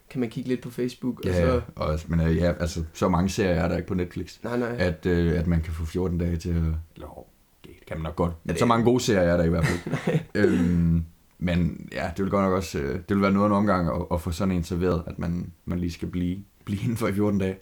kan 0.10 0.20
man 0.20 0.30
kigge 0.30 0.50
lidt 0.50 0.62
på 0.62 0.70
Facebook. 0.70 1.20
og 1.20 1.26
Ja, 1.26 1.34
så, 1.46 1.54
ja, 1.54 1.60
og, 1.76 2.00
men 2.08 2.20
øh, 2.22 2.38
ja, 2.38 2.54
altså, 2.60 2.84
så 2.94 3.10
mange 3.10 3.30
serier 3.30 3.52
er 3.54 3.68
der 3.68 3.76
ikke 3.76 3.88
på 3.88 3.94
Netflix, 3.94 4.38
Nej, 4.44 4.58
nej. 4.60 4.76
at, 4.80 5.06
øh, 5.06 5.40
at 5.40 5.48
man 5.48 5.62
kan 5.62 5.74
få 5.74 5.86
14 5.86 6.18
dage 6.18 6.38
til 6.38 6.50
at... 6.50 6.56
Eller, 6.96 7.26
det 7.64 7.72
kan 7.88 7.98
man 7.98 8.04
nok 8.04 8.16
godt. 8.16 8.34
Men 8.44 8.50
det- 8.52 8.60
så 8.60 8.66
mange 8.66 8.86
gode 8.86 9.00
serier 9.04 9.22
er 9.22 9.38
der 9.38 9.44
i 9.44 9.50
hvert 9.50 9.66
fald. 9.66 10.20
øhm, 10.36 11.04
men 11.44 11.90
ja, 11.92 12.12
det 12.18 12.24
vil 12.24 12.32
godt 12.32 12.44
nok 12.44 12.54
også... 12.54 12.80
Øh, 12.80 12.94
det 12.96 13.16
vil 13.16 13.22
være 13.22 13.32
noget 13.32 13.48
en 13.50 13.54
omgang 13.56 13.88
at, 13.96 14.06
at 14.14 14.22
få 14.22 14.32
sådan 14.32 14.52
en 14.56 14.64
serveret, 14.64 15.04
at 15.08 15.20
man, 15.20 15.52
man 15.66 15.80
lige 15.80 15.92
skal 15.92 16.08
blive, 16.08 16.38
blive 16.66 16.82
inden 16.84 16.98
for 16.98 17.08
i 17.08 17.14
14 17.14 17.40
dage. 17.40 17.54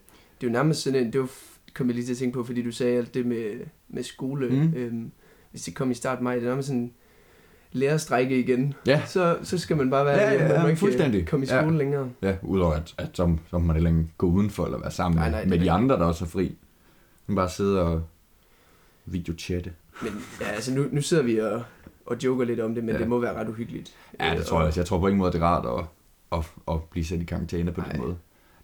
Det 0.42 0.48
er 0.48 0.52
jo 0.52 0.54
nærmest 0.54 0.82
sådan 0.82 1.06
en, 1.06 1.14
det 1.14 1.22
var, 1.22 1.30
kom 1.74 1.88
jeg 1.88 1.96
lige 1.96 2.06
til 2.06 2.12
at 2.14 2.18
tænke 2.18 2.34
på, 2.34 2.44
fordi 2.44 2.62
du 2.62 2.72
sagde 2.72 2.98
alt 2.98 3.14
det 3.14 3.26
med, 3.26 3.60
med 3.90 4.04
skole. 4.04 4.50
Mm. 4.50 4.74
Øhm, 4.76 5.12
hvis 5.52 5.62
det 5.62 5.76
kom 5.76 5.92
i 5.92 5.94
start 5.94 6.22
maj, 6.22 6.36
det 6.36 6.44
er 6.44 6.48
nærmest 6.48 6.68
sådan 6.68 6.92
lærerstrække 7.72 8.40
igen. 8.40 8.74
Ja, 8.88 9.02
Så, 9.08 9.38
så 9.44 9.58
skal 9.58 9.78
man 9.78 9.90
bare 9.90 10.06
være 10.06 10.18
Ja, 10.18 10.24
ja, 10.24 10.32
hjemme, 10.38 10.54
ja, 10.54 10.60
man 10.62 10.70
ikke 10.70 10.80
fuldstændig. 10.80 11.20
kan 11.22 11.28
komme 11.28 11.46
i 11.46 11.50
Ja. 11.50 11.62
skole 11.62 11.78
længere. 11.78 12.10
Ja, 12.22 12.36
udover 12.42 12.74
at, 12.74 12.94
at 12.98 13.10
så, 13.14 13.36
så 13.50 13.58
må 13.58 13.74
man 13.74 13.78
ikke 13.78 14.08
gå 14.18 14.28
udenfor 14.28 14.66
eller 14.66 14.80
være 14.80 14.92
sammen 14.92 15.20
Nej, 15.20 15.32
nej, 15.32 15.46
med 15.46 15.58
er 15.58 15.62
de 15.62 15.72
andre, 15.72 15.96
der 15.96 16.06
også 16.06 16.26
er 16.26 16.30
fri. 16.30 16.58
Man 17.28 17.36
bare 17.36 17.50
sidde 17.50 17.82
og 17.82 18.04
videochatte. 19.06 19.72
Men 20.02 20.12
ja, 20.42 20.46
altså 20.48 20.74
nu, 20.74 20.86
nu 20.92 21.02
sidder 21.02 21.24
vi 21.24 21.38
og, 21.38 21.64
og 22.10 22.24
joker 22.24 22.46
lidt 22.46 22.60
om 22.60 22.76
det, 22.76 22.84
men 22.84 22.90
Ja. 22.90 22.96
ja. 22.96 23.00
det 23.02 23.10
må 23.10 23.20
være 23.20 23.34
ret 23.34 23.50
uhyggeligt. 23.50 23.96
Ja, 24.20 24.32
det 24.32 24.40
Øh, 24.40 24.46
tror 24.46 24.58
jeg 24.60 24.68
også. 24.68 24.80
Jeg 24.80 24.88
tror 24.88 25.00
på 25.00 25.08
ingen 25.08 25.18
måde, 25.20 25.32
det 25.32 25.42
er 25.42 25.46
rart 25.46 25.80
at, 25.80 25.86
at, 26.40 26.52
at 26.76 26.84
blive 26.84 27.06
sat 27.06 27.22
i 27.22 27.26
karantæne 27.26 27.72
på 27.72 27.82
Nej. 27.82 27.92
den 27.92 28.02
måde. 28.02 28.18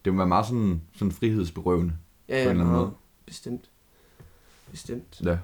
Det 0.05 0.13
må 0.13 0.17
være 0.17 0.27
meget 0.27 0.45
sådan, 0.45 0.81
sådan 0.95 1.11
frihedsberøvende. 1.11 1.93
Ja, 2.29 2.33
På 2.33 2.37
en 2.39 2.43
ja, 2.45 2.49
eller 2.51 2.63
anden 2.63 2.75
måde. 2.75 2.91
Bestemt. 3.25 3.69
Bestemt. 4.71 5.21
Ja. 5.25 5.37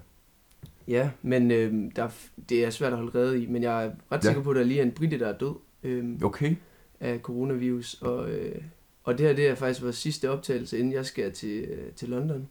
Ja, 0.88 1.10
men 1.22 1.52
øh, 1.52 1.92
der, 1.96 2.04
er 2.04 2.10
det 2.50 2.66
er 2.66 2.70
svært 2.70 2.92
at 2.94 2.98
holde 3.00 3.20
rede 3.20 3.44
i, 3.44 3.48
men 3.48 3.64
jeg 3.64 3.86
er 3.86 3.92
ret 4.12 4.18
Ja. 4.24 4.30
sikker 4.30 4.42
på, 4.44 4.50
at 4.50 4.56
der 4.56 4.64
lige 4.64 4.80
er 4.80 4.84
en 4.84 4.92
brite, 4.92 5.20
der 5.20 5.28
er 5.28 5.38
død 5.38 5.56
øh, 5.84 6.06
Okay. 6.24 6.56
af 7.00 7.20
coronavirus. 7.20 7.94
Og, 8.02 8.30
øh, 8.30 8.62
og 9.04 9.18
det 9.18 9.28
her 9.28 9.34
det 9.36 9.48
er 9.48 9.56
faktisk 9.56 9.82
vores 9.84 9.96
sidste 9.96 10.30
optagelse, 10.32 10.80
inden 10.80 10.94
jeg 10.94 11.06
skal 11.06 11.32
til, 11.34 11.64
øh, 11.64 11.92
til 11.94 12.10
London 12.10 12.48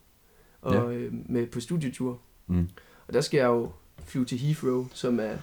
og 0.63 0.75
Ja. 0.75 0.99
øh, 0.99 1.13
med 1.29 1.47
på 1.47 1.61
studietur. 1.61 2.19
Mm. 2.47 2.69
Og 3.09 3.15
der 3.15 3.21
skal 3.21 3.39
jeg 3.39 3.47
jo 3.47 3.71
flyve 4.11 4.25
til 4.25 4.39
Heathrow, 4.39 4.87
som 4.95 5.19
er, 5.21 5.23
jeg 5.25 5.39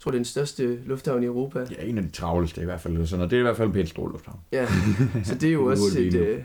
tror, 0.00 0.10
det 0.10 0.16
er 0.16 0.20
den 0.20 0.24
største 0.24 0.78
lufthavn 0.86 1.22
i 1.22 1.26
Europa. 1.26 1.66
Ja, 1.70 1.84
en 1.84 1.98
af 1.98 2.04
de 2.04 2.10
travleste 2.10 2.62
i 2.62 2.64
hvert 2.64 2.80
fald. 2.80 2.92
eller 2.94 3.06
Sådan, 3.06 3.24
og 3.24 3.30
det 3.30 3.36
er 3.36 3.40
i 3.40 3.42
hvert 3.42 3.56
fald 3.56 3.68
en 3.68 3.74
pænt 3.74 3.88
stor 3.88 4.08
lufthavn. 4.08 4.38
Ja, 4.52 4.66
så 5.24 5.34
det 5.34 5.48
er 5.48 5.52
jo 5.52 5.66
også 5.70 5.98
et... 6.00 6.14
Øh, 6.14 6.42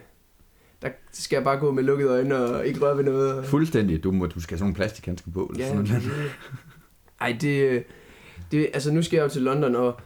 der 0.81 0.89
skal 1.11 1.35
jeg 1.35 1.43
bare 1.43 1.57
gå 1.59 1.71
med 1.71 1.83
lukkede 1.83 2.09
øjne 2.09 2.35
og 2.35 2.67
ikke 2.67 2.79
røre 2.79 2.97
ved 2.97 3.03
noget. 3.03 3.33
Og, 3.33 3.45
Fuldstændig. 3.45 4.03
Du, 4.03 4.11
må, 4.11 4.25
du 4.25 4.39
skal 4.41 4.53
have 4.53 4.57
sådan 4.57 4.65
nogle 4.65 4.75
plastikhandsker 4.75 5.31
på. 5.31 5.45
Eller 5.45 5.65
ja, 5.65 5.71
sådan 5.71 5.85
noget. 5.85 6.03
det, 6.03 6.11
ej, 7.21 7.37
det, 7.41 7.63
øh, 7.63 7.81
det... 8.51 8.69
Altså, 8.73 8.91
nu 8.93 9.01
skal 9.01 9.17
jeg 9.17 9.23
jo 9.23 9.29
til 9.29 9.41
London, 9.41 9.75
og 9.75 9.99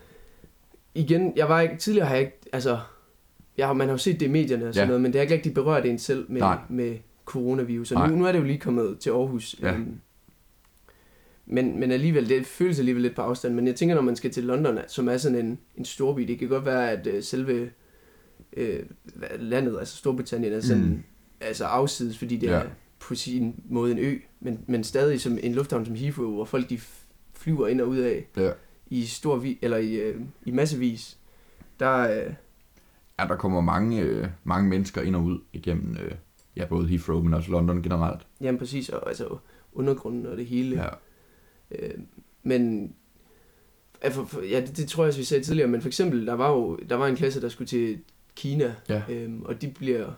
igen, 0.96 1.34
jeg 1.36 1.50
var 1.50 1.62
ikke... 1.62 1.78
Tidligere 1.78 2.08
har 2.08 2.16
jeg 2.16 2.24
ikke... 2.26 2.38
Altså, 2.54 2.80
jeg 3.58 3.68
har, 3.68 3.74
man 3.74 3.88
har 3.88 3.94
jo 3.94 3.98
set 3.98 4.20
det 4.20 4.26
i 4.26 4.30
medierne 4.30 4.68
og 4.68 4.74
sådan 4.74 4.84
Ja. 4.86 4.88
noget, 4.88 5.02
men 5.02 5.14
det 5.14 5.20
har 5.20 5.22
ikke 5.24 5.34
rigtig 5.34 5.54
berørt 5.54 5.86
en 5.86 6.00
selv 6.00 6.26
med, 6.30 6.40
Nej. 6.42 6.58
med 6.70 6.96
coronavirus. 7.26 7.92
Og 7.92 8.10
nu, 8.10 8.16
nu 8.16 8.26
er 8.26 8.32
det 8.32 8.40
jo 8.40 8.44
lige 8.44 8.60
kommet 8.60 9.00
til 9.00 9.10
Aarhus. 9.10 9.56
Ja. 9.62 9.74
Øhm, 9.74 10.00
men, 11.52 11.80
men 11.80 11.92
alligevel, 11.92 12.30
det 12.30 12.46
føles 12.46 12.80
alligevel 12.80 13.02
lidt 13.02 13.16
på 13.16 13.22
afstand. 13.22 13.54
Men 13.54 13.68
jeg 13.68 13.76
tænker, 13.76 13.96
når 13.96 14.02
man 14.02 14.16
skal 14.16 14.32
til 14.32 14.44
London, 14.44 14.78
som 14.88 15.08
er 15.10 15.18
sådan 15.18 15.46
en, 15.46 15.60
en 15.78 15.86
storby, 15.86 16.22
det 16.22 16.40
kan 16.40 16.48
godt 16.48 16.66
være, 16.66 16.92
at 16.92 17.08
øh, 17.08 17.24
selve 17.24 17.70
øh, 18.58 18.80
landet, 19.40 19.80
altså 19.80 19.98
Storbritannien, 19.98 20.54
er 20.54 20.62
sådan 20.62 20.84
Mm. 20.84 21.04
altså 21.42 21.66
afsides, 21.66 22.18
fordi 22.18 22.38
det 22.38 22.48
Ja. 22.48 22.54
er 22.54 22.66
på 23.00 23.16
sin 23.16 23.56
måde 23.70 23.92
en 23.92 24.00
ø, 24.00 24.18
men, 24.40 24.60
men 24.68 24.84
stadig 24.84 25.22
som 25.22 25.38
en 25.44 25.54
lufthavn 25.54 25.86
som 25.86 25.96
Heathrow, 25.96 26.34
hvor 26.34 26.46
folk 26.46 26.70
de 26.70 26.80
flyver 27.34 27.68
ind 27.68 27.82
og 27.82 27.88
ud 27.90 27.98
af 27.98 28.28
Ja. 28.38 28.52
i 28.90 29.06
stor 29.06 29.36
vi, 29.38 29.60
eller 29.62 29.78
i, 29.78 29.94
øh, 29.96 30.22
i 30.46 30.52
massevis. 30.52 31.18
Der, 31.80 31.98
øh, 32.26 32.34
Ja, 33.20 33.28
der 33.28 33.36
kommer 33.36 33.62
mange, 33.62 34.02
øh, 34.02 34.28
mange 34.44 34.70
mennesker 34.70 35.02
ind 35.02 35.16
og 35.16 35.24
ud 35.24 35.40
igennem 35.54 35.98
øh, 36.04 36.12
ja, 36.58 36.66
både 36.66 36.88
Heathrow, 36.88 37.22
men 37.24 37.34
også 37.34 37.52
London 37.52 37.82
generelt. 37.84 38.22
jamen 38.42 38.60
præcis, 38.60 38.90
og 38.90 39.08
altså 39.10 39.38
undergrunden 39.74 40.26
og 40.26 40.38
det 40.38 40.46
hele. 40.46 40.76
Ja. 40.84 40.88
Øh, 41.80 41.94
men 42.44 42.94
ja, 44.52 44.62
det, 44.62 44.78
det 44.78 44.88
tror 44.88 45.04
jeg 45.04 45.08
også, 45.08 45.20
vi 45.20 45.24
sagde 45.26 45.44
tidligere, 45.44 45.68
men 45.70 45.82
for 45.82 45.90
eksempel, 45.90 46.28
der 46.28 46.34
var 46.34 46.50
jo 46.52 46.76
der 46.90 46.96
var 46.96 47.08
en 47.08 47.16
klasse, 47.16 47.42
der 47.42 47.50
skulle 47.50 47.68
til 47.68 48.00
Kina, 48.36 48.76
Ja. 48.90 49.02
øhm, 49.10 49.42
og 49.44 49.62
de 49.62 49.68
bliver 49.68 50.12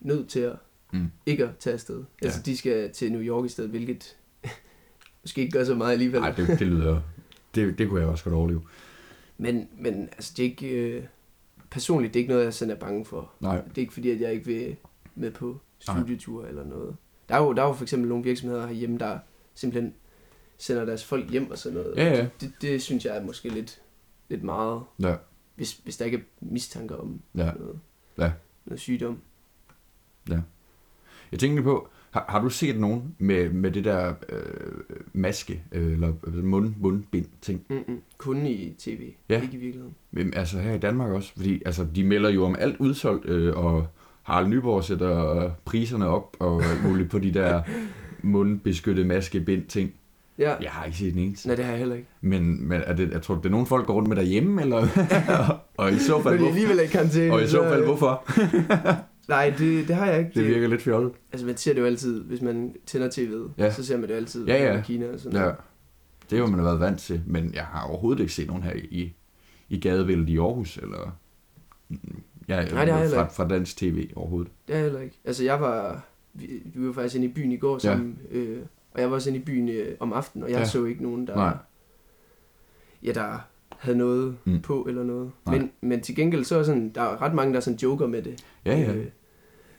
nødt 0.00 0.28
til 0.28 0.40
at 0.40 0.56
Mm. 0.92 1.06
ikke 1.26 1.44
at 1.44 1.50
tage 1.58 1.74
afsted. 1.74 2.04
Ja. 2.22 2.26
Altså, 2.26 2.42
de 2.42 2.56
skal 2.56 2.90
til 2.92 3.12
New 3.12 3.20
York 3.20 3.44
i 3.44 3.48
stedet, 3.48 3.70
hvilket 3.70 4.16
måske 5.22 5.40
ikke 5.40 5.52
gør 5.58 5.64
så 5.64 5.74
meget 5.74 5.92
alligevel. 5.92 6.20
Nej, 6.20 6.30
det, 6.30 6.48
det 6.48 6.66
lyder... 6.66 7.00
Det, 7.54 7.78
det 7.78 7.88
kunne 7.88 8.00
jeg 8.00 8.08
også 8.08 8.24
godt 8.24 8.34
overleve. 8.34 8.62
Men, 9.38 9.68
men 9.78 10.02
altså, 10.02 10.32
det 10.36 10.44
er 10.44 10.48
ikke... 10.50 10.68
Øh, 10.68 11.04
personligt, 11.70 12.14
det 12.14 12.20
er 12.20 12.22
ikke 12.22 12.32
noget, 12.32 12.44
jeg 12.44 12.54
sådan 12.54 12.74
er 12.74 12.78
bange 12.78 13.04
for. 13.04 13.30
Nej. 13.40 13.56
Det 13.68 13.78
er 13.78 13.80
ikke 13.80 13.92
fordi, 13.92 14.10
at 14.10 14.20
jeg 14.20 14.32
ikke 14.32 14.46
vil 14.46 14.76
med 15.14 15.30
på 15.30 15.60
studietur 15.78 16.46
eller 16.46 16.64
noget. 16.64 16.96
Der 17.28 17.34
er, 17.34 17.42
jo, 17.42 17.52
der 17.52 17.62
er 17.62 17.66
jo 17.66 17.72
for 17.72 17.82
eksempel 17.84 18.08
nogle 18.08 18.24
virksomheder 18.24 18.66
herhjemme, 18.66 18.98
der 18.98 19.18
simpelthen 19.54 19.94
sender 20.60 20.84
deres 20.84 21.04
folk 21.04 21.30
hjem 21.30 21.50
og 21.50 21.58
sådan 21.58 21.78
noget. 21.78 21.96
Ja, 21.96 22.04
ja. 22.16 22.26
Det, 22.40 22.52
det 22.62 22.82
synes 22.82 23.04
jeg 23.04 23.16
er 23.16 23.24
måske 23.24 23.48
lidt, 23.48 23.80
lidt 24.28 24.42
meget, 24.42 24.82
Ja. 25.00 25.14
hvis, 25.54 25.72
hvis 25.84 25.96
der 25.96 26.04
ikke 26.04 26.16
er 26.16 26.22
mistanker 26.40 26.96
om 26.96 27.20
Ja. 27.36 27.52
noget, 27.58 27.78
Ja. 28.18 28.32
noget 28.66 28.80
sygdom. 28.80 29.18
Jeg 31.32 31.38
tænkte 31.40 31.62
på, 31.62 31.88
har, 32.10 32.24
har 32.28 32.40
du 32.42 32.48
set 32.50 32.78
nogen 32.80 33.14
med, 33.18 33.50
med 33.50 33.70
det 33.70 33.84
der 33.84 34.14
øh, 34.28 34.70
maske, 35.12 35.62
øh, 35.72 35.92
eller 35.92 36.12
mund, 36.42 36.74
mundbind 36.78 37.26
ting? 37.42 37.64
Mm-mm. 37.70 38.00
Kun 38.18 38.46
i 38.46 38.74
tv, 38.78 39.12
Ja. 39.28 39.42
ikke 39.42 39.54
i 39.54 39.60
virkeligheden. 39.60 39.94
Men, 40.10 40.34
altså 40.34 40.58
her 40.58 40.74
i 40.74 40.78
Danmark 40.78 41.10
også, 41.12 41.32
fordi 41.36 41.62
altså, 41.66 41.86
de 41.94 42.04
melder 42.04 42.30
jo 42.30 42.44
om 42.44 42.56
alt 42.58 42.76
udsolgt, 42.80 43.24
øh, 43.26 43.56
og 43.56 43.86
Harald 44.22 44.48
Nyborg 44.48 44.84
sætter 44.84 45.50
priserne 45.64 46.06
op 46.06 46.36
og 46.38 46.62
muligt 46.84 47.10
på 47.10 47.18
de 47.18 47.34
der 47.34 47.62
mundbeskyttede 48.22 49.06
maskebind 49.08 49.66
ting. 49.66 49.94
Ja, 50.40 50.54
Jeg 50.60 50.70
har 50.70 50.84
ikke 50.84 50.98
set 50.98 51.14
den 51.14 51.22
eneste. 51.22 51.48
nej, 51.48 51.56
det 51.56 51.64
har 51.64 51.72
jeg 51.72 51.78
heller 51.78 51.94
ikke. 51.96 52.08
Men, 52.20 52.68
men 52.68 52.80
er 52.84 52.92
det, 52.94 53.10
jeg 53.10 53.22
tror, 53.22 53.34
det 53.34 53.46
er 53.46 53.50
nogen 53.50 53.66
folk 53.66 53.86
går 53.86 53.94
rundt 53.94 54.08
med 54.08 54.16
derhjemme, 54.16 54.62
eller? 54.62 54.88
og 55.78 55.92
i 55.92 55.98
så 55.98 56.22
fald, 56.22 56.38
Men 56.38 56.48
alligevel 56.48 56.80
ikke 56.80 56.92
karantæne. 56.92 57.32
Og 57.32 57.42
i 57.42 57.46
så 57.46 57.62
fald, 57.62 57.84
hvorfor? 57.84 58.24
Nej, 59.28 59.54
det, 59.58 59.88
det 59.88 59.96
har 59.96 60.06
jeg 60.06 60.18
ikke. 60.18 60.30
Det 60.34 60.46
virker 60.46 60.68
lidt 60.68 60.82
fjollet. 60.82 61.12
Altså, 61.32 61.46
man 61.46 61.56
ser 61.56 61.72
det 61.74 61.80
jo 61.80 61.86
altid, 61.86 62.22
hvis 62.24 62.42
man 62.42 62.74
tænder 62.86 63.08
tv'et, 63.08 63.50
Ja. 63.58 63.64
ja. 63.64 63.72
så 63.72 63.84
ser 63.86 63.96
man 63.96 64.02
det 64.02 64.10
jo 64.10 64.16
altid 64.16 64.46
Ja, 64.46 64.64
ja. 64.72 64.78
i 64.78 64.82
Kina 64.84 65.06
og 65.12 65.20
sådan 65.20 65.36
Ja, 65.36 65.40
noget. 65.42 65.56
det 66.30 66.38
har 66.38 66.46
man 66.46 66.64
været 66.64 66.80
vant 66.80 67.00
til, 67.00 67.22
men 67.26 67.54
jeg 67.54 67.64
har 67.64 67.82
overhovedet 67.88 68.20
ikke 68.20 68.32
set 68.32 68.46
nogen 68.46 68.62
her 68.62 68.72
i, 68.90 69.14
i 69.68 69.80
gadebilledet 69.80 70.28
i 70.28 70.38
Aarhus, 70.38 70.76
eller, 70.76 71.16
ja, 72.48 72.54
Nej, 72.56 72.84
det 72.84 72.94
har 72.94 73.00
jeg 73.00 73.10
fra, 73.10 73.24
fra 73.28 73.48
dansk 73.48 73.76
tv 73.76 74.10
overhovedet. 74.16 74.52
Det 74.68 74.72
er 74.74 74.78
jeg 74.78 74.84
heller 74.84 75.00
ikke. 75.00 75.18
Altså, 75.24 75.44
jeg 75.44 75.60
var... 75.60 76.04
Vi, 76.34 76.46
vi 76.74 76.86
var 76.86 76.92
faktisk 76.92 77.14
inde 77.16 77.26
i 77.26 77.32
byen 77.32 77.52
i 77.52 77.56
går 77.56 77.78
sammen, 77.78 78.18
ja. 78.32 78.36
øh, 78.38 78.58
og 78.94 79.00
jeg 79.00 79.08
var 79.10 79.14
også 79.16 79.30
inde 79.30 79.40
i 79.40 79.42
byen 79.42 79.68
øh, 79.68 79.96
om 80.00 80.12
aftenen, 80.12 80.44
og 80.44 80.50
jeg 80.50 80.56
Ja. 80.56 80.60
ja. 80.60 80.66
så 80.68 80.84
ikke 80.84 81.02
nogen, 81.02 81.26
der... 81.26 81.34
Nej. 81.34 81.56
Ja, 83.02 83.12
der 83.12 83.38
havde 83.78 83.98
noget 83.98 84.36
Mm. 84.44 84.60
på 84.62 84.84
eller 84.88 85.02
noget. 85.02 85.30
Nej. 85.46 85.58
Men, 85.58 85.70
men 85.80 86.00
til 86.00 86.16
gengæld, 86.16 86.44
så 86.44 86.56
er 86.58 86.62
sådan, 86.62 86.88
der 86.94 87.02
er 87.02 87.22
ret 87.22 87.34
mange, 87.34 87.54
der 87.54 87.60
sådan 87.60 87.78
joker 87.78 88.06
med 88.06 88.22
det. 88.22 88.44
Ja, 88.64 88.78
ja. 88.78 88.92
Øh, 88.94 89.06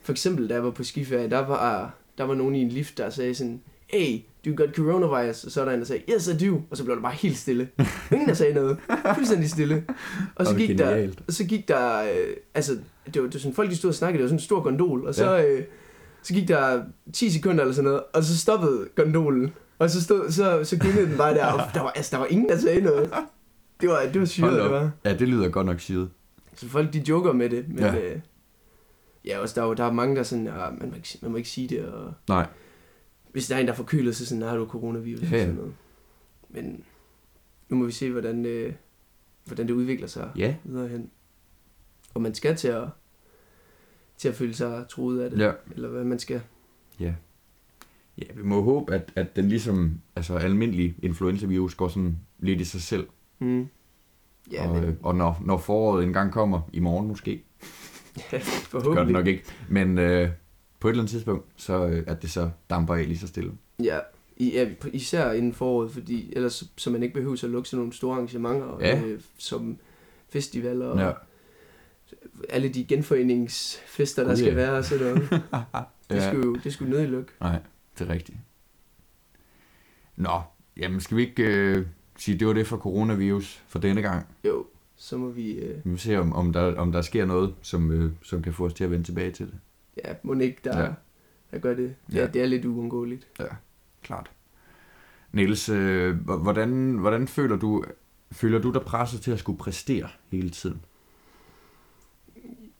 for 0.02 0.12
eksempel, 0.12 0.48
da 0.48 0.54
jeg 0.54 0.64
var 0.64 0.70
på 0.70 0.84
skiferie, 0.84 1.30
der 1.30 1.38
var, 1.46 1.94
der 2.18 2.24
var 2.24 2.34
nogen 2.34 2.54
i 2.54 2.62
en 2.62 2.68
lift, 2.68 2.98
der 2.98 3.10
sagde 3.10 3.34
sådan, 3.34 3.60
hey, 3.86 4.18
du 4.44 4.54
got 4.54 4.74
coronavirus, 4.76 5.44
og 5.44 5.50
så 5.50 5.60
er 5.60 5.64
der 5.64 5.72
en, 5.72 5.78
der 5.78 5.84
sagde, 5.86 6.02
yes, 6.14 6.28
I 6.28 6.46
do, 6.48 6.60
og 6.70 6.76
så 6.76 6.84
blev 6.84 6.96
der 6.96 7.02
bare 7.02 7.12
helt 7.14 7.36
stille. 7.36 7.68
Ingen, 8.12 8.28
der 8.28 8.34
sagde 8.34 8.54
noget. 8.54 8.78
Fuldstændig 9.14 9.50
stille. 9.50 9.84
Og 10.34 10.46
så 10.46 10.56
gik 10.56 10.78
der, 10.78 11.08
og 11.26 11.32
så 11.32 11.44
gik 11.44 11.68
der, 11.68 12.02
øh, 12.02 12.36
altså, 12.54 12.72
det 13.14 13.22
var, 13.22 13.28
det 13.28 13.34
var 13.34 13.40
sådan, 13.40 13.54
folk 13.54 13.70
de 13.70 13.76
stod 13.76 13.88
og 13.90 13.94
snakkede, 13.94 14.18
det 14.18 14.22
var 14.24 14.28
sådan 14.28 14.36
en 14.38 14.42
stor 14.42 14.62
gondol, 14.62 15.06
og 15.06 15.14
så, 15.14 15.44
øh, 15.46 15.64
så 16.22 16.34
gik 16.34 16.48
der 16.48 16.84
10 17.12 17.30
sekunder 17.30 17.60
eller 17.62 17.74
sådan 17.74 17.84
noget, 17.90 18.02
og 18.14 18.24
så 18.24 18.38
stoppede 18.38 18.88
gondolen, 18.96 19.52
og 19.78 19.90
så, 19.90 20.02
stod, 20.02 20.30
så, 20.30 20.64
så 20.64 20.78
gyngede 20.78 21.06
den 21.08 21.16
bare 21.16 21.34
der, 21.34 21.46
og 21.46 21.60
der 21.74 21.80
var, 21.82 21.90
altså, 21.90 22.10
der 22.16 22.18
var 22.18 22.26
ingen, 22.26 22.48
der 22.48 22.56
sagde 22.58 22.80
noget. 22.80 23.12
Det 23.80 23.88
var, 23.88 24.00
det 24.12 24.20
var 24.20 24.26
syret, 24.26 24.62
det 24.62 24.70
var. 24.70 24.90
Ja, 25.04 25.14
det 25.16 25.28
lyder 25.28 25.48
godt 25.48 25.66
nok 25.66 25.80
syret. 25.80 26.10
Så 26.56 26.68
folk, 26.68 26.92
de 26.92 27.04
joker 27.08 27.32
med 27.32 27.50
det, 27.50 27.68
men 27.68 27.78
Ja. 27.78 27.96
øh, 27.98 28.20
ja 29.24 29.38
også, 29.38 29.54
der, 29.54 29.62
er 29.62 29.66
jo- 29.66 29.74
der 29.74 29.84
er 29.84 29.92
mange, 29.92 30.16
der 30.16 30.22
sådan, 30.22 30.46
ja, 30.46 30.70
man, 30.70 30.88
må 30.88 30.94
ikke, 30.96 31.18
man 31.22 31.30
må 31.30 31.36
ikke 31.36 31.48
sige 31.48 31.68
det, 31.68 31.84
og 31.84 32.12
Nej. 32.28 32.46
hvis 33.32 33.46
der 33.48 33.56
er 33.56 33.60
en, 33.60 33.66
der 33.66 33.74
forkøler 33.74 34.12
sig, 34.12 34.26
sådan, 34.26 34.42
har 34.42 34.56
du 34.56 34.66
coronavirus, 34.66 35.22
ja. 35.22 35.26
og 35.36 35.40
sådan 35.40 35.54
noget. 35.54 35.72
Men 36.50 36.84
nu 37.68 37.76
må 37.76 37.84
vi 37.86 37.92
se, 37.92 38.10
hvordan, 38.10 38.46
øh, 38.46 38.72
hvordan 39.44 39.66
det 39.68 39.74
udvikler 39.74 40.06
sig 40.06 40.30
Ja. 40.36 40.54
videre 40.64 40.88
hen. 40.88 41.10
Og 42.14 42.22
man 42.22 42.34
skal 42.34 42.56
til 42.56 42.68
at, 42.68 42.84
til 44.22 44.28
at 44.28 44.34
føle 44.34 44.54
sig 44.54 44.84
truet 44.88 45.20
af 45.20 45.30
det, 45.30 45.38
Ja. 45.38 45.52
eller 45.74 45.88
hvad 45.88 46.04
man 46.04 46.18
skal. 46.18 46.40
Ja. 47.00 47.14
Ja, 48.18 48.24
vi 48.34 48.42
må 48.42 48.62
håbe, 48.62 48.94
at, 48.94 49.12
at 49.16 49.36
den 49.36 49.48
ligesom, 49.48 50.00
altså 50.16 50.34
almindelig 50.36 50.94
influenza-virus 51.02 51.74
går 51.74 51.88
sådan 51.88 52.16
lidt 52.38 52.60
i 52.60 52.64
sig 52.64 52.82
selv. 52.82 53.06
Mm. 53.38 53.66
Ja, 54.52 54.68
og, 54.68 54.74
men, 54.74 54.84
øh, 54.84 54.94
og 55.02 55.14
når, 55.14 55.42
når 55.44 55.58
foråret 55.58 56.04
engang 56.04 56.32
kommer, 56.32 56.60
i 56.72 56.80
morgen 56.80 57.08
måske, 57.08 57.30
ja, 58.16 58.20
det 58.22 58.30
gør 58.32 58.38
det 58.38 58.46
forhåbentlig. 58.46 59.12
nok 59.12 59.26
ikke, 59.26 59.42
men 59.68 59.98
øh, 59.98 60.28
på 60.80 60.88
et 60.88 60.92
eller 60.92 61.02
andet 61.02 61.10
tidspunkt, 61.10 61.44
så 61.56 61.86
øh, 61.86 62.04
at 62.06 62.22
det 62.22 62.30
så 62.30 62.50
damper 62.70 62.94
af 62.94 63.06
lige 63.08 63.18
så 63.18 63.26
stille. 63.26 63.52
Ja, 63.82 63.98
i, 64.36 64.52
ja, 64.52 64.68
især 64.92 65.32
inden 65.32 65.52
foråret, 65.52 65.90
fordi 65.90 66.32
ellers 66.36 66.64
så 66.76 66.90
man 66.90 67.02
ikke 67.02 67.14
behøver 67.14 67.40
at 67.44 67.50
lukke 67.50 67.68
sådan 67.68 67.78
nogle 67.78 67.92
store 67.92 68.14
arrangementer, 68.14 68.76
Ja. 68.80 69.02
øh, 69.04 69.20
som 69.38 69.76
festivaler 70.28 70.86
og 70.86 70.98
Ja. 70.98 71.12
Alle 72.48 72.68
de 72.68 72.84
genforeningsfester, 72.84 74.22
der 74.22 74.30
Gud, 74.30 74.36
skal 74.36 74.48
ja. 74.48 74.54
være 74.54 74.72
og 74.72 74.84
sådan 74.84 75.04
noget. 75.14 75.30
Det 76.10 76.16
Ja. 76.16 76.28
skulle 76.28 76.44
jo 76.46 76.54
det 76.64 76.72
skulle 76.72 76.90
nødig 76.92 77.08
lukke. 77.08 77.32
Nej, 77.40 77.58
det 77.98 78.08
er 78.08 78.12
rigtigt. 78.12 78.38
Nå, 80.16 80.40
jamen 80.76 81.00
skal 81.00 81.16
vi 81.16 81.22
ikke 81.22 81.42
øh, 81.44 81.86
sige, 82.16 82.38
det 82.38 82.46
var 82.46 82.52
det 82.52 82.66
for 82.66 82.76
coronavirus 82.76 83.62
for 83.68 83.78
denne 83.78 84.02
gang. 84.02 84.26
Jo, 84.44 84.66
så 84.96 85.16
må 85.16 85.28
vi... 85.30 85.50
Øh, 85.52 85.84
Vi 85.84 85.90
må 85.90 85.96
se, 85.96 86.18
om, 86.18 86.32
om, 86.32 86.52
der, 86.52 86.76
om 86.76 86.92
der 86.92 87.02
sker 87.02 87.24
noget, 87.24 87.54
som, 87.62 87.90
øh, 87.90 88.12
som 88.22 88.42
kan 88.42 88.52
få 88.52 88.64
os 88.66 88.74
til 88.74 88.84
at 88.84 88.90
vende 88.90 89.04
tilbage 89.04 89.30
til 89.30 89.46
det. 89.46 89.54
ja, 90.04 90.14
må 90.22 90.34
ikke, 90.34 90.58
der, 90.64 90.78
Ja. 90.78 90.84
ja. 90.84 90.92
der 91.50 91.58
gør 91.58 91.74
det. 91.74 91.94
Ja. 92.12 92.16
Ja. 92.16 92.20
ja, 92.20 92.26
det 92.26 92.42
er 92.42 92.46
lidt 92.46 92.64
uundgåeligt. 92.64 93.28
Klart. 94.02 94.30
Niels, 95.32 95.68
øh, 95.68 96.16
hvordan, 96.26 96.92
hvordan 96.98 97.28
føler 97.28 97.56
du, 97.56 97.84
føler 98.32 98.58
du 98.58 98.70
dig 98.70 98.82
presset 98.82 99.20
til 99.20 99.30
at 99.30 99.38
skulle 99.38 99.58
præstere 99.58 100.08
hele 100.30 100.50
tiden? 100.50 100.80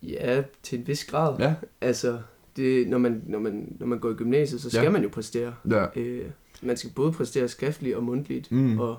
Ja, 0.03 0.43
til 0.63 0.79
en 0.79 0.87
vis 0.87 1.05
grad. 1.05 1.39
Ja. 1.39 1.55
Altså, 1.81 2.19
det, 2.57 2.89
når, 2.89 2.99
man, 2.99 3.23
når, 3.27 3.39
man, 3.39 3.77
når 3.81 3.87
man 3.87 3.99
går 3.99 4.11
i 4.11 4.15
gymnasiet, 4.15 4.61
så 4.61 4.71
skal 4.71 4.83
Ja. 4.83 4.91
man 4.91 5.03
jo 5.03 5.09
præstere. 5.09 5.55
Ja. 5.71 5.87
Øh, 5.97 6.25
man 6.63 6.77
skal 6.77 6.91
både 6.91 7.13
præstere 7.13 7.49
skriftligt 7.49 7.97
og 7.97 8.03
mundtligt. 8.03 8.53
Mm. 8.53 8.79
Og, 8.81 8.99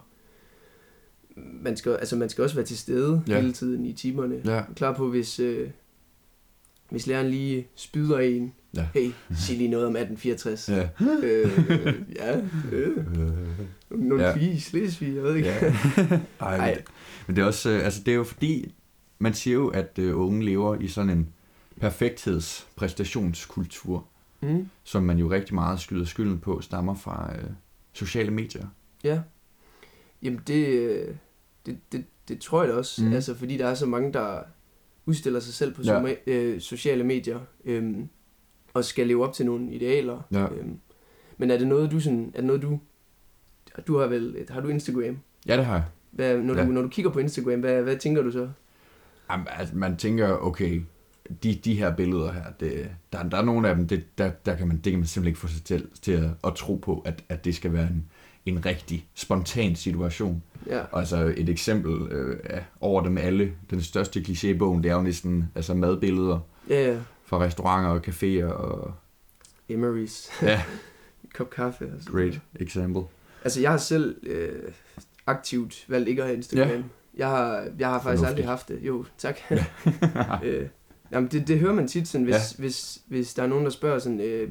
man 1.35 1.77
skal, 1.77 1.91
altså 1.91 2.15
man 2.15 2.29
skal 2.29 2.43
også 2.43 2.55
være 2.55 2.65
til 2.65 2.77
stede 2.77 3.23
Ja. 3.27 3.39
hele 3.39 3.53
tiden 3.53 3.85
i 3.85 3.93
timerne. 3.93 4.41
Ja. 4.45 4.61
Klar 4.75 4.93
på, 4.93 5.07
hvis, 5.09 5.39
øh, 5.39 5.69
hvis 6.89 7.07
læreren 7.07 7.29
lige 7.29 7.67
spyder 7.75 8.19
en, 8.19 8.53
Ja. 8.75 8.87
hey, 8.93 9.11
sig 9.37 9.57
lige 9.57 9.69
noget 9.69 9.85
om 9.87 9.95
1864. 9.95 10.69
Ja. 10.69 10.89
øh, 11.23 11.51
ja, 12.15 12.39
øh, 12.71 12.97
nogle 14.09 14.23
Ja. 14.23 14.33
fige 14.35 14.51
i 14.53 14.59
Slesvig, 14.59 15.15
jeg 15.15 15.23
ved 15.23 15.35
ikke. 15.35 15.49
Ja. 15.49 15.73
Ej, 16.39 16.55
Ej. 16.57 16.73
men, 16.75 16.77
men 17.27 17.35
det 17.35 17.41
er 17.41 17.45
også, 17.45 17.69
øh, 17.69 17.85
altså 17.85 18.01
det 18.05 18.11
er 18.11 18.15
jo 18.15 18.23
fordi, 18.23 18.73
man 19.23 19.33
siger 19.33 19.53
jo, 19.53 19.67
at 19.67 19.99
øh, 19.99 20.19
unge 20.19 20.45
lever 20.45 20.75
i 20.75 20.87
sådan 20.87 21.09
en 21.09 21.29
perfekthedspræstationskultur, 21.79 24.07
Mm. 24.41 24.69
som 24.83 25.03
man 25.03 25.17
jo 25.17 25.31
rigtig 25.31 25.55
meget 25.55 25.79
skyder 25.79 26.05
skylden 26.05 26.39
på, 26.39 26.61
stammer 26.61 26.95
fra 26.95 27.33
øh, 27.35 27.43
sociale 27.93 28.31
medier. 28.31 28.67
Ja. 29.03 29.21
Jamen 30.21 30.41
det, 30.47 30.67
øh, 30.67 31.15
det, 31.65 31.77
det, 31.91 32.05
det 32.27 32.39
tror 32.39 32.63
jeg 32.63 32.73
da 32.73 32.77
også. 32.77 33.03
Mm. 33.05 33.13
Altså 33.13 33.35
fordi 33.35 33.57
der 33.57 33.67
er 33.67 33.73
så 33.73 33.85
mange, 33.85 34.13
der 34.13 34.39
udstiller 35.05 35.39
sig 35.39 35.53
selv 35.53 35.73
på 35.73 35.81
Ja. 35.81 36.01
ja. 36.07 36.13
øh, 36.27 36.61
sociale 36.61 37.03
medier. 37.03 37.39
Øhm, 37.65 38.09
og 38.73 38.85
skal 38.85 39.07
leve 39.07 39.25
op 39.27 39.33
til 39.33 39.45
nogle 39.45 39.73
idealer. 39.73 40.21
Ja. 40.31 40.47
Øhm, 40.53 40.79
men 41.37 41.51
er 41.51 41.57
det 41.57 41.67
noget, 41.67 41.91
du 41.91 41.99
sådan... 41.99 42.31
Er 42.33 42.37
det 42.37 42.45
noget, 42.45 42.61
du... 42.61 42.79
Du 43.87 43.97
har 43.97 44.07
vel... 44.07 44.45
Har 44.49 44.61
du 44.61 44.67
Instagram? 44.67 45.17
Ja, 45.47 45.57
det 45.57 45.65
har 45.65 45.73
jeg. 45.75 45.83
Hvad, 46.11 46.37
når, 46.37 46.55
Ja. 46.55 46.65
du, 46.65 46.71
når 46.71 46.81
du 46.81 46.87
kigger 46.87 47.11
på 47.11 47.19
Instagram, 47.19 47.59
hvad, 47.59 47.83
hvad 47.83 47.97
tænker 47.97 48.21
du 48.21 48.31
så? 48.31 48.49
Jamen, 49.31 49.47
altså, 49.49 49.75
man 49.75 49.97
tænker, 49.97 50.37
okay, 50.37 50.81
de, 51.43 51.55
de 51.65 51.75
her 51.75 51.95
billeder 51.95 52.31
her, 52.31 52.43
det, 52.59 52.89
der, 53.13 53.23
der 53.23 53.37
er 53.37 53.41
nogle 53.41 53.69
af 53.69 53.75
dem, 53.75 53.87
det, 53.87 54.17
der, 54.17 54.29
der 54.29 54.55
kan 54.55 54.67
man, 54.67 54.77
det 54.77 54.91
kan 54.91 54.99
man 54.99 55.07
simpelthen 55.07 55.27
ikke 55.27 55.39
få 55.39 55.47
sig 55.47 55.63
til, 55.63 55.87
til 56.01 56.11
at, 56.11 56.29
at 56.43 56.55
tro 56.55 56.75
på, 56.75 57.01
at, 57.05 57.23
at 57.29 57.45
det 57.45 57.55
skal 57.55 57.73
være 57.73 57.87
en, 57.87 58.05
en 58.45 58.65
rigtig 58.65 59.07
spontan 59.13 59.75
situation. 59.75 60.43
Ja. 60.67 60.83
Altså 60.93 61.33
et 61.37 61.49
eksempel 61.49 62.11
øh, 62.11 62.61
over 62.81 63.03
dem 63.03 63.17
alle, 63.17 63.51
den 63.69 63.81
største 63.81 64.19
kliché 64.19 64.47
i 64.47 64.53
bogen, 64.53 64.83
det 64.83 64.91
er 64.91 64.95
jo 64.95 65.01
næsten 65.01 65.51
altså 65.55 65.73
madbilleder 65.73 66.39
Ja, 66.69 66.91
ja. 66.91 66.97
fra 67.25 67.39
restauranter 67.39 67.89
og 67.89 68.01
caféer 68.07 68.53
og 68.53 68.93
Emery's. 69.71 70.45
ja, 70.45 70.63
kop 71.35 71.49
kaffe. 71.49 71.85
Og 71.85 72.01
sådan 72.03 72.13
great 72.13 72.39
example. 72.55 73.03
Altså, 73.43 73.61
jeg 73.61 73.71
har 73.71 73.77
selv 73.77 74.15
øh, 74.23 74.71
aktivt 75.27 75.85
valgt 75.87 76.09
ikke 76.09 76.21
at 76.21 76.27
have 76.27 76.37
Instagram. 76.37 76.69
Ja. 76.69 76.81
Jeg 77.17 77.27
har, 77.27 77.67
jeg 77.79 77.87
har 77.87 78.01
faktisk 78.01 78.27
aldrig 78.27 78.45
haft 78.45 78.67
det. 78.67 78.79
Jo, 78.81 79.05
tak. 79.17 79.37
øh, 80.43 80.67
jamen, 81.11 81.29
det, 81.31 81.47
det 81.47 81.59
hører 81.59 81.73
man 81.73 81.87
tit, 81.87 82.07
sådan, 82.07 82.25
hvis, 82.25 82.33
Ja. 82.35 82.39
hvis, 82.61 83.01
hvis 83.07 83.33
der 83.33 83.43
er 83.43 83.47
nogen, 83.47 83.63
der 83.65 83.71
spørger 83.71 83.99
sådan, 83.99 84.21
øh, 84.21 84.49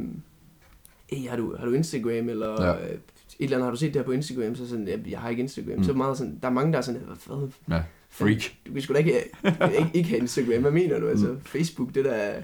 hey, 1.10 1.28
har 1.28 1.36
du, 1.36 1.56
har 1.58 1.66
du 1.66 1.72
Instagram, 1.72 2.28
eller 2.28 2.64
Ja. 2.66 2.72
øh, 2.72 2.90
et 2.90 2.98
eller 3.40 3.56
andet, 3.56 3.64
har 3.64 3.70
du 3.70 3.76
set 3.76 3.94
det 3.94 4.00
her 4.00 4.06
på 4.06 4.12
Instagram, 4.12 4.54
så 4.54 4.68
sådan, 4.68 4.88
jeg, 4.88 5.00
jeg 5.10 5.18
har 5.20 5.28
ikke 5.28 5.40
Instagram. 5.42 5.76
Mm. 5.78 5.84
Så 5.84 5.92
meget 5.92 6.18
sådan, 6.18 6.38
der 6.42 6.48
er 6.48 6.52
mange, 6.52 6.72
der 6.72 6.78
er 6.78 6.82
sådan, 6.82 7.00
hvad, 7.26 7.48
Ja, 7.70 7.82
freak. 8.10 8.42
du 8.66 8.72
kan 8.72 8.82
sgu 8.82 8.92
da 8.92 8.98
ikke, 8.98 9.12
ikke, 9.44 9.90
ikke 9.94 10.08
have 10.08 10.18
Instagram, 10.20 10.60
hvad 10.62 10.70
mener 10.70 10.98
du? 10.98 11.08
Altså, 11.08 11.26
Mm. 11.26 11.40
Facebook, 11.40 11.94
det 11.94 12.04
der 12.04 12.12
er 12.12 12.42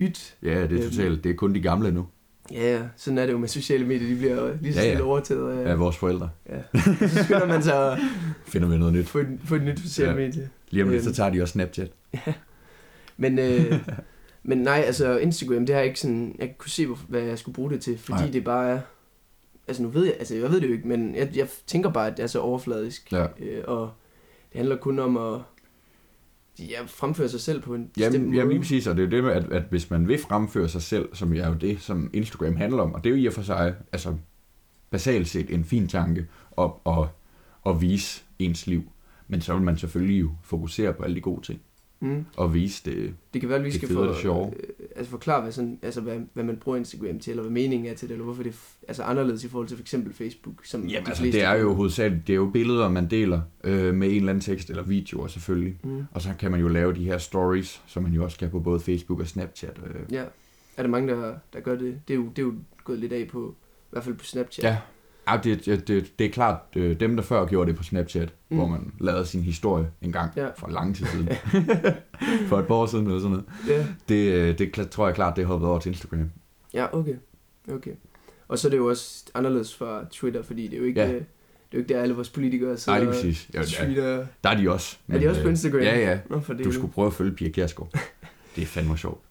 ydt. 0.00 0.36
Ja, 0.42 0.62
det 0.62 0.72
er 0.72 0.84
Øhm. 0.84 0.90
totalt, 0.90 1.24
det 1.24 1.30
er 1.30 1.34
kun 1.36 1.54
de 1.54 1.60
gamle 1.60 1.90
nu, 1.92 2.06
Ja, 2.52 2.72
ja, 2.76 2.82
sådan 2.96 3.18
er 3.18 3.26
det 3.26 3.32
jo 3.32 3.38
med 3.38 3.48
sociale 3.48 3.86
medier, 3.86 4.08
de 4.08 4.16
bliver 4.16 4.52
lige 4.60 4.74
så 4.74 4.80
Ja, 4.80 4.92
ja. 4.92 5.02
overtaget 5.02 5.58
af, 5.64 5.70
af 5.70 5.78
vores 5.78 5.96
forældre. 5.96 6.30
ja. 6.48 6.80
Så 7.08 7.24
skynder 7.24 7.46
man 7.46 7.62
sig 7.62 7.98
Finder 8.52 8.68
vi 8.68 8.78
noget 8.78 8.94
nyt. 8.94 9.06
få 9.08 9.18
et, 9.18 9.38
få 9.44 9.54
et 9.54 9.62
nyt 9.62 9.80
socialt 9.80 10.08
Ja. 10.10 10.14
ja. 10.14 10.26
medie. 10.26 10.50
Lige 10.70 10.82
om 10.84 10.88
lidt, 10.90 11.02
så 11.02 11.08
Øhm. 11.08 11.14
tager 11.14 11.30
de 11.30 11.42
også 11.42 11.52
Snapchat. 11.52 11.90
Men, 13.16 13.38
øh, 13.38 13.80
men 14.48 14.58
nej, 14.58 14.82
altså 14.86 15.18
Instagram, 15.18 15.66
det 15.66 15.74
har 15.74 15.80
jeg 15.80 15.86
ikke 15.88 16.00
sådan, 16.00 16.36
jeg 16.38 16.54
kunne 16.58 16.70
se, 16.70 16.86
hvad 17.08 17.20
jeg 17.20 17.38
skulle 17.38 17.54
bruge 17.54 17.70
det 17.70 17.80
til, 17.80 17.98
fordi 17.98 18.20
nej. 18.22 18.30
det 18.30 18.44
bare 18.44 18.68
er, 18.70 18.80
altså 19.68 19.82
nu 19.82 19.88
ved 19.88 20.04
jeg, 20.04 20.14
altså 20.18 20.34
jeg 20.34 20.50
ved 20.50 20.60
det 20.60 20.68
jo 20.68 20.72
ikke, 20.72 20.88
men 20.88 21.14
jeg, 21.14 21.30
jeg 21.36 21.48
tænker 21.66 21.90
bare, 21.90 22.06
at 22.06 22.16
det 22.16 22.22
er 22.22 22.26
så 22.26 22.40
overfladisk, 22.40 23.12
Ja. 23.12 23.26
øh, 23.40 23.64
og 23.66 23.90
det 24.52 24.58
handler 24.58 24.76
kun 24.76 24.98
om 24.98 25.16
at 25.16 25.40
ja, 26.58 26.82
fremføre 26.86 27.28
sig 27.28 27.40
selv 27.40 27.62
på 27.62 27.74
en 27.74 27.88
bestemt 27.88 28.14
Jamen, 28.14 28.26
måde. 28.26 28.36
jamen 28.36 28.50
lige 28.50 28.60
præcis, 28.60 28.86
og 28.86 28.96
det 28.96 29.02
er 29.02 29.06
jo 29.06 29.10
det 29.10 29.24
med, 29.24 29.32
at, 29.32 29.52
at 29.52 29.62
hvis 29.70 29.90
man 29.90 30.08
vil 30.08 30.18
fremføre 30.18 30.68
sig 30.68 30.82
selv, 30.82 31.08
som 31.14 31.34
er 31.34 31.48
jo 31.48 31.54
det, 31.54 31.80
som 31.80 32.10
Instagram 32.12 32.56
handler 32.56 32.82
om, 32.82 32.94
og 32.94 33.04
det 33.04 33.10
er 33.10 33.16
jo 33.16 33.22
i 33.22 33.26
og 33.26 33.32
for 33.32 33.42
sig, 33.42 33.74
altså 33.92 34.14
basalt 34.90 35.28
set 35.28 35.54
en 35.54 35.64
fin 35.64 35.88
tanke, 35.88 36.26
at, 36.58 36.70
at, 36.86 37.08
at 37.66 37.80
vise 37.80 38.22
ens 38.38 38.66
liv. 38.66 38.82
Men 39.28 39.40
så 39.40 39.54
vil 39.54 39.62
man 39.62 39.78
selvfølgelig 39.78 40.20
jo 40.20 40.30
fokusere 40.42 40.92
på 40.92 41.02
alle 41.02 41.16
de 41.16 41.20
gode 41.20 41.42
ting, 41.42 41.60
Mm. 42.00 42.24
og 42.36 42.54
vise 42.54 42.90
det. 42.90 43.14
Det 43.34 43.40
kan 43.40 43.48
være, 43.48 43.58
at 43.58 43.64
vi 43.64 43.70
skal 43.70 43.88
det 43.88 44.16
sjove. 44.16 44.52
øh, 44.56 44.86
altså 44.96 45.10
forklare, 45.10 45.42
hvad, 45.42 45.52
sådan, 45.52 45.78
altså, 45.82 46.00
hvad, 46.00 46.18
hvad 46.32 46.44
man 46.44 46.56
bruger 46.56 46.78
Instagram 46.78 47.18
til, 47.18 47.30
eller 47.30 47.42
hvad 47.42 47.52
meningen 47.52 47.92
er 47.92 47.94
til 47.94 48.08
det, 48.08 48.14
eller 48.14 48.24
hvorfor 48.24 48.42
det 48.42 48.52
er 48.52 48.56
altså 48.88 49.02
anderledes 49.02 49.44
i 49.44 49.48
forhold 49.48 49.68
til 49.68 49.76
for 49.76 49.82
eksempel 49.82 50.14
Facebook. 50.14 50.64
Som 50.64 50.80
Jamen 50.80 51.04
de 51.04 51.08
altså, 51.08 51.24
det 51.24 51.42
er 51.42 51.54
jo 51.54 51.74
hovedsageligt, 51.74 52.26
det 52.26 52.32
er 52.32 52.36
jo 52.36 52.50
billeder, 52.52 52.88
man 52.88 53.10
deler 53.10 53.40
øh, 53.64 53.94
med 53.94 54.08
en 54.08 54.16
eller 54.16 54.30
anden 54.30 54.42
tekst, 54.42 54.70
eller 54.70 54.82
videoer 54.82 55.26
selvfølgelig. 55.26 55.78
Mm. 55.84 56.04
Og 56.12 56.22
så 56.22 56.28
kan 56.38 56.50
man 56.50 56.60
jo 56.60 56.68
lave 56.68 56.94
de 56.94 57.04
her 57.04 57.18
stories, 57.18 57.82
som 57.86 58.02
man 58.02 58.12
jo 58.12 58.24
også 58.24 58.38
kan 58.38 58.50
på 58.50 58.60
både 58.60 58.80
Facebook 58.80 59.20
og 59.20 59.26
Snapchat. 59.26 59.80
Øh. 59.86 60.12
Ja. 60.12 60.24
Er 60.76 60.82
der 60.82 60.88
mange, 60.88 61.12
der, 61.12 61.34
der 61.52 61.60
gør 61.60 61.76
det? 61.76 62.00
Det 62.08 62.14
er, 62.14 62.18
jo, 62.18 62.28
det 62.28 62.38
er 62.38 62.42
jo 62.42 62.54
gået 62.84 62.98
lidt 62.98 63.12
af 63.12 63.28
på, 63.28 63.54
i 63.82 63.88
hvert 63.90 64.04
fald 64.04 64.14
på 64.14 64.24
Snapchat. 64.24 64.64
Ja, 64.64 64.76
ja 65.30 65.36
det, 65.44 65.66
det, 65.88 66.18
det, 66.18 66.26
er 66.26 66.30
klart, 66.30 66.56
øh, 66.76 67.00
dem 67.00 67.16
der 67.16 67.22
før 67.22 67.46
gjorde 67.46 67.68
det 67.70 67.76
på 67.76 67.82
Snapchat, 67.82 68.32
mm. 68.50 68.56
Hvor 68.56 68.66
man 68.66 68.92
lavede 69.00 69.26
sin 69.26 69.42
historie 69.42 69.90
en 70.02 70.12
gang 70.12 70.32
Ja. 70.36 70.46
for 70.58 70.68
lang 70.68 70.96
tid 70.96 71.06
siden. 71.06 71.28
for 72.48 72.58
et 72.58 72.66
par 72.66 72.74
år 72.74 72.86
siden 72.86 73.06
eller 73.06 73.18
sådan 73.20 73.30
noget. 73.30 73.44
ja. 73.68 73.86
Det, 74.08 74.32
øh, 74.32 74.58
det 74.58 74.90
tror 74.90 75.06
jeg 75.06 75.14
klart, 75.14 75.36
det 75.36 75.42
er 75.42 75.46
hoppet 75.46 75.68
over 75.68 75.78
til 75.78 75.88
Instagram. 75.90 76.30
Ja, 76.74 76.86
okay. 76.98 77.14
okay. 77.72 77.90
Og 78.48 78.58
så 78.58 78.68
er 78.68 78.70
det 78.70 78.76
jo 78.78 78.86
også 78.88 79.24
anderledes 79.34 79.74
fra 79.74 80.04
Twitter, 80.10 80.42
fordi 80.42 80.62
det 80.66 80.74
er 80.74 80.78
jo 80.78 80.84
ikke, 80.84 81.00
Ja. 81.00 81.06
ja. 81.06 81.12
det 81.14 81.20
er 81.20 81.24
jo 81.74 81.78
ikke 81.78 81.94
der 81.94 82.00
alle 82.02 82.14
vores 82.14 82.28
politikere 82.30 82.76
sidder 82.76 82.98
Nej, 82.98 83.04
lige 83.04 83.12
præcis. 83.14 83.50
Ja, 83.54 83.60
og 83.60 83.66
ja, 83.66 83.84
tweeter. 83.84 84.26
der 84.44 84.50
er 84.50 84.56
de 84.56 84.70
også. 84.70 84.96
Er 85.08 85.18
de 85.18 85.28
også 85.28 85.40
på 85.42 85.46
øh, 85.48 85.52
Instagram? 85.52 85.80
Ja, 85.80 85.98
ja. 85.98 86.18
Nå, 86.30 86.40
for 86.40 86.52
det 86.54 86.64
Du 86.64 86.72
skulle 86.72 86.92
prøve 86.92 87.06
at 87.06 87.12
følge 87.12 87.32
Pia 87.32 87.48
Kjærsgaard. 87.48 87.90
Det 88.56 88.62
er 88.62 88.66
fandme 88.66 88.98
sjovt. 88.98 89.24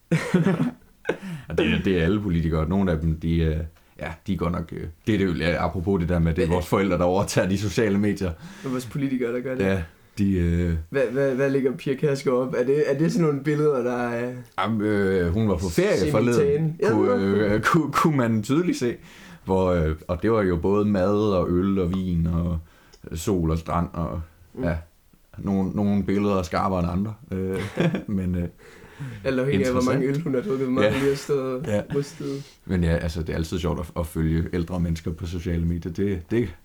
og 1.49 1.57
det, 1.57 1.73
er- 1.73 1.81
det 1.83 1.97
er 1.99 2.03
alle 2.03 2.21
politikere. 2.21 2.69
Nogle 2.69 2.91
af 2.91 2.99
dem, 2.99 3.19
de, 3.19 3.37
øh, 3.39 3.57
ja, 3.99 4.07
de 4.27 4.33
er 4.33 4.37
godt 4.37 4.51
nok... 4.51 4.69
øh, 4.71 4.87
Det 5.07 5.13
er 5.15 5.17
det 5.19 5.25
jo, 5.25 5.33
ja, 5.33 5.65
apropos 5.65 5.99
det 5.99 6.09
der 6.09 6.19
med, 6.19 6.33
det 6.33 6.43
er 6.43 6.47
vores 6.47 6.67
forældre, 6.67 6.97
der 6.97 7.03
overtager 7.03 7.49
de 7.49 7.57
sociale 7.57 7.97
medier. 7.97 8.31
jo 8.65 8.69
vores 8.69 8.85
politikere, 8.85 9.33
der 9.33 9.39
gør 9.41 9.55
det. 9.55 9.63
Ja, 9.65 9.83
de... 10.17 10.31
Øh, 10.37 10.73
Hvad, 10.89 11.01
hvad, 11.11 11.35
hvad 11.35 11.49
ligger 11.49 11.71
Pia 11.77 11.93
Kærsgaard 11.95 12.37
op? 12.37 12.53
Er 12.57 12.63
det, 12.63 12.83
er 12.91 12.97
det 12.97 13.11
sådan 13.11 13.25
nogle 13.27 13.43
billeder, 13.43 13.83
der 13.83 13.97
er... 14.07 14.33
Jamen, 14.59 14.81
øh, 14.81 15.33
hun 15.33 15.49
var 15.49 15.55
på 15.55 15.69
ferie 15.69 16.11
forleden, 16.11 16.79
kunne, 16.89 17.13
øh, 17.15 17.61
kunne, 17.61 17.91
kunne 17.91 18.17
man 18.17 18.43
tydeligt 18.43 18.77
se. 18.77 18.95
Hvor, 19.45 19.71
øh, 19.71 19.95
og 20.07 20.21
det 20.21 20.31
var 20.31 20.41
jo 20.43 20.55
både 20.57 20.85
mad 20.85 21.15
og 21.33 21.49
øl 21.49 21.79
og 21.79 21.93
vin 21.93 22.27
og 22.27 22.59
sol 23.17 23.51
og 23.51 23.57
strand 23.57 23.87
og 23.93 24.21
Mm. 24.57 24.63
ja, 24.63 24.75
nogle, 25.37 25.69
nogle 25.71 26.03
billeder 26.03 26.37
er 26.37 26.43
skarpere 26.43 26.79
end 26.79 26.89
andre. 26.91 27.13
Øh, 27.31 27.61
men, 28.17 28.35
øh, 28.35 28.47
Alt 29.23 29.39
afhængig 29.39 29.65
af, 29.67 29.73
hvor 29.73 29.81
mange 29.81 30.07
øl 30.07 30.21
hun 30.21 30.33
har 30.33 30.41
drukket, 30.41 30.67
hvor 30.67 30.73
meget 30.73 30.85
Ja. 30.85 30.91
ja. 30.93 30.97
lige 30.99 31.09
har 31.09 31.15
stået 31.15 31.67
Ja. 31.67 31.75
ja. 31.75 31.81
rystet. 31.95 32.43
men 32.65 32.83
ja, 32.83 32.95
altså, 32.97 33.19
det 33.21 33.29
er 33.29 33.35
altid 33.35 33.59
sjovt 33.59 33.79
at, 33.79 33.91
at 33.99 34.07
følge 34.07 34.49
ældre 34.53 34.79
mennesker 34.79 35.11
på 35.11 35.25
sociale 35.25 35.65
medier. 35.65 35.91
Det, 35.93 36.21
det, 36.31 36.55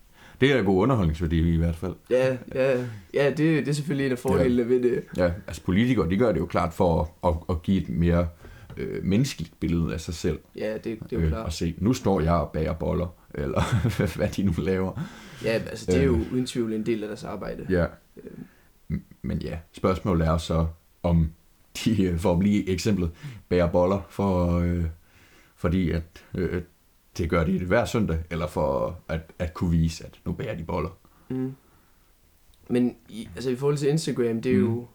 det 0.40 0.52
er 0.52 0.62
god 0.62 0.82
underholdningsværdi 0.82 1.54
i 1.54 1.56
hvert 1.56 1.76
fald. 1.76 1.94
Ja, 2.10 2.36
ja, 2.54 2.84
ja 3.14 3.28
det, 3.28 3.38
det 3.38 3.68
er 3.68 3.72
selvfølgelig 3.72 4.06
en 4.06 4.12
af 4.12 4.18
fordelene 4.18 4.68
ved 4.68 4.82
det. 4.82 5.02
Ja, 5.16 5.30
altså 5.46 5.62
politikere, 5.62 6.10
de 6.10 6.16
gør 6.16 6.32
det 6.32 6.40
jo 6.40 6.46
klart 6.46 6.72
for 6.74 7.10
at, 7.24 7.30
at, 7.30 7.36
at 7.56 7.62
give 7.62 7.82
et 7.82 7.88
mere 7.88 8.28
øh, 8.76 9.04
menneskeligt 9.04 9.52
billede 9.60 9.94
af 9.94 10.00
sig 10.00 10.14
selv. 10.14 10.38
Ja, 10.56 10.74
det, 10.74 10.84
det 10.84 10.96
er 11.12 11.16
jo 11.16 11.18
øh, 11.20 11.28
klart. 11.28 11.44
og 11.46 11.52
se, 11.52 11.74
nu 11.78 11.92
står 11.92 12.20
jeg 12.20 12.32
og 12.32 12.50
bager 12.52 12.72
boller, 12.72 13.14
eller 13.34 13.62
hvad 14.16 14.28
de 14.28 14.42
nu 14.42 14.52
laver. 14.58 15.00
Ja, 15.44 15.50
altså 15.50 15.86
det 15.86 15.96
er 16.00 16.02
jo 16.04 16.14
Øh. 16.14 16.32
uden 16.32 16.46
tvivl 16.46 16.72
en 16.72 16.86
del 16.86 17.02
af 17.02 17.08
deres 17.08 17.24
arbejde. 17.24 17.66
Ja. 17.70 17.86
Øh, 18.16 18.98
Men 19.22 19.38
ja, 19.38 19.58
spørgsmålet 19.72 20.26
er 20.26 20.38
så, 20.38 20.66
om 21.02 21.30
de, 21.84 22.02
øh, 22.02 22.18
for 22.18 22.32
at 22.32 22.38
blive 22.38 22.68
eksemplet, 22.68 23.10
bager 23.48 23.66
boller, 23.66 24.00
for, 24.10 24.58
øh, 24.58 24.84
fordi 25.56 25.90
at 25.90 26.02
øh, 26.34 26.62
det 27.18 27.30
gør 27.30 27.44
de 27.44 27.58
hver 27.64 27.84
søndag, 27.84 28.18
eller 28.30 28.46
for 28.46 28.98
at, 29.08 29.20
at 29.38 29.54
kunne 29.54 29.70
vise, 29.70 30.04
at 30.04 30.20
nu 30.24 30.32
bager 30.32 30.56
de 30.56 30.64
boller. 30.64 30.98
Mm. 31.28 31.52
Men 32.68 32.96
i, 33.08 33.28
altså 33.34 33.50
i 33.50 33.56
forhold 33.56 33.76
til 33.76 33.88
Instagram, 33.88 34.42
det 34.42 34.52
er 34.52 34.56
Mm. 34.58 34.64
jo... 34.64 34.86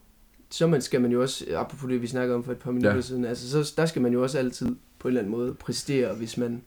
Så 0.50 0.68
man, 0.68 0.82
skal 0.82 1.02
man 1.02 1.12
jo 1.12 1.22
også, 1.22 1.46
apropos 1.58 1.90
det 1.90 2.02
vi 2.02 2.08
snakkede 2.08 2.36
om 2.36 2.44
for 2.44 2.52
et 2.52 2.58
par 2.58 2.72
minutter 2.72 2.90
Ja. 2.90 2.96
ja. 2.96 3.02
siden, 3.02 3.26
altså 3.26 3.50
så, 3.64 3.74
der 3.78 3.86
skal 3.86 4.02
man 4.02 4.14
jo 4.14 4.24
også 4.24 4.38
altid 4.38 4.76
på 5.00 5.08
en 5.08 5.10
eller 5.10 5.22
anden 5.22 5.32
måde 5.32 5.54
præstere, 5.54 6.16
hvis 6.16 6.38
man, 6.38 6.62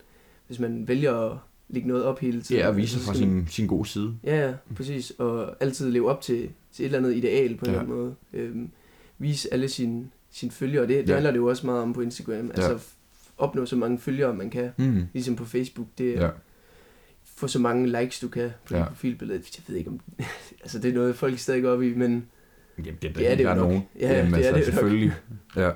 hvis 0.46 0.58
man 0.58 0.88
vælger 0.88 1.14
at 1.14 1.38
lægge 1.68 1.88
noget 1.88 2.04
op 2.04 2.18
hele 2.18 2.42
tiden. 2.42 2.56
Det 2.58 2.64
er 2.64 2.68
at 2.68 2.76
vise 2.76 2.96
Altså, 2.96 2.98
så 2.98 3.06
fra 3.06 3.14
sin, 3.18 3.46
sin 3.48 3.66
gode 3.66 3.88
side. 3.88 4.14
Ja, 4.24 4.46
ja, 4.48 4.54
præcis. 4.76 5.10
Og 5.10 5.56
altid 5.62 5.90
leve 5.90 6.10
op 6.10 6.20
til, 6.20 6.50
til 6.72 6.82
et 6.82 6.86
eller 6.86 6.98
andet 6.98 7.16
ideal 7.16 7.56
på 7.56 7.64
en 7.64 7.70
Ja. 7.72 7.80
eller 7.80 7.80
anden 7.80 7.96
måde. 7.96 8.14
Øhm, 8.32 8.70
vise 9.18 9.52
alle 9.54 9.68
sine, 9.68 10.04
sine 10.30 10.52
følgere, 10.52 10.82
og 10.82 10.88
det, 10.88 10.96
det 10.98 11.08
Ja. 11.08 11.14
handler 11.14 11.30
det 11.30 11.38
jo 11.38 11.46
også 11.46 11.66
meget 11.66 11.82
om 11.82 11.92
på 11.92 12.00
Instagram. 12.00 12.50
Altså 12.54 12.78
opnå 13.38 13.66
så 13.66 13.76
mange 13.76 13.98
følgere, 13.98 14.34
man 14.34 14.50
kan. 14.50 14.70
Mm. 14.76 15.02
Ligesom 15.12 15.36
på 15.36 15.44
Facebook. 15.44 15.86
Det 15.98 16.12
Ja. 16.14 16.28
få 17.24 17.46
så 17.48 17.58
mange 17.58 18.00
likes, 18.00 18.20
du 18.20 18.28
kan 18.28 18.50
på 18.68 18.74
Ja. 18.74 18.78
ja. 18.80 18.88
profilbillede. 18.88 19.42
Jeg 19.56 19.62
ved 19.68 19.76
ikke 19.76 19.90
om... 19.90 20.00
altså 20.62 20.78
det 20.78 20.90
er 20.90 20.94
noget, 20.94 21.16
folk 21.16 21.38
stadig 21.38 21.62
går 21.62 21.70
op 21.70 21.82
i, 21.82 21.94
men... 21.94 22.26
Jamen, 22.78 22.98
det, 23.02 23.14
Det 23.16 23.30
er 23.32 23.34
det 23.36 23.44
jo 23.44 23.48
nok. 23.48 23.56
Nogen. 23.56 23.82
Ja, 24.00 24.16
Jamen, 24.16 24.32
det 24.34 24.46
er 24.46 24.52
altså, 24.52 24.52
det 24.52 24.60
jo 24.60 24.64
nok. 24.66 24.74
selvfølgelig. 24.74 25.12
Ja. 25.56 25.70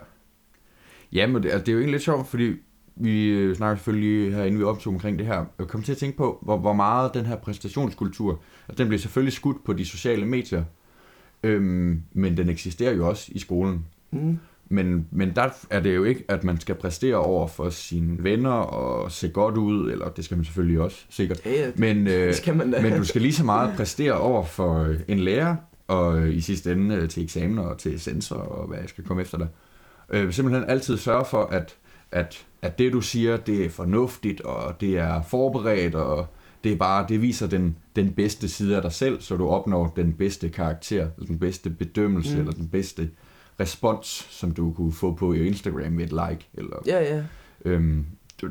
Ja, 1.12 1.26
men 1.26 1.42
det, 1.42 1.50
altså, 1.50 1.60
det 1.64 1.68
er 1.68 1.72
jo 1.72 1.78
egentlig 1.78 1.92
lidt 1.92 2.02
sjovt, 2.02 2.28
fordi 2.28 2.54
vi 2.96 3.28
øh, 3.28 3.56
snakker 3.56 3.76
selvfølgelig 3.76 4.34
herinde, 4.34 4.58
vi 4.58 4.64
optog 4.64 4.92
omkring 4.92 5.18
det 5.18 5.26
her. 5.26 5.44
Jeg 5.58 5.68
kom 5.68 5.82
til 5.82 5.92
at 5.92 5.98
tænke 5.98 6.16
på, 6.16 6.38
hvor, 6.42 6.58
hvor 6.58 6.72
meget 6.72 7.14
den 7.14 7.26
her 7.26 7.36
præstationskultur, 7.36 8.42
at 8.68 8.78
den 8.78 8.88
bliver 8.88 8.98
selvfølgelig 9.00 9.32
skudt 9.32 9.64
på 9.64 9.72
de 9.72 9.84
sociale 9.84 10.26
medier, 10.26 10.64
øhm, 11.42 12.02
men 12.12 12.36
den 12.36 12.48
eksisterer 12.48 12.94
jo 12.94 13.08
også 13.08 13.28
i 13.34 13.38
skolen. 13.38 13.86
Mm. 14.10 14.38
Men, 14.68 15.06
men 15.10 15.32
der 15.36 15.48
er 15.70 15.80
det 15.80 15.96
jo 15.96 16.04
ikke, 16.04 16.24
at 16.28 16.44
man 16.44 16.60
skal 16.60 16.74
præstere 16.74 17.16
over 17.16 17.46
for 17.46 17.70
sine 17.70 18.24
venner 18.24 18.50
og 18.50 19.12
se 19.12 19.28
godt 19.28 19.56
ud, 19.56 19.90
eller 19.92 20.08
det 20.08 20.24
skal 20.24 20.36
man 20.36 20.44
selvfølgelig 20.44 20.80
også, 20.80 21.04
sikkert. 21.10 21.46
Ja, 21.46 21.50
ja, 21.50 21.70
Men, 21.76 22.06
øh, 22.06 22.26
det 22.26 22.36
skal 22.36 22.56
man 22.56 22.70
da. 22.70 22.82
men 22.82 22.92
du 22.92 23.04
skal 23.04 23.22
lige 23.22 23.32
så 23.32 23.44
meget 23.44 23.76
præstere 23.76 24.12
over 24.12 24.44
for 24.44 24.82
øh, 24.82 25.00
en 25.08 25.18
lærer, 25.18 25.56
og 25.88 26.18
øh, 26.18 26.36
i 26.36 26.40
sidste 26.40 26.72
ende 26.72 26.94
øh, 26.94 27.08
til 27.08 27.22
eksamener 27.22 27.62
og 27.62 27.78
til 27.78 28.00
sensor, 28.00 28.36
og 28.36 28.68
hvad 28.68 28.78
jeg 28.78 28.88
skal 28.88 29.04
komme 29.04 29.22
efter 29.22 29.38
dig. 29.38 29.48
Øh, 30.10 30.32
simpelthen 30.32 30.64
altid 30.70 30.96
sørge 30.96 31.24
for, 31.24 31.44
at, 31.44 31.76
at, 32.12 32.46
at 32.62 32.78
det 32.78 32.92
du 32.92 33.00
siger, 33.00 33.36
det 33.36 33.64
er 33.64 33.70
fornuftigt, 33.70 34.40
og 34.40 34.80
det 34.80 34.98
er 34.98 35.22
forberedt, 35.22 35.94
og 35.94 36.26
det 36.64 36.72
er 36.72 36.76
bare, 36.76 37.06
det 37.08 37.22
viser 37.22 37.46
den, 37.46 37.76
den 37.96 38.12
bedste 38.12 38.48
side 38.48 38.76
af 38.76 38.82
dig 38.82 38.92
selv, 38.92 39.20
så 39.20 39.36
du 39.36 39.48
opnår 39.48 39.92
den 39.96 40.12
bedste 40.12 40.48
karakter, 40.48 41.08
eller 41.16 41.26
den 41.26 41.38
bedste 41.38 41.70
bedømmelse, 41.70 42.34
Mm. 42.34 42.40
eller 42.40 42.52
den 42.52 42.68
bedste 42.68 43.10
respons, 43.60 44.06
som 44.30 44.50
du 44.50 44.72
kunne 44.72 44.92
få 44.92 45.14
på 45.14 45.32
Instagram 45.32 45.92
med 45.92 46.04
et 46.04 46.10
like. 46.12 46.48
Eller, 46.54 46.76
Ja, 46.86 47.14
ja. 47.16 47.22
øhm, 47.64 48.04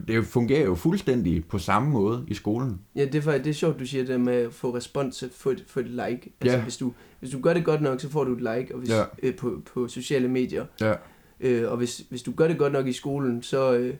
det, 0.08 0.26
fungerer 0.26 0.65
jo 0.65 0.76
fuldstændig 0.76 1.45
på 1.45 1.58
samme 1.60 1.89
måde 1.89 2.26
i 2.28 2.34
skolen. 2.34 2.80
Ja, 2.95 3.06
det 3.06 3.15
er, 3.15 3.21
faktisk, 3.21 3.43
det 3.43 3.50
er 3.50 3.54
sjovt, 3.54 3.80
du 3.80 3.86
siger 3.86 4.06
det 4.06 4.21
med 4.21 4.34
at 4.34 4.54
få 4.54 4.76
respons, 4.76 5.24
få 5.36 5.50
et, 5.50 5.63
få 5.67 5.80
et 5.80 5.88
like. 5.89 6.34
Altså, 6.41 6.58
Ja. 6.58 6.63
hvis, 6.63 6.78
du, 6.78 6.93
hvis 7.19 7.32
du 7.32 7.39
gør 7.41 7.54
det 7.54 7.65
godt 7.65 7.82
nok, 7.82 8.02
så 8.02 8.10
får 8.10 8.24
du 8.24 8.32
et 8.34 8.38
like 8.41 8.67
og 8.74 8.80
hvis, 8.80 8.89
Ja. 8.89 9.04
øh, 9.24 9.36
på, 9.36 9.62
på 9.74 9.88
sociale 9.88 10.28
medier. 10.28 10.65
Ja. 10.82 10.93
Øh, 11.39 11.71
og 11.71 11.78
hvis, 11.78 12.04
hvis 12.10 12.21
du 12.21 12.32
gør 12.32 12.47
det 12.47 12.58
godt 12.58 12.74
nok 12.74 12.88
i 12.88 12.93
skolen, 12.93 13.43
så, 13.43 13.74
øh, 13.74 13.93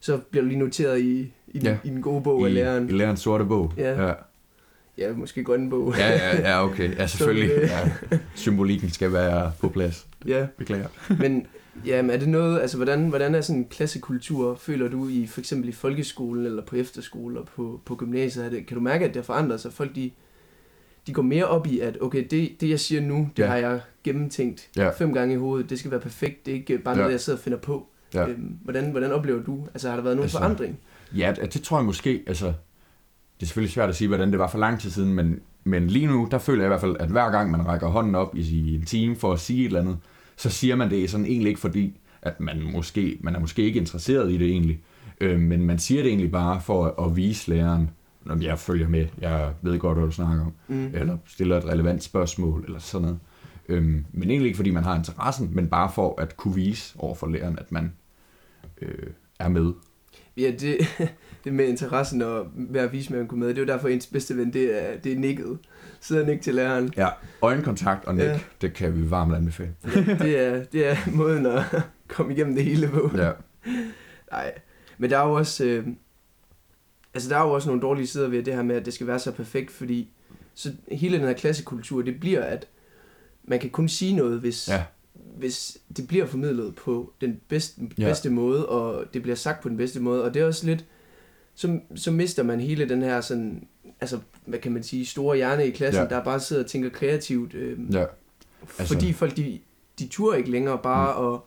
så 0.00 0.18
bliver 0.30 0.42
du 0.42 0.48
lige 0.48 0.58
noteret 0.58 1.00
i, 1.00 1.32
i, 1.54 1.58
Ja. 1.62 1.76
i 1.84 1.88
den 1.88 2.02
gode 2.02 2.22
bog 2.22 2.44
af 2.46 2.50
I, 2.50 2.52
læreren. 2.52 2.88
I 2.88 2.92
lærerens 2.92 3.20
sorte 3.20 3.44
bog. 3.44 3.72
Ja. 3.76 4.06
ja. 4.06 4.12
Ja, 4.98 5.12
måske 5.12 5.44
grønne 5.44 5.70
bog. 5.70 5.94
Ja, 5.98 6.08
ja, 6.10 6.40
ja, 6.50 6.64
okay. 6.64 6.96
Ja, 6.96 7.06
selvfølgelig. 7.16 7.48
Så, 7.50 7.54
øh, 7.62 7.68
Ja. 8.12 8.18
Symbolikken 8.34 8.90
skal 8.90 9.12
være 9.12 9.52
på 9.60 9.68
plads. 9.68 10.06
ja. 10.26 10.46
Beklager. 10.58 10.86
Men 11.20 11.46
jamen, 11.86 12.10
er 12.10 12.16
det 12.16 12.28
noget, 12.28 12.60
altså 12.60 12.76
hvordan, 12.76 13.08
hvordan 13.08 13.34
er 13.34 13.40
sådan 13.40 13.60
en 13.60 13.64
klassekultur, 13.70 14.54
føler 14.54 14.88
du 14.88 15.08
i 15.08 15.26
for 15.26 15.40
eksempel 15.40 15.68
i 15.68 15.72
folkeskolen 15.72 16.46
eller 16.46 16.62
på 16.64 16.76
efterskole 16.76 17.40
og 17.40 17.46
på, 17.46 17.80
på 17.84 17.94
gymnasiet? 17.96 18.44
Er 18.46 18.50
det, 18.50 18.66
kan 18.66 18.74
du 18.74 18.80
mærke, 18.80 19.04
at 19.04 19.08
det 19.08 19.16
har 19.16 19.24
forandret 19.24 19.60
sig? 19.60 19.72
Folk 19.72 19.94
de, 19.94 20.10
de 21.06 21.12
går 21.12 21.22
mere 21.22 21.44
op 21.44 21.66
i, 21.66 21.80
at 21.80 21.98
okay, 22.00 22.26
det, 22.30 22.60
det 22.60 22.68
jeg 22.70 22.80
siger 22.80 23.00
nu, 23.00 23.28
det 23.36 23.42
Ja. 23.42 23.48
har 23.48 23.56
jeg 23.56 23.80
gennemtænkt 24.04 24.68
Ja. 24.76 24.90
fem 24.90 25.12
gange 25.14 25.34
i 25.34 25.36
hovedet. 25.36 25.70
Det 25.70 25.78
skal 25.78 25.90
være 25.90 26.00
perfekt. 26.00 26.46
Det 26.46 26.52
er 26.52 26.56
ikke 26.56 26.78
bare 26.78 26.94
Ja. 26.94 26.98
noget, 27.00 27.12
jeg 27.12 27.20
sidder 27.20 27.36
og 27.38 27.42
finder 27.42 27.58
på. 27.58 27.86
Ja. 28.14 28.26
Øhm, 28.28 28.56
hvordan, 28.64 28.90
hvordan 28.90 29.12
oplever 29.12 29.42
du? 29.42 29.66
Altså 29.74 29.88
har 29.88 29.96
der 29.96 30.02
været 30.02 30.16
nogen 30.16 30.24
Altså, 30.24 30.38
forandring? 30.38 30.78
Ja, 31.16 31.32
det, 31.52 31.62
tror 31.62 31.78
jeg 31.78 31.84
måske, 31.86 32.22
altså, 32.26 32.46
det 32.46 33.42
er 33.42 33.46
selvfølgelig 33.46 33.72
svært 33.72 33.88
at 33.88 33.96
sige, 33.96 34.08
hvordan 34.08 34.30
det 34.30 34.38
var 34.38 34.48
for 34.48 34.58
lang 34.58 34.80
tid 34.80 34.90
siden, 34.90 35.14
men, 35.14 35.40
men 35.64 35.86
lige 35.86 36.06
nu, 36.06 36.28
der 36.30 36.38
føler 36.38 36.62
jeg 36.62 36.66
i 36.66 36.70
hvert 36.70 36.80
fald, 36.80 36.96
at 37.00 37.08
hver 37.08 37.30
gang 37.30 37.50
man 37.50 37.66
rækker 37.66 37.86
hånden 37.88 38.14
op 38.14 38.36
i, 38.36 38.40
i 38.40 38.74
en 38.74 38.84
time 38.84 39.16
for 39.16 39.32
at 39.32 39.40
sige 39.40 39.60
et 39.60 39.66
eller 39.66 39.80
andet, 39.80 39.98
så 40.36 40.50
siger 40.50 40.76
man 40.76 40.90
det 40.90 41.10
sådan 41.10 41.26
egentlig 41.26 41.48
ikke 41.48 41.60
fordi, 41.60 42.00
at 42.22 42.40
man 42.40 42.62
måske, 42.72 43.18
man 43.20 43.34
er 43.34 43.40
måske 43.40 43.62
ikke 43.62 43.80
interesseret 43.80 44.32
i 44.32 44.36
det 44.38 44.46
egentlig, 44.48 44.80
øh, 45.20 45.40
men 45.40 45.62
man 45.66 45.78
siger 45.78 46.02
det 46.02 46.08
egentlig 46.08 46.30
bare 46.32 46.60
for 46.60 46.84
at, 46.86 47.06
at 47.06 47.16
vise 47.16 47.50
læreren, 47.50 47.90
når 48.24 48.42
jeg 48.42 48.58
følger 48.58 48.88
med, 48.88 49.06
jeg 49.20 49.52
ved 49.62 49.78
godt, 49.78 49.98
hvad 49.98 50.06
du 50.06 50.12
snakker 50.12 50.44
om, 50.44 50.52
Mm. 50.68 50.90
eller 50.94 51.16
stiller 51.26 51.58
et 51.58 51.64
relevant 51.64 52.02
spørgsmål, 52.02 52.64
eller 52.64 52.78
sådan 52.78 53.02
noget. 53.02 53.18
Øhm, 53.68 54.04
men 54.12 54.30
egentlig 54.30 54.46
ikke, 54.46 54.56
fordi 54.56 54.70
man 54.70 54.84
har 54.84 54.96
interessen, 54.96 55.50
men 55.52 55.66
bare 55.68 55.90
for 55.94 56.20
at 56.20 56.36
kunne 56.36 56.54
vise 56.54 56.94
over 56.98 57.14
for 57.14 57.26
læreren, 57.26 57.58
at 57.58 57.72
man 57.72 57.92
øh, 58.82 59.06
er 59.38 59.48
med. 59.48 59.72
Ja, 60.38 60.50
det, 60.50 60.78
det 61.44 61.52
med 61.52 61.68
interessen 61.68 62.22
og 62.22 62.40
at 62.74 63.10
man 63.10 63.26
kunne 63.28 63.40
med, 63.40 63.48
det 63.48 63.58
er 63.58 63.62
jo 63.62 63.66
derfor, 63.66 63.88
ens 63.88 64.06
bedste 64.06 64.36
ven, 64.36 64.52
det 64.52 64.82
er, 64.82 64.96
det 64.96 65.12
er 65.12 65.16
nikket. 65.16 65.58
Sidder 66.00 66.26
nik 66.26 66.40
til 66.40 66.54
læreren. 66.54 66.92
Ja, 66.96 67.08
øjenkontakt 67.42 68.04
og 68.04 68.14
nik, 68.14 68.24
Ja. 68.24 68.30
ja. 68.32 68.40
det 68.60 68.74
kan 68.74 68.96
vi 68.96 69.10
varmt 69.10 69.34
anbefale. 69.34 69.74
Det 69.94 70.38
er, 70.38 70.64
det 70.64 70.86
er 70.86 70.96
måden 71.12 71.46
at 71.46 71.62
komme 72.08 72.32
igennem 72.34 72.54
det 72.54 72.64
hele 72.64 72.88
på. 72.88 73.10
Ja, 73.16 73.30
Nej, 74.32 74.52
men 74.98 75.10
der 75.10 75.18
er 75.18 75.26
jo 75.26 75.32
også, 75.32 75.64
øh, 75.64 75.86
altså 77.14 77.28
der 77.30 77.36
er 77.36 77.42
jo 77.42 77.50
også 77.52 77.68
nogle 77.68 77.82
dårlige 77.82 78.06
sider 78.06 78.28
ved 78.28 78.42
det 78.42 78.54
her 78.54 78.62
med, 78.62 78.76
at 78.76 78.84
det 78.86 78.94
skal 78.94 79.06
være 79.06 79.18
så 79.18 79.32
perfekt, 79.32 79.70
fordi 79.70 80.08
så 80.54 80.72
hele 80.92 81.18
den 81.18 81.26
her 81.26 81.32
klassekultur, 81.32 82.02
det 82.02 82.20
bliver, 82.20 82.42
at 82.42 82.66
man 83.44 83.58
kan 83.60 83.70
kun 83.70 83.88
sige 83.88 84.16
noget, 84.16 84.40
hvis, 84.40 84.68
Ja. 84.68 84.84
Hvis 85.38 85.78
det 85.96 86.08
bliver 86.08 86.26
formidlet 86.26 86.74
på 86.74 87.12
den 87.20 87.40
bedste, 87.48 87.80
Ja. 87.98 88.04
bedste 88.04 88.30
måde, 88.30 88.68
og 88.68 89.04
det 89.14 89.22
bliver 89.22 89.34
sagt 89.36 89.62
på 89.62 89.68
den 89.68 89.76
bedste 89.76 90.00
måde, 90.00 90.24
og 90.24 90.34
det 90.34 90.42
er 90.42 90.46
også 90.46 90.66
lidt, 90.66 90.84
så, 91.54 91.80
så 91.94 92.10
mister 92.10 92.42
man 92.42 92.60
hele 92.60 92.88
den 92.88 93.02
her 93.02 93.20
sådan, 93.20 93.66
altså, 94.00 94.18
hvad 94.46 94.58
kan 94.58 94.72
man 94.72 94.82
sige, 94.82 95.06
store 95.06 95.36
hjerne 95.36 95.66
i 95.66 95.70
klassen, 95.70 96.02
Ja. 96.02 96.08
der 96.16 96.24
bare 96.24 96.40
sidder 96.40 96.62
og 96.62 96.70
tænker 96.70 96.88
kreativt, 96.90 97.54
øh, 97.54 97.78
ja, 97.94 98.04
altså... 98.78 98.94
Fordi 98.94 99.12
folk, 99.12 99.36
de, 99.36 99.58
de 99.98 100.06
turde 100.08 100.38
ikke 100.38 100.50
længere 100.50 100.78
bare 100.82 101.20
mm. 101.28 101.34
at 101.34 101.40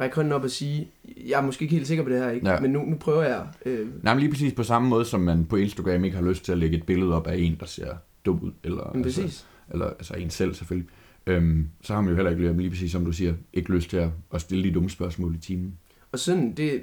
række 0.00 0.16
hånden 0.16 0.32
op 0.32 0.44
og 0.44 0.50
sige, 0.50 0.88
jeg 1.26 1.38
er 1.38 1.42
måske 1.46 1.62
ikke 1.62 1.74
helt 1.74 1.86
sikker 1.86 2.04
på 2.04 2.10
det 2.10 2.18
her, 2.18 2.30
ikke? 2.30 2.50
Ja. 2.50 2.60
men 2.60 2.70
nu, 2.70 2.82
nu 2.84 2.96
prøver 2.96 3.22
jeg. 3.22 3.46
Øh, 3.66 3.88
Nej, 4.04 4.14
men 4.14 4.20
lige 4.20 4.30
præcis 4.30 4.52
på 4.52 4.62
samme 4.62 4.88
måde, 4.88 5.04
som 5.04 5.20
man 5.20 5.44
på 5.46 5.56
Instagram 5.56 6.04
ikke 6.04 6.16
har 6.16 6.24
lyst 6.24 6.44
til 6.44 6.52
at 6.52 6.58
lægge 6.58 6.76
et 6.76 6.86
billede 6.86 7.14
op 7.14 7.26
af 7.26 7.36
en, 7.36 7.56
der 7.60 7.66
ser 7.66 7.94
dum 8.26 8.38
ud. 8.42 8.52
Eller, 8.64 8.90
men 8.94 9.04
altså, 9.04 9.44
eller 9.72 9.86
altså 9.86 10.14
en 10.14 10.30
selv 10.30 10.54
selvfølgelig. 10.54 10.88
Øhm, 11.26 11.68
så 11.82 11.94
har 11.94 12.00
man 12.00 12.10
jo 12.10 12.14
heller 12.16 12.30
ikke, 12.30 12.52
lige 12.52 12.70
præcis 12.70 12.92
som 12.92 13.04
du 13.04 13.12
siger, 13.12 13.34
ikke 13.52 13.72
lyst 13.72 13.90
til 13.90 13.96
at, 13.96 14.08
at 14.34 14.40
stille 14.40 14.64
de 14.68 14.74
dumme 14.74 14.90
spørgsmål 14.90 15.34
i 15.34 15.38
timen. 15.38 15.78
Og 16.12 16.18
sådan, 16.18 16.52
det 16.52 16.82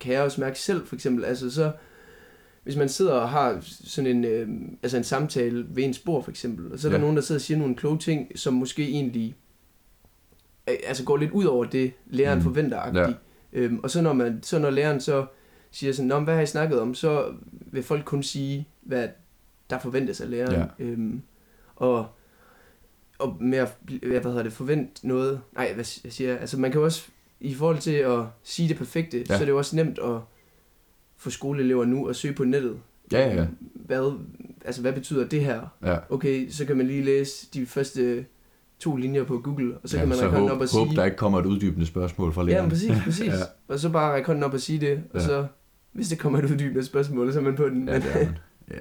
kan 0.00 0.12
jeg 0.12 0.22
også 0.22 0.40
mærke 0.40 0.58
selv, 0.58 0.86
for 0.86 0.94
eksempel. 0.94 1.24
Altså 1.24 1.50
så, 1.50 1.72
hvis 2.62 2.76
man 2.76 2.88
sidder 2.88 3.12
og 3.12 3.28
har 3.28 3.58
sådan 3.60 4.16
en, 4.16 4.24
øh, 4.24 4.48
altså 4.82 4.96
en 4.96 5.04
samtale 5.04 5.66
ved 5.68 5.84
ens 5.84 5.98
bord, 5.98 6.24
for 6.24 6.30
eksempel, 6.30 6.72
og 6.72 6.78
så 6.78 6.88
er 6.88 6.90
der 6.90 6.98
Ja. 6.98 7.00
nogen, 7.00 7.16
der 7.16 7.22
sidder 7.22 7.38
og 7.38 7.42
siger 7.42 7.58
nogle 7.58 7.74
kloge 7.74 7.98
ting, 7.98 8.38
som 8.38 8.54
måske 8.54 8.88
egentlig 8.88 9.34
øh, 10.68 10.74
altså 10.86 11.04
går 11.04 11.16
lidt 11.16 11.30
ud 11.30 11.44
over 11.44 11.64
det, 11.64 11.92
læreren 12.06 12.38
mm. 12.38 12.44
Forventer. 12.44 13.00
Ja. 13.00 13.12
Øhm, 13.52 13.78
og 13.82 13.90
så 13.90 14.02
når, 14.02 14.12
man, 14.12 14.42
så 14.42 14.58
når 14.58 14.70
læreren 14.70 15.00
så 15.00 15.26
siger 15.70 15.92
sådan, 15.92 16.08
Nå, 16.08 16.20
hvad 16.20 16.34
har 16.34 16.42
I 16.42 16.46
snakket 16.46 16.80
om, 16.80 16.94
så 16.94 17.34
vil 17.72 17.82
folk 17.82 18.04
kun 18.04 18.22
sige, 18.22 18.68
hvad 18.82 19.08
der 19.70 19.78
forventes 19.78 20.20
af 20.20 20.30
læreren. 20.30 20.68
Ja. 20.78 20.84
Øhm, 20.84 21.22
og, 21.76 22.06
og 23.18 23.36
med 23.40 23.58
at, 23.58 23.76
hvad 24.02 24.22
hedder 24.22 24.42
det, 24.42 24.52
forvente 24.52 25.08
noget, 25.08 25.40
nej, 25.54 25.72
hvad 25.74 25.84
siger, 25.84 26.30
jeg? 26.30 26.40
altså 26.40 26.58
man 26.60 26.70
kan 26.72 26.78
jo 26.78 26.84
også, 26.84 27.08
i 27.40 27.54
forhold 27.54 27.78
til 27.78 27.90
at 27.94 28.18
sige 28.42 28.68
det 28.68 28.76
perfekte, 28.76 29.16
ja. 29.18 29.22
Ja. 29.22 29.26
så 29.26 29.34
er 29.34 29.38
det 29.44 29.48
jo 29.48 29.58
også 29.58 29.76
nemt 29.76 29.98
at 29.98 30.18
få 31.16 31.30
skoleelever 31.30 31.84
nu 31.84 32.06
at 32.06 32.16
søge 32.16 32.34
på 32.34 32.44
nettet. 32.44 32.78
Ja, 33.12 33.28
ja, 33.28 33.34
ja. 33.34 33.46
Hvad, 33.74 34.12
altså 34.64 34.80
hvad 34.80 34.92
betyder 34.92 35.28
det 35.28 35.40
her? 35.44 35.60
ja. 35.84 35.96
Okay, 36.10 36.50
så 36.50 36.64
kan 36.64 36.76
man 36.76 36.86
lige 36.86 37.02
læse 37.04 37.46
de 37.54 37.66
første 37.66 38.24
to 38.78 38.96
linjer 38.96 39.24
på 39.24 39.38
Google, 39.38 39.74
og 39.82 39.88
så 39.88 39.96
ja, 39.96 40.00
kan 40.02 40.08
man 40.08 40.18
række 40.20 40.30
hånden 40.36 40.50
op 40.50 40.60
og 40.60 40.68
sige... 40.68 40.86
håb, 40.86 40.96
der 40.96 41.04
ikke 41.04 41.16
kommer 41.16 41.38
et 41.40 41.46
uddybende 41.46 41.86
spørgsmål 41.86 42.32
fra 42.32 42.42
Ja, 42.42 42.46
læreren. 42.48 42.64
men 42.64 42.70
præcis, 42.70 42.90
præcis. 43.04 43.26
Ja. 43.26 43.36
ja. 43.38 43.44
Og 43.68 43.78
så 43.78 43.88
bare 43.90 44.12
række 44.12 44.26
hånden 44.26 44.44
op 44.44 44.54
og 44.54 44.60
sige 44.60 44.80
det, 44.80 45.02
og 45.12 45.20
Ja. 45.20 45.26
så, 45.26 45.46
hvis 45.92 46.08
det 46.08 46.18
kommer 46.18 46.38
et 46.38 46.44
uddybende 46.44 46.84
spørgsmål, 46.84 47.32
så 47.32 47.38
er 47.38 47.42
man 47.42 47.56
på 47.56 47.68
den. 47.68 47.88
Ja, 47.88 47.94
det 47.96 48.04
er 48.14 48.24
man. 48.24 48.38
Ja. 48.70 48.76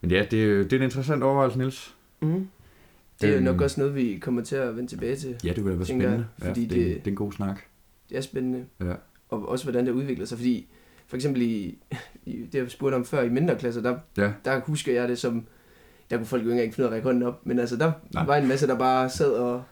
Men 0.00 0.10
ja, 0.10 0.26
det, 0.30 0.44
er- 0.44 0.62
det 0.62 0.72
er 0.72 0.76
en 0.76 0.82
interessant 0.82 1.22
overvejelse, 1.22 1.58
Niels. 1.58 1.94
mm. 2.20 2.48
Det 3.20 3.28
er 3.30 3.34
Øhm. 3.36 3.44
nok 3.44 3.60
også 3.60 3.80
noget, 3.80 3.94
vi 3.94 4.18
kommer 4.22 4.42
til 4.42 4.56
at 4.56 4.76
vende 4.76 4.88
tilbage 4.90 5.16
til. 5.16 5.36
Ja, 5.44 5.48
det 5.48 5.56
kunne 5.56 5.70
da 5.72 5.76
være 5.76 5.86
Tænker 5.86 6.08
jeg, 6.10 6.12
spændende. 6.12 6.28
Ja, 6.42 6.48
fordi 6.48 6.60
det, 6.60 6.70
det, 6.70 6.86
det- 6.86 7.06
er 7.06 7.10
en 7.10 7.16
god 7.16 7.32
snak. 7.32 7.60
Det 8.10 8.16
er 8.16 8.20
spændende. 8.20 8.64
Ja. 8.80 8.92
Og 9.28 9.48
også, 9.48 9.64
hvordan 9.64 9.86
det 9.86 9.92
udvikler 9.92 10.26
sig. 10.26 10.38
Fordi, 10.38 10.66
for 11.06 11.16
eksempel 11.16 11.42
i, 11.42 11.78
i 12.26 12.42
det, 12.52 12.54
jeg 12.58 12.70
spurgte 12.70 12.94
om 12.94 13.04
før, 13.04 13.22
i 13.22 13.28
mindre 13.28 13.58
klasser, 13.58 13.82
der, 13.82 13.96
Ja. 14.16 14.32
der 14.44 14.60
husker 14.60 14.92
jeg 14.92 15.08
det 15.08 15.18
som, 15.18 15.46
der 16.10 16.16
kunne 16.16 16.26
folk 16.26 16.42
jo 16.44 16.48
ikke 16.48 16.60
engang 16.62 16.74
finde 16.74 16.86
ud 16.88 16.92
af 16.92 16.92
at 16.92 16.94
række 16.94 17.04
hånden 17.06 17.22
op, 17.22 17.46
men 17.46 17.58
altså, 17.58 17.76
der 17.76 17.92
Nej. 18.14 18.26
Var 18.26 18.36
en 18.36 18.48
masse, 18.48 18.66
der 18.66 18.78
bare 18.78 19.10
sad 19.10 19.30
og 19.32 19.62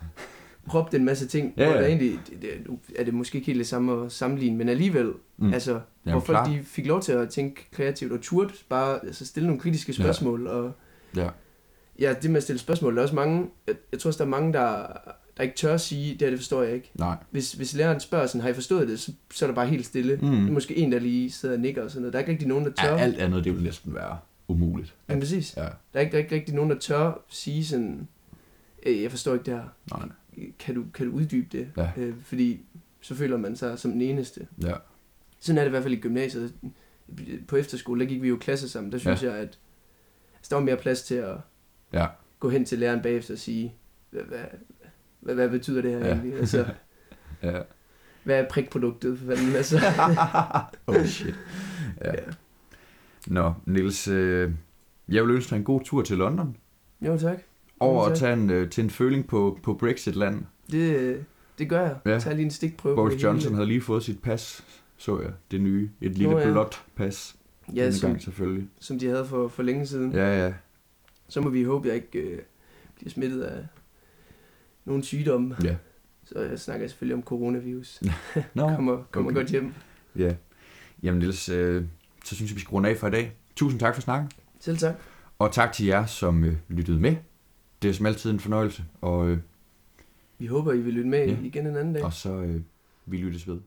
råbte 0.74 0.96
en 0.96 1.04
masse 1.04 1.26
ting, 1.28 1.54
Ja, 1.56 1.64
hvor 1.64 1.74
ja. 1.74 1.80
der 1.80 1.86
egentlig, 1.86 2.18
det, 2.30 2.42
det, 2.42 2.50
er 2.98 3.04
det 3.04 3.14
måske 3.14 3.36
ikke 3.36 3.46
helt 3.46 3.58
det 3.58 3.66
samme 3.66 4.04
at 4.04 4.12
sammenligne, 4.12 4.56
men 4.58 4.68
alligevel, 4.68 5.12
Mm. 5.36 5.52
altså, 5.52 5.72
hvor 5.72 5.82
Jamen, 6.06 6.22
folk 6.22 6.36
klart. 6.36 6.50
de 6.50 6.60
fik 6.64 6.86
lov 6.86 7.02
til 7.02 7.12
at 7.12 7.28
tænke 7.30 7.66
kreativt 7.72 8.12
og 8.12 8.20
turde 8.20 8.52
bare 8.68 9.04
altså, 9.06 9.26
stille 9.26 9.46
nogle 9.46 9.60
kritiske 9.60 9.92
Ja. 9.92 10.02
spørgsmål, 10.02 10.46
og 10.46 10.72
Ja. 11.16 11.28
Ja, 12.00 12.14
det 12.22 12.30
med 12.30 12.36
at 12.36 12.42
stille 12.42 12.58
spørgsmål, 12.58 12.92
der 12.94 12.98
er 12.98 13.02
også 13.02 13.14
mange, 13.14 13.48
jeg, 13.66 13.74
jeg 13.92 14.00
tror 14.00 14.08
også, 14.08 14.18
der 14.18 14.24
er 14.24 14.28
mange, 14.28 14.52
der, 14.52 14.86
der 15.36 15.42
ikke 15.42 15.54
tør 15.56 15.74
at 15.74 15.80
sige, 15.80 16.12
det 16.12 16.20
her, 16.22 16.30
det 16.30 16.38
forstår 16.38 16.62
jeg 16.62 16.74
ikke. 16.74 16.90
Nej. 16.94 17.16
Hvis, 17.30 17.52
hvis 17.52 17.74
læreren 17.74 18.00
spørger 18.00 18.26
sådan, 18.26 18.40
har 18.40 18.48
I 18.48 18.54
forstået 18.54 18.88
det, 18.88 19.00
så, 19.00 19.12
så 19.32 19.44
er 19.44 19.46
der 19.46 19.54
bare 19.54 19.66
helt 19.66 19.86
stille. 19.86 20.16
Mm. 20.22 20.30
Det 20.30 20.48
er 20.48 20.52
måske 20.52 20.76
en, 20.76 20.92
der 20.92 20.98
lige 20.98 21.30
sidder 21.30 21.54
og 21.54 21.60
nikker 21.60 21.82
og 21.82 21.90
sådan 21.90 22.02
noget. 22.02 22.12
Der 22.12 22.18
er 22.18 22.20
ikke 22.20 22.32
rigtig 22.32 22.48
nogen, 22.48 22.64
der 22.64 22.70
tør. 22.70 22.92
Ja, 22.94 22.98
alt 22.98 23.18
andet, 23.18 23.44
det 23.44 23.54
vil 23.54 23.62
næsten 23.62 23.94
være 23.94 24.18
umuligt. 24.48 24.94
Ja, 25.08 25.18
præcis. 25.18 25.56
Ja, 25.56 25.62
Der 25.62 25.68
er 25.94 26.00
ikke, 26.00 26.12
der 26.12 26.18
er 26.18 26.22
ikke 26.22 26.34
rigtig 26.34 26.54
nogen, 26.54 26.70
der 26.70 26.78
tør 26.78 27.24
sige 27.28 27.64
sådan, 27.66 28.08
"Øh, 28.86 29.02
jeg 29.02 29.10
forstår 29.10 29.32
ikke 29.32 29.44
det 29.44 29.54
her. 29.54 29.64
nej, 29.98 30.08
Kan 30.58 30.74
du, 30.74 30.84
kan 30.94 31.06
du 31.06 31.12
uddybe 31.12 31.46
det? 31.58 31.68
Ja. 31.76 31.90
Øh, 31.96 32.14
fordi 32.24 32.60
så 33.00 33.14
føler 33.14 33.36
man 33.36 33.56
sig 33.56 33.78
som 33.78 33.92
den 33.92 34.00
eneste. 34.02 34.46
ja. 34.62 34.72
Sådan 35.40 35.58
er 35.58 35.62
det 35.62 35.68
i 35.68 35.70
hvert 35.70 35.82
fald 35.82 35.94
i 35.94 36.00
gymnasiet. 36.00 36.52
På 37.48 37.56
efterskole, 37.56 38.00
der 38.00 38.06
gik 38.06 38.22
vi 38.22 38.28
jo 38.28 38.36
klasser 38.36 38.68
sammen. 38.68 38.92
Der 38.92 38.98
synes 38.98 39.22
ja. 39.22 39.30
jeg, 39.30 39.36
at 39.38 39.58
altså, 40.36 40.50
der 40.50 40.56
var 40.56 40.62
mere 40.62 40.76
plads 40.76 41.02
til 41.02 41.14
at 41.14 41.34
Ja. 41.92 42.06
gå 42.40 42.48
hen 42.50 42.64
til 42.64 42.78
læreren 42.78 43.02
bagefter 43.02 43.34
og 43.34 43.38
sige, 43.38 43.74
hvad, 44.10 44.22
hvad, 44.22 44.38
hvad, 45.20 45.34
hvad 45.34 45.48
betyder 45.48 45.82
det 45.82 45.90
her 45.90 45.98
Ja. 45.98 46.12
egentlig? 46.12 46.34
Altså, 46.38 46.66
Ja. 47.42 47.60
hvad 48.24 48.38
er 48.40 48.48
prikproduktet? 48.48 49.18
For 49.18 49.26
fanden, 49.26 49.54
altså. 49.56 49.78
oh 50.86 51.04
shit. 51.04 51.34
Ja. 52.04 52.10
Ja. 52.10 52.18
Nå, 53.26 53.52
Niels, 53.66 54.08
øh, 54.08 54.52
jeg 55.08 55.22
vil 55.22 55.30
ønske 55.34 55.50
dig 55.50 55.56
en 55.56 55.64
god 55.64 55.80
tur 55.84 56.02
til 56.02 56.16
London. 56.16 56.56
Jo, 57.00 57.18
tak. 57.18 57.38
Over 57.80 58.04
at 58.04 58.18
tage 58.18 58.32
en, 58.32 58.50
øh, 58.50 58.70
til 58.70 58.84
en 58.84 58.90
føling 58.90 59.26
på, 59.26 59.58
på 59.62 59.74
Brexit-land. 59.74 60.44
Det, 60.70 60.96
øh, 60.96 61.18
det 61.58 61.68
gør 61.68 61.80
jeg. 61.80 61.96
Ja. 62.06 62.18
Tag 62.18 62.34
lige 62.34 62.44
en 62.44 62.50
stikprøve. 62.50 62.96
på 62.96 63.02
Boris 63.02 63.22
Johnson 63.22 63.48
hele. 63.48 63.54
havde 63.56 63.68
lige 63.68 63.80
fået 63.80 64.02
sit 64.04 64.22
pas, 64.22 64.64
så 64.96 65.20
jeg. 65.20 65.30
Det 65.50 65.60
nye. 65.60 65.90
Et 66.00 66.12
lille 66.18 66.32
Nå, 66.32 66.38
ja. 66.38 66.50
blåt 66.52 66.82
pas. 66.96 67.36
Ja, 67.74 67.90
som, 67.90 68.10
gang 68.10 68.22
selvfølgelig. 68.22 68.68
som 68.80 68.98
de 68.98 69.06
havde 69.06 69.26
for, 69.26 69.48
for 69.48 69.62
længe 69.62 69.86
siden. 69.86 70.12
Ja, 70.12 70.44
ja. 70.46 70.52
Så 71.32 71.40
må 71.40 71.48
vi 71.50 71.62
håbe, 71.64 71.88
at 71.88 71.94
jeg 71.94 72.02
ikke 72.02 72.18
øh, 72.28 72.38
bliver 72.96 73.10
smittet 73.10 73.42
af 73.42 73.66
nogle 74.84 75.04
sygdomme. 75.04 75.56
Ja. 75.64 75.76
Så 76.24 76.40
jeg 76.40 76.58
snakker 76.60 76.86
selvfølgelig 76.88 77.14
om 77.16 77.22
coronavirus. 77.22 78.02
Nå, 78.54 78.68
Kommer, 78.76 79.02
kommer 79.10 79.30
okay. 79.30 79.40
godt 79.40 79.50
hjem. 79.50 79.72
ja. 80.16 80.34
Jamen 81.02 81.18
Niels, 81.18 81.48
øh, 81.48 81.84
så 82.24 82.34
synes 82.34 82.50
jeg, 82.50 82.56
vi 82.56 82.60
skal 82.60 82.70
runde 82.72 82.88
af 82.88 82.96
for 82.96 83.06
i 83.08 83.10
dag. 83.10 83.32
Tusind 83.56 83.80
tak 83.80 83.94
for 83.94 84.02
snakken. 84.02 84.30
Selv 84.60 84.76
tak. 84.78 84.94
Og 85.38 85.52
tak 85.52 85.72
til 85.72 85.86
jer, 85.86 86.06
som 86.06 86.44
øh, 86.44 86.54
lyttede 86.68 87.00
med. 87.00 87.16
Det 87.82 87.88
er 87.90 87.94
som 87.94 88.06
altid 88.06 88.30
en 88.30 88.40
fornøjelse. 88.40 88.84
Og, 89.00 89.28
øh, 89.28 89.38
Vi 90.38 90.46
håber, 90.46 90.72
I 90.72 90.80
vil 90.80 90.94
lytte 90.94 91.08
med 91.10 91.26
Ja. 91.26 91.36
igen 91.42 91.66
en 91.66 91.76
anden 91.76 91.94
dag. 91.94 92.04
og 92.04 92.12
så 92.12 92.32
øh, 92.34 92.60
vi 93.06 93.16
lyttes 93.16 93.48
ved. 93.48 93.60